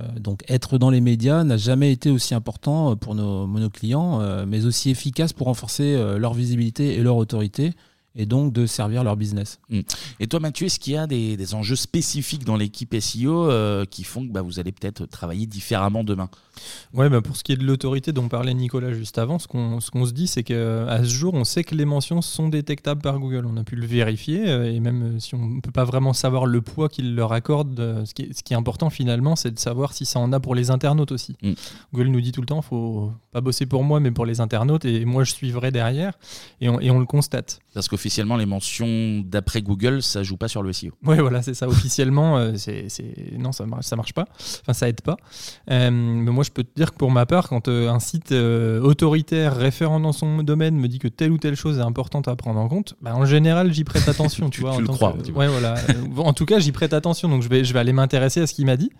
Euh, 0.00 0.18
donc 0.18 0.44
être 0.48 0.78
dans 0.78 0.88
les 0.88 1.00
médias 1.00 1.44
n'a 1.44 1.58
jamais 1.58 1.92
été 1.92 2.10
aussi 2.10 2.34
important 2.34 2.96
pour 2.96 3.14
nos, 3.14 3.46
nos 3.46 3.70
clients, 3.70 4.20
euh, 4.20 4.46
mais 4.46 4.64
aussi 4.64 4.90
efficace 4.90 5.32
pour 5.32 5.46
renforcer 5.46 5.96
leur 6.18 6.34
visibilité 6.34 6.94
et 6.94 7.02
leur 7.02 7.16
autorité 7.16 7.74
et 8.16 8.26
donc 8.26 8.52
de 8.52 8.66
servir 8.66 9.04
leur 9.04 9.16
business. 9.16 9.58
Mm. 9.68 9.80
Et 10.20 10.26
toi 10.26 10.40
Mathieu, 10.40 10.66
est-ce 10.66 10.78
qu'il 10.78 10.92
y 10.92 10.96
a 10.96 11.06
des, 11.06 11.54
enjeux 11.54 11.76
spécifiques 11.76 12.44
dans 12.44 12.56
l'équipe 12.56 12.94
SEO 12.98 13.50
euh, 13.50 13.84
qui 13.84 14.04
font 14.04 14.26
que 14.26 14.32
bah, 14.32 14.42
vous 14.42 14.58
allez 14.60 14.72
peut-être 14.72 15.06
travailler 15.06 15.46
différemment 15.46 16.04
demain? 16.04 16.28
Ouais, 16.92 17.08
bah 17.08 17.20
pour 17.20 17.36
ce 17.36 17.44
qui 17.44 17.52
est 17.52 17.56
de 17.56 17.64
l'autorité 17.64 18.12
dont 18.12 18.28
parlait 18.28 18.54
Nicolas 18.54 18.92
juste 18.92 19.18
avant, 19.18 19.38
ce 19.38 19.48
qu'on 19.48 19.80
se 19.80 20.12
dit, 20.12 20.26
c'est 20.26 20.42
qu'à 20.42 21.04
ce 21.04 21.08
jour, 21.08 21.34
on 21.34 21.44
sait 21.44 21.64
que 21.64 21.74
les 21.74 21.84
mentions 21.84 22.22
sont 22.22 22.48
détectables 22.48 23.02
par 23.02 23.18
Google. 23.18 23.46
On 23.46 23.56
a 23.56 23.64
pu 23.64 23.76
le 23.76 23.86
vérifier, 23.86 24.48
euh, 24.48 24.72
et 24.72 24.80
même 24.80 25.18
si 25.20 25.34
on 25.34 25.46
ne 25.46 25.60
peut 25.60 25.72
pas 25.72 25.84
vraiment 25.84 26.12
savoir 26.12 26.46
le 26.46 26.60
poids 26.60 26.88
qu'ils 26.88 27.14
leur 27.14 27.32
accordent, 27.32 27.78
euh, 27.80 28.04
ce 28.04 28.14
qui, 28.14 28.22
est, 28.22 28.32
ce 28.32 28.42
qui 28.42 28.52
est 28.52 28.56
important 28.56 28.90
finalement, 28.90 29.36
c'est 29.36 29.50
de 29.50 29.58
savoir 29.58 29.92
si 29.92 30.04
ça 30.04 30.18
en 30.20 30.32
a 30.32 30.40
pour 30.40 30.54
les 30.54 30.70
internautes 30.70 31.12
aussi. 31.12 31.36
Mm. 31.42 31.52
Google 31.92 32.08
nous 32.08 32.20
dit 32.20 32.32
tout 32.32 32.40
le 32.40 32.46
temps, 32.46 32.62
faut 32.62 33.12
pas 33.32 33.40
bosser 33.40 33.66
pour 33.66 33.82
moi, 33.82 34.00
mais 34.00 34.10
pour 34.10 34.26
les 34.26 34.40
internautes, 34.40 34.84
et 34.84 35.04
moi 35.04 35.24
je 35.24 35.32
suivrai 35.32 35.70
derrière, 35.70 36.14
et 36.60 36.68
on, 36.68 36.80
et 36.80 36.90
on 36.90 36.98
le 36.98 37.06
constate. 37.06 37.60
Parce 37.74 37.88
qu'au 37.88 37.96
officiellement, 38.04 38.36
les 38.36 38.46
mentions 38.46 39.22
d'après 39.24 39.62
Google, 39.62 40.02
ça 40.02 40.22
joue 40.22 40.36
pas 40.36 40.48
sur 40.48 40.62
le 40.62 40.72
SEO. 40.72 40.92
Oui, 41.04 41.18
voilà, 41.18 41.42
c'est 41.42 41.54
ça. 41.54 41.66
Officiellement, 41.68 42.36
euh, 42.36 42.52
c'est, 42.56 42.86
non, 43.38 43.52
ça 43.52 43.64
marche, 43.66 43.86
ça 43.86 43.96
marche 43.96 44.12
pas. 44.12 44.26
Enfin, 44.60 44.74
ça 44.74 44.88
aide 44.88 45.00
pas. 45.00 45.16
Euh, 45.70 45.90
mais 45.90 46.30
moi, 46.30 46.43
je 46.44 46.50
peux 46.50 46.62
te 46.62 46.74
dire 46.76 46.92
que 46.92 46.96
pour 46.96 47.10
ma 47.10 47.26
part, 47.26 47.48
quand 47.48 47.68
euh, 47.68 47.88
un 47.90 47.98
site 47.98 48.32
autoritaire, 48.32 49.56
référent 49.56 50.00
dans 50.00 50.12
son 50.12 50.42
domaine, 50.42 50.76
me 50.76 50.88
dit 50.88 50.98
que 50.98 51.08
telle 51.08 51.32
ou 51.32 51.38
telle 51.38 51.56
chose 51.56 51.78
est 51.78 51.82
importante 51.82 52.28
à 52.28 52.36
prendre 52.36 52.60
en 52.60 52.68
compte, 52.68 52.94
bah, 53.02 53.14
en 53.14 53.24
général, 53.24 53.72
j'y 53.72 53.84
prête 53.84 54.08
attention. 54.08 54.50
tu, 54.50 54.60
vois, 54.60 54.80
le 54.80 54.86
crois. 54.86 55.16
ouais, 55.34 55.48
voilà. 55.48 55.74
en 56.16 56.32
tout 56.32 56.46
cas, 56.46 56.58
j'y 56.58 56.72
prête 56.72 56.92
attention. 56.92 57.28
Donc, 57.28 57.42
je 57.42 57.48
vais, 57.48 57.64
je 57.64 57.72
vais 57.72 57.80
aller 57.80 57.92
m'intéresser 57.92 58.40
à 58.40 58.46
ce 58.46 58.54
qu'il 58.54 58.66
m'a 58.66 58.76
dit. 58.76 58.90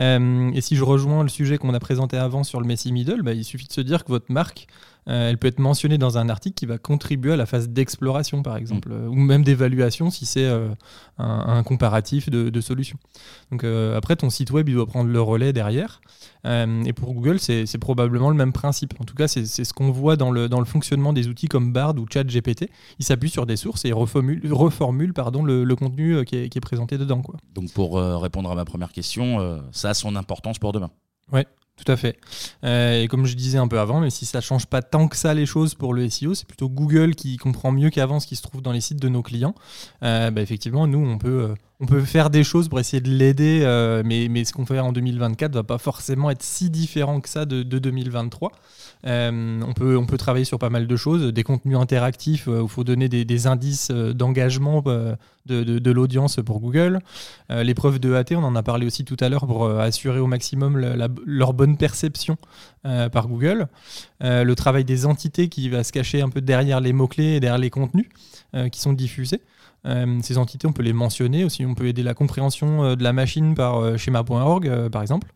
Et 0.00 0.60
si 0.60 0.76
je 0.76 0.84
rejoins 0.84 1.22
le 1.22 1.28
sujet 1.28 1.58
qu'on 1.58 1.74
a 1.74 1.80
présenté 1.80 2.16
avant 2.16 2.42
sur 2.42 2.60
le 2.60 2.66
Messi 2.66 2.90
Middle, 2.92 3.22
bah, 3.22 3.34
il 3.34 3.44
suffit 3.44 3.66
de 3.66 3.72
se 3.72 3.80
dire 3.80 4.04
que 4.04 4.08
votre 4.08 4.32
marque 4.32 4.66
euh, 5.08 5.30
elle 5.30 5.38
peut 5.38 5.48
être 5.48 5.58
mentionnée 5.58 5.98
dans 5.98 6.18
un 6.18 6.28
article 6.28 6.54
qui 6.54 6.66
va 6.66 6.78
contribuer 6.78 7.32
à 7.32 7.36
la 7.36 7.46
phase 7.46 7.68
d'exploration, 7.68 8.42
par 8.42 8.56
exemple, 8.56 8.90
mm. 8.90 9.08
ou 9.08 9.14
même 9.14 9.42
d'évaluation 9.42 10.10
si 10.10 10.26
c'est 10.26 10.44
euh, 10.44 10.68
un, 11.18 11.62
comparatif 11.62 12.28
de, 12.30 12.60
solutions. 12.60 12.98
Donc 13.50 13.64
euh, 13.64 13.96
après, 13.96 14.16
ton 14.16 14.30
site 14.30 14.50
web, 14.50 14.68
il 14.68 14.74
doit 14.74 14.86
prendre 14.86 15.10
le 15.10 15.20
relais 15.20 15.52
derrière. 15.52 16.00
et 16.44 16.92
pour 16.92 17.14
Google, 17.14 17.38
c'est 17.40 17.78
probablement 17.78 18.30
le 18.30 18.36
même 18.36 18.52
principe. 18.52 18.94
En 19.00 19.04
tout 19.04 19.14
cas, 19.14 19.28
c'est 19.28 19.46
ce 19.46 19.72
qu'on 19.72 19.90
voit 19.90 20.16
dans 20.16 20.30
le, 20.30 20.48
dans 20.48 20.60
le 20.60 20.66
fonctionnement 20.66 21.12
des 21.12 21.28
outils 21.28 21.48
comme 21.48 21.72
Bard 21.72 21.94
ou 21.96 22.06
ChatGPT. 22.10 22.70
Il 22.98 23.04
s'appuie 23.04 23.30
sur 23.30 23.46
des 23.46 23.56
sources 23.56 23.84
et 23.84 23.92
reformule, 23.92 24.40
reformule 24.52 25.12
pardon, 25.12 25.42
le, 25.42 25.74
contenu 25.74 26.24
qui 26.24 26.36
est, 26.36 26.60
présenté 26.60 26.98
dedans. 26.98 27.22
Quoi. 27.22 27.36
Donc 27.54 27.72
pour 27.72 27.98
répondre 27.98 28.50
à 28.50 28.54
ma 28.54 28.64
première 28.64 28.92
question, 28.92 29.60
ça 29.72 29.89
son 29.94 30.16
importance 30.16 30.58
pour 30.58 30.72
demain. 30.72 30.90
Ouais, 31.32 31.46
tout 31.76 31.90
à 31.90 31.96
fait. 31.96 32.18
Euh, 32.64 33.02
et 33.02 33.08
comme 33.08 33.24
je 33.26 33.34
disais 33.34 33.58
un 33.58 33.68
peu 33.68 33.78
avant, 33.78 34.00
mais 34.00 34.10
si 34.10 34.26
ça 34.26 34.40
change 34.40 34.66
pas 34.66 34.82
tant 34.82 35.08
que 35.08 35.16
ça 35.16 35.32
les 35.34 35.46
choses 35.46 35.74
pour 35.74 35.94
le 35.94 36.08
SEO, 36.08 36.34
c'est 36.34 36.46
plutôt 36.46 36.68
Google 36.68 37.14
qui 37.14 37.36
comprend 37.36 37.72
mieux 37.72 37.90
qu'avant 37.90 38.20
ce 38.20 38.26
qui 38.26 38.36
se 38.36 38.42
trouve 38.42 38.60
dans 38.62 38.72
les 38.72 38.80
sites 38.80 39.00
de 39.00 39.08
nos 39.08 39.22
clients. 39.22 39.54
Euh, 40.02 40.30
bah, 40.30 40.42
effectivement, 40.42 40.86
nous, 40.86 40.98
on 40.98 41.18
peut, 41.18 41.50
euh, 41.50 41.54
on 41.80 41.86
peut 41.86 42.02
faire 42.02 42.30
des 42.30 42.44
choses 42.44 42.68
pour 42.68 42.78
essayer 42.78 43.00
de 43.00 43.10
l'aider, 43.10 43.60
mais, 44.04 44.28
mais 44.30 44.44
ce 44.44 44.52
qu'on 44.52 44.66
fait 44.66 44.78
en 44.78 44.92
2024 44.92 45.54
va 45.54 45.62
pas 45.62 45.78
forcément 45.78 46.30
être 46.30 46.42
si 46.42 46.70
différent 46.70 47.20
que 47.20 47.28
ça 47.28 47.46
de, 47.46 47.62
2023. 47.62 48.52
on, 49.04 49.72
peut, 49.74 49.96
on 49.96 50.06
peut 50.06 50.18
travailler 50.18 50.44
sur 50.44 50.58
pas 50.58 50.70
mal 50.70 50.86
de 50.86 50.96
choses, 50.96 51.32
des 51.32 51.42
contenus 51.42 51.78
interactifs 51.78 52.46
où 52.46 52.62
il 52.62 52.68
faut 52.68 52.84
donner 52.84 53.08
des, 53.08 53.46
indices 53.46 53.90
d'engagement 53.90 54.82
de, 55.46 55.90
l'audience 55.90 56.36
pour 56.44 56.60
Google. 56.60 57.00
Euh, 57.50 57.62
l'épreuve 57.62 57.98
de 57.98 58.14
AT, 58.14 58.26
on 58.32 58.44
en 58.44 58.56
a 58.56 58.62
parlé 58.62 58.86
aussi 58.86 59.04
tout 59.04 59.16
à 59.20 59.28
l'heure 59.28 59.46
pour 59.46 59.64
euh, 59.64 59.78
assurer 59.78 60.18
au 60.18 60.26
maximum 60.26 60.78
leur 61.26 61.52
bonne 61.52 61.76
perception 61.76 62.36
euh, 62.86 63.08
par 63.08 63.28
Google. 63.28 63.68
le 64.20 64.54
travail 64.54 64.84
des 64.84 65.06
entités 65.06 65.48
qui 65.48 65.68
va 65.68 65.84
se 65.84 65.92
cacher 65.92 66.22
un 66.22 66.28
peu 66.28 66.40
derrière 66.40 66.80
les 66.80 66.92
mots-clés 66.92 67.36
et 67.36 67.40
derrière 67.40 67.58
les 67.58 67.70
contenus 67.70 68.08
qui 68.72 68.80
sont 68.80 68.92
diffusés. 68.92 69.40
Ces 69.84 70.38
entités, 70.38 70.66
on 70.66 70.72
peut 70.72 70.82
les 70.82 70.92
mentionner 70.92 71.44
aussi. 71.44 71.64
On 71.64 71.74
peut 71.74 71.86
aider 71.86 72.02
la 72.02 72.14
compréhension 72.14 72.94
de 72.94 73.02
la 73.02 73.12
machine 73.12 73.54
par 73.54 73.98
schéma.org, 73.98 74.88
par 74.88 75.02
exemple. 75.02 75.28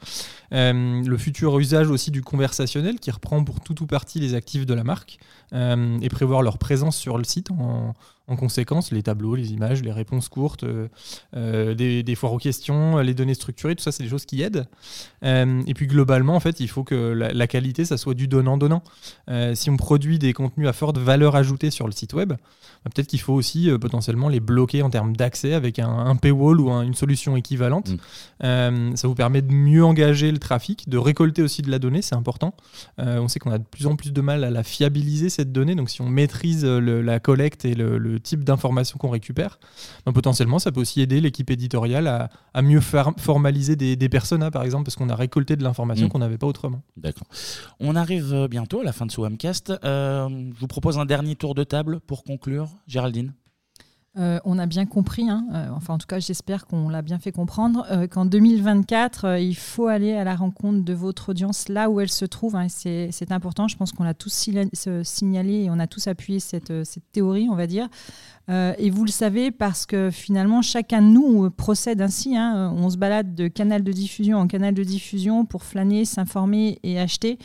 le 0.51 1.17
futur 1.17 1.59
usage 1.59 1.89
aussi 1.89 2.11
du 2.11 2.23
conversationnel 2.23 2.99
qui 3.01 3.11
reprend 3.11 3.43
pour 3.43 3.61
tout 3.61 3.83
ou 3.83 3.87
partie 3.87 4.21
les 4.21 4.35
actifs 4.35 4.67
de 4.67 4.75
la 4.75 4.85
marque 4.85 5.19
et 5.53 6.09
prévoir 6.11 6.43
leur 6.43 6.59
présence 6.59 6.97
sur 6.97 7.19
le 7.19 7.25
site 7.25 7.51
en, 7.51 7.95
en 8.27 8.37
conséquence, 8.37 8.91
les 8.91 9.03
tableaux, 9.03 9.35
les 9.35 9.53
images, 9.53 9.83
les 9.83 9.93
réponses 9.93 10.31
courtes, 10.31 10.65
euh, 10.65 10.89
euh, 11.37 11.75
des, 11.75 12.03
des, 12.03 12.15
foires 12.15 12.33
aux 12.33 12.39
questions, 12.39 12.99
les 12.99 13.13
données 13.13 13.35
structurées, 13.35 13.77
tout 13.77 13.83
ça, 13.83 13.93
c'est 13.93 14.03
des 14.03 14.09
choses 14.09 14.25
qui 14.25 14.43
aident. 14.43 14.67
Euh, 15.25 15.61
et 15.67 15.75
puis 15.75 15.87
globalement, 15.87 16.35
en 16.35 16.41
fait, 16.41 16.59
il 16.61 16.69
faut 16.69 16.85
que 16.85 16.95
la, 16.95 17.47
qualité, 17.47 17.85
ça 17.85 17.99
soit 17.99 18.15
du 18.15 18.27
donnant-donnant. 18.27 18.83
si 19.55 19.69
on 19.69 19.77
produit 19.77 20.19
des 20.19 20.33
contenus 20.33 20.69
à 20.69 20.73
forte 20.73 20.97
valeur 20.97 21.37
ajoutée 21.37 21.71
sur 21.71 21.87
le 21.87 21.93
site 21.93 22.15
web, 22.15 22.31
bah, 22.31 22.91
peut-être 22.95 23.09
qu'il 23.09 23.21
faut 23.21 23.35
aussi 23.35 23.71
potentiellement 23.79 24.29
les 24.29 24.41
bloquer 24.41 24.83
en 24.83 24.89
termes 24.89 25.15
d'accès 25.15 25.53
avec 25.53 25.79
un, 25.79 26.17
paywall 26.17 26.61
ou 26.61 26.71
une 26.71 26.95
solution 26.95 27.37
équivalente. 27.37 27.91
Mm. 28.41 28.97
ça 28.97 29.09
vous 29.09 29.15
permet 29.15 29.43
de 29.43 29.53
mieux 29.53 29.85
engager 29.85 30.33
le 30.33 30.39
trafic, 30.39 30.89
de 30.89 30.97
récolter 30.97 31.43
aussi 31.43 31.61
de 31.61 31.71
la 31.71 31.79
donnée, 31.79 32.01
c'est 32.01 32.15
important. 32.15 32.55
on 32.97 33.29
sait 33.29 33.39
qu'on 33.39 33.53
a 33.53 33.59
de 33.59 33.65
plus 33.65 33.87
en 33.87 33.97
plus 33.97 34.13
de 34.13 34.21
mal 34.23 34.45
à 34.45 34.51
la 34.51 34.63
fiabiliser, 34.63 35.29
cette 35.29 35.53
donnée. 35.53 35.75
Donc 35.75 35.91
si 35.91 36.01
on 36.01 36.09
maîtrise 36.09 36.65
la 36.65 37.21
collecte 37.21 37.67
et 37.67 37.75
le 37.75 38.14
type 38.19 38.45
d'informations 38.45 38.99
qu'on 38.99 39.11
récupère, 39.11 39.59
ben, 40.07 40.13
potentiellement, 40.13 40.59
ça 40.59 40.73
peut 40.73 40.81
aussi 40.81 41.01
aider 41.01 41.21
l'équipe 41.21 41.51
éditoriale 41.51 42.07
à, 42.07 42.63
mieux 42.63 42.81
formaliser 42.81 43.77
des, 43.77 43.97
des 43.97 44.09
personas, 44.09 44.51
par 44.51 44.63
exemple, 44.63 44.85
parce 44.85 44.97
qu'on 44.97 45.09
a 45.09 45.17
récolté 45.17 45.57
de 45.57 45.63
l'information 45.63 46.07
mm. 46.07 46.11
qu'on 46.11 46.19
n'avait 46.19 46.39
pas 46.39 46.47
autrement. 46.47 46.83
D'accord. 46.97 47.27
On 47.81 47.97
arrive 47.97 48.33
euh, 48.33 48.49
bientôt 48.49 48.81
à 48.81 48.85
la 48.85 48.93
fin 48.93 49.07
de 49.07 49.11
ce 49.11 49.21
Wamcast. 49.21 49.73
Euh, 49.85 50.29
je 50.55 50.61
vous 50.61 50.67
propose 50.67 50.99
un 50.99 51.07
dernier 51.07 51.37
tour 51.37 51.55
de 51.55 51.65
table 51.65 52.01
pour 52.01 52.25
conclure. 52.25 52.69
Géraldine 52.87 53.33
euh, 54.17 54.39
on 54.45 54.61
a 54.61 54.67
bien 54.67 54.87
compris, 54.87 55.29
hein, 55.29 55.45
euh, 55.53 55.69
enfin 55.75 55.95
en 55.95 55.99
tout 55.99 56.07
cas 56.07 56.21
j'espère 56.21 56.67
qu'on 56.67 56.89
l'a 56.89 57.03
bien 57.03 57.19
fait 57.19 57.33
comprendre, 57.33 57.85
euh, 57.91 58.07
qu'en 58.07 58.25
2024, 58.25 59.41
il 59.41 59.57
faut 59.57 59.89
aller 59.89 60.13
à 60.13 60.23
la 60.23 60.37
rencontre 60.37 60.85
de 60.85 60.95
votre 60.95 61.31
audience 61.31 61.69
là 61.69 61.91
où 61.91 61.99
elle 61.99 62.11
se 62.11 62.25
trouve. 62.25 62.55
Hein, 62.55 62.69
c'est 62.69 63.33
important, 63.33 63.67
je 63.67 63.77
pense 63.77 63.91
qu'on 63.91 64.05
l'a 64.05 64.15
tous 64.15 64.49
signalé 65.03 65.65
et 65.65 65.71
on 65.71 65.81
a 65.81 65.89
tous 65.89 66.07
appuyé 66.07 66.39
cette, 66.39 66.73
théorie, 67.11 67.49
on 67.51 67.57
va 67.57 67.67
dire. 67.67 67.89
et 68.49 68.91
vous 68.91 69.05
le 69.05 69.11
savez 69.11 69.51
parce 69.51 69.85
que 69.85 70.11
finalement 70.13 70.63
chacun 70.63 71.03
de 71.03 71.09
nous 71.09 71.51
procède 71.51 72.01
ainsi. 72.01 72.37
Hein, 72.37 72.73
on 72.77 72.91
se 72.91 72.97
balade 72.97 73.35
de 73.35 73.49
canal 73.49 73.83
de 73.83 73.91
diffusion 73.91 74.39
en 74.39 74.47
canal 74.47 74.75
de 74.75 74.85
diffusion 74.85 75.45
pour 75.45 75.65
flâner, 75.65 76.05
s'informer 76.05 76.79
et 76.85 77.01
acheter. 77.01 77.39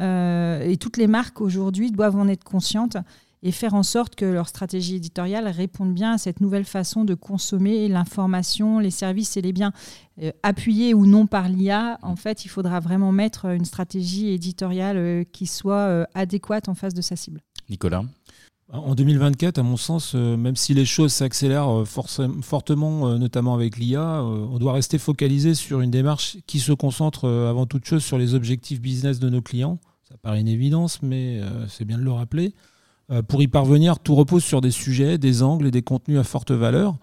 et 0.00 0.76
toutes 0.80 0.96
les 0.96 1.06
marques 1.06 1.40
aujourd'hui 1.40 1.92
doivent 1.92 2.16
en 2.16 2.26
être 2.26 2.44
conscientes 2.44 2.96
et 3.42 3.52
faire 3.52 3.74
en 3.74 3.82
sorte 3.82 4.14
que 4.14 4.24
leur 4.24 4.48
stratégie 4.48 4.96
éditoriale 4.96 5.48
réponde 5.48 5.94
bien 5.94 6.12
à 6.12 6.18
cette 6.18 6.40
nouvelle 6.40 6.64
façon 6.64 7.04
de 7.04 7.14
consommer 7.14 7.88
l'information, 7.88 8.78
les 8.78 8.90
services 8.90 9.36
et 9.36 9.42
les 9.42 9.52
biens. 9.52 9.72
Euh, 10.22 10.32
appuyés 10.42 10.94
ou 10.94 11.06
non 11.06 11.26
par 11.26 11.48
l'IA, 11.48 11.98
en 12.02 12.16
fait, 12.16 12.44
il 12.44 12.48
faudra 12.48 12.80
vraiment 12.80 13.12
mettre 13.12 13.46
une 13.46 13.64
stratégie 13.64 14.28
éditoriale 14.30 14.96
euh, 14.96 15.24
qui 15.32 15.46
soit 15.46 15.74
euh, 15.74 16.04
adéquate 16.14 16.68
en 16.68 16.74
face 16.74 16.94
de 16.94 17.02
sa 17.02 17.16
cible. 17.16 17.40
Nicolas? 17.70 18.04
En 18.70 18.94
2024, 18.94 19.58
à 19.58 19.62
mon 19.62 19.78
sens, 19.78 20.12
même 20.12 20.54
si 20.54 20.74
les 20.74 20.84
choses 20.84 21.14
s'accélèrent 21.14 21.84
fortement, 21.86 23.18
notamment 23.18 23.54
avec 23.54 23.78
l'IA, 23.78 24.22
on 24.22 24.58
doit 24.58 24.74
rester 24.74 24.98
focalisé 24.98 25.54
sur 25.54 25.80
une 25.80 25.90
démarche 25.90 26.36
qui 26.46 26.58
se 26.58 26.72
concentre 26.72 27.26
avant 27.26 27.64
toute 27.64 27.86
chose 27.86 28.04
sur 28.04 28.18
les 28.18 28.34
objectifs 28.34 28.82
business 28.82 29.20
de 29.20 29.30
nos 29.30 29.40
clients. 29.40 29.78
Ça 30.06 30.16
paraît 30.20 30.42
une 30.42 30.48
évidence, 30.48 31.00
mais 31.00 31.40
c'est 31.70 31.86
bien 31.86 31.96
de 31.96 32.02
le 32.02 32.12
rappeler. 32.12 32.52
Euh, 33.10 33.22
pour 33.22 33.42
y 33.42 33.48
parvenir, 33.48 33.98
tout 33.98 34.14
repose 34.14 34.44
sur 34.44 34.60
des 34.60 34.70
sujets, 34.70 35.18
des 35.18 35.42
angles 35.42 35.66
et 35.66 35.70
des 35.70 35.82
contenus 35.82 36.18
à 36.18 36.24
forte 36.24 36.50
valeur. 36.50 36.96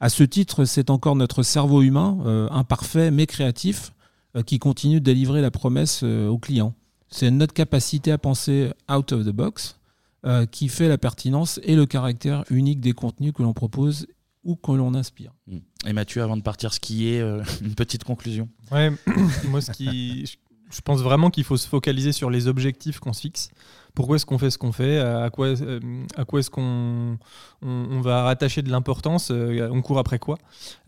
À 0.00 0.08
ce 0.08 0.24
titre, 0.24 0.64
c'est 0.64 0.90
encore 0.90 1.14
notre 1.14 1.42
cerveau 1.42 1.82
humain, 1.82 2.18
euh, 2.26 2.48
imparfait 2.50 3.10
mais 3.10 3.26
créatif, 3.26 3.92
euh, 4.36 4.42
qui 4.42 4.58
continue 4.58 4.98
de 4.98 5.04
délivrer 5.04 5.40
la 5.40 5.52
promesse 5.52 6.02
aux 6.02 6.38
clients. 6.38 6.74
C'est 7.08 7.30
notre 7.30 7.54
capacité 7.54 8.10
à 8.10 8.18
penser 8.18 8.70
out 8.90 9.12
of 9.12 9.24
the 9.24 9.30
box 9.30 9.78
qui 10.52 10.68
fait 10.68 10.86
la 10.86 10.98
pertinence 10.98 11.58
et 11.64 11.74
le 11.74 11.84
caractère 11.84 12.44
unique 12.48 12.80
des 12.80 12.92
contenus 12.92 13.32
que 13.32 13.42
l'on 13.42 13.52
propose 13.52 14.06
ou 14.44 14.54
que 14.54 14.70
l'on 14.70 14.94
inspire. 14.94 15.32
Hmm. 15.48 15.58
Et 15.84 15.92
Mathieu, 15.92 16.22
avant 16.22 16.36
de 16.36 16.42
partir 16.42 16.72
skier, 16.72 17.18
une 17.60 17.74
petite 17.74 18.04
conclusion. 18.04 18.48
Ouais, 18.70 18.92
moi, 19.48 19.60
ce 19.60 19.72
qui, 19.72 20.24
je 20.70 20.80
pense 20.80 21.00
vraiment 21.00 21.30
qu'il 21.30 21.42
faut 21.42 21.56
se 21.56 21.66
focaliser 21.66 22.12
sur 22.12 22.30
les 22.30 22.46
objectifs 22.46 23.00
qu'on 23.00 23.12
se 23.12 23.22
fixe 23.22 23.50
pourquoi 23.94 24.16
est-ce 24.16 24.26
qu'on 24.26 24.38
fait 24.38 24.50
ce 24.50 24.58
qu'on 24.58 24.72
fait, 24.72 24.98
à 24.98 25.28
quoi, 25.30 25.48
euh, 25.48 25.80
à 26.16 26.24
quoi 26.24 26.40
est-ce 26.40 26.50
qu'on 26.50 27.18
on, 27.62 28.00
va 28.00 28.22
rattacher 28.22 28.62
de 28.62 28.70
l'importance, 28.70 29.30
euh, 29.30 29.68
on 29.70 29.82
court 29.82 29.98
après 29.98 30.18
quoi. 30.18 30.38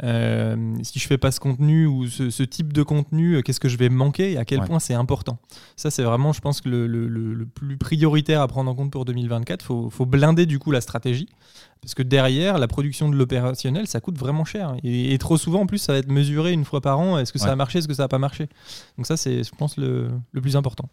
Euh, 0.03 0.75
si 0.83 0.99
je 0.99 1.07
fais 1.07 1.19
pas 1.19 1.31
ce 1.31 1.39
contenu 1.39 1.87
ou 1.87 2.07
ce, 2.09 2.43
type 2.43 2.73
de 2.73 2.83
contenu, 2.83 3.43
qu'est-ce 3.43 3.61
que 3.61 3.69
je 3.69 3.77
vais 3.77 3.91
manquer 3.91 4.33
et 4.33 4.39
à 4.39 4.45
quel 4.45 4.61
point 4.61 4.79
c'est 4.79 4.95
important? 4.95 5.39
Ça, 5.77 5.91
c'est 5.91 6.03
vraiment, 6.03 6.33
je 6.33 6.41
pense, 6.41 6.61
que 6.61 6.69
le, 6.69 6.87
le, 6.87 7.47
plus 7.47 7.77
prioritaire 7.77 8.41
à 8.41 8.49
prendre 8.49 8.71
en 8.71 8.75
compte 8.75 8.91
pour 8.91 9.05
2024. 9.05 9.63
Il 9.63 9.67
faut, 9.67 9.91
faut, 9.91 10.07
blinder 10.07 10.47
du 10.47 10.59
coup 10.59 10.71
la 10.71 10.81
stratégie. 10.81 11.29
Parce 11.83 11.95
que 11.95 12.03
derrière, 12.03 12.59
la 12.59 12.67
production 12.67 13.11
de 13.11 13.17
l'opérationnel, 13.17 13.87
ça 13.87 14.01
coûte 14.01 14.17
vraiment 14.17 14.47
cher. 14.47 14.75
Et, 14.83 15.17
trop 15.19 15.37
souvent, 15.37 15.61
en 15.61 15.67
plus, 15.67 15.79
ça 15.79 15.93
va 15.93 15.99
être 15.99 16.11
mesuré 16.11 16.53
une 16.53 16.65
fois 16.65 16.81
par 16.81 16.99
an. 16.99 17.19
Est-ce 17.19 17.33
que 17.33 17.39
ça 17.39 17.53
a 17.53 17.57
marché, 17.57 17.79
est-ce 17.81 17.89
que 17.89 17.93
ça 17.95 18.05
n'a 18.05 18.09
pas 18.09 18.19
marché? 18.19 18.49
Donc 18.97 19.07
ça, 19.07 19.19
c'est, 19.19 19.45
je 19.45 19.51
pense, 19.51 19.77
le, 19.77 20.09
le 20.33 20.41
plus 20.41 20.57
important. 20.57 20.89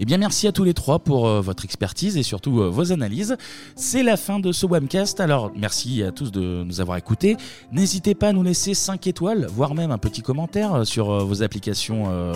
Eh 0.00 0.04
bien, 0.04 0.16
merci 0.16 0.46
à 0.46 0.52
tous 0.52 0.62
les 0.62 0.74
trois 0.74 1.00
pour 1.00 1.26
euh, 1.26 1.40
votre 1.40 1.64
expertise 1.64 2.16
et 2.16 2.22
surtout 2.22 2.60
euh, 2.60 2.68
vos 2.68 2.92
analyses. 2.92 3.36
C'est 3.74 4.04
la 4.04 4.16
fin 4.16 4.38
de 4.38 4.52
ce 4.52 4.64
webcast. 4.64 5.18
Alors, 5.18 5.50
merci 5.56 6.04
à 6.04 6.12
tous 6.12 6.30
de 6.30 6.62
nous 6.62 6.80
avoir 6.80 6.98
écoutés. 6.98 7.36
N'hésitez 7.72 8.14
pas 8.14 8.28
à 8.28 8.32
nous 8.32 8.44
laisser 8.44 8.74
5 8.74 9.08
étoiles, 9.08 9.48
voire 9.50 9.74
même 9.74 9.90
un 9.90 9.98
petit 9.98 10.22
commentaire 10.22 10.72
euh, 10.72 10.84
sur 10.84 11.26
vos 11.26 11.42
applications 11.42 11.88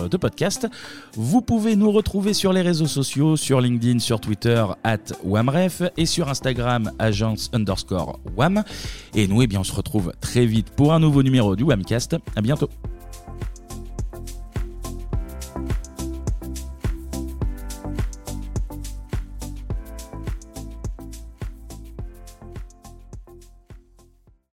de 0.07 0.17
podcast. 0.17 0.67
Vous 1.13 1.41
pouvez 1.41 1.75
nous 1.75 1.91
retrouver 1.91 2.33
sur 2.33 2.51
les 2.51 2.61
réseaux 2.61 2.87
sociaux, 2.87 3.37
sur 3.37 3.61
LinkedIn, 3.61 3.99
sur 3.99 4.19
Twitter, 4.19 4.65
at 4.83 4.97
WAMREF 5.23 5.83
et 5.95 6.05
sur 6.05 6.29
Instagram, 6.29 6.91
agence 6.99 7.49
underscore 7.53 8.19
WAM. 8.35 8.63
Et 9.15 9.27
nous, 9.27 9.41
eh 9.41 9.47
bien, 9.47 9.61
on 9.61 9.63
se 9.63 9.73
retrouve 9.73 10.11
très 10.19 10.45
vite 10.45 10.69
pour 10.71 10.93
un 10.93 10.99
nouveau 10.99 11.23
numéro 11.23 11.55
du 11.55 11.63
WAMcast. 11.63 12.17
À 12.35 12.41
bientôt. 12.41 12.69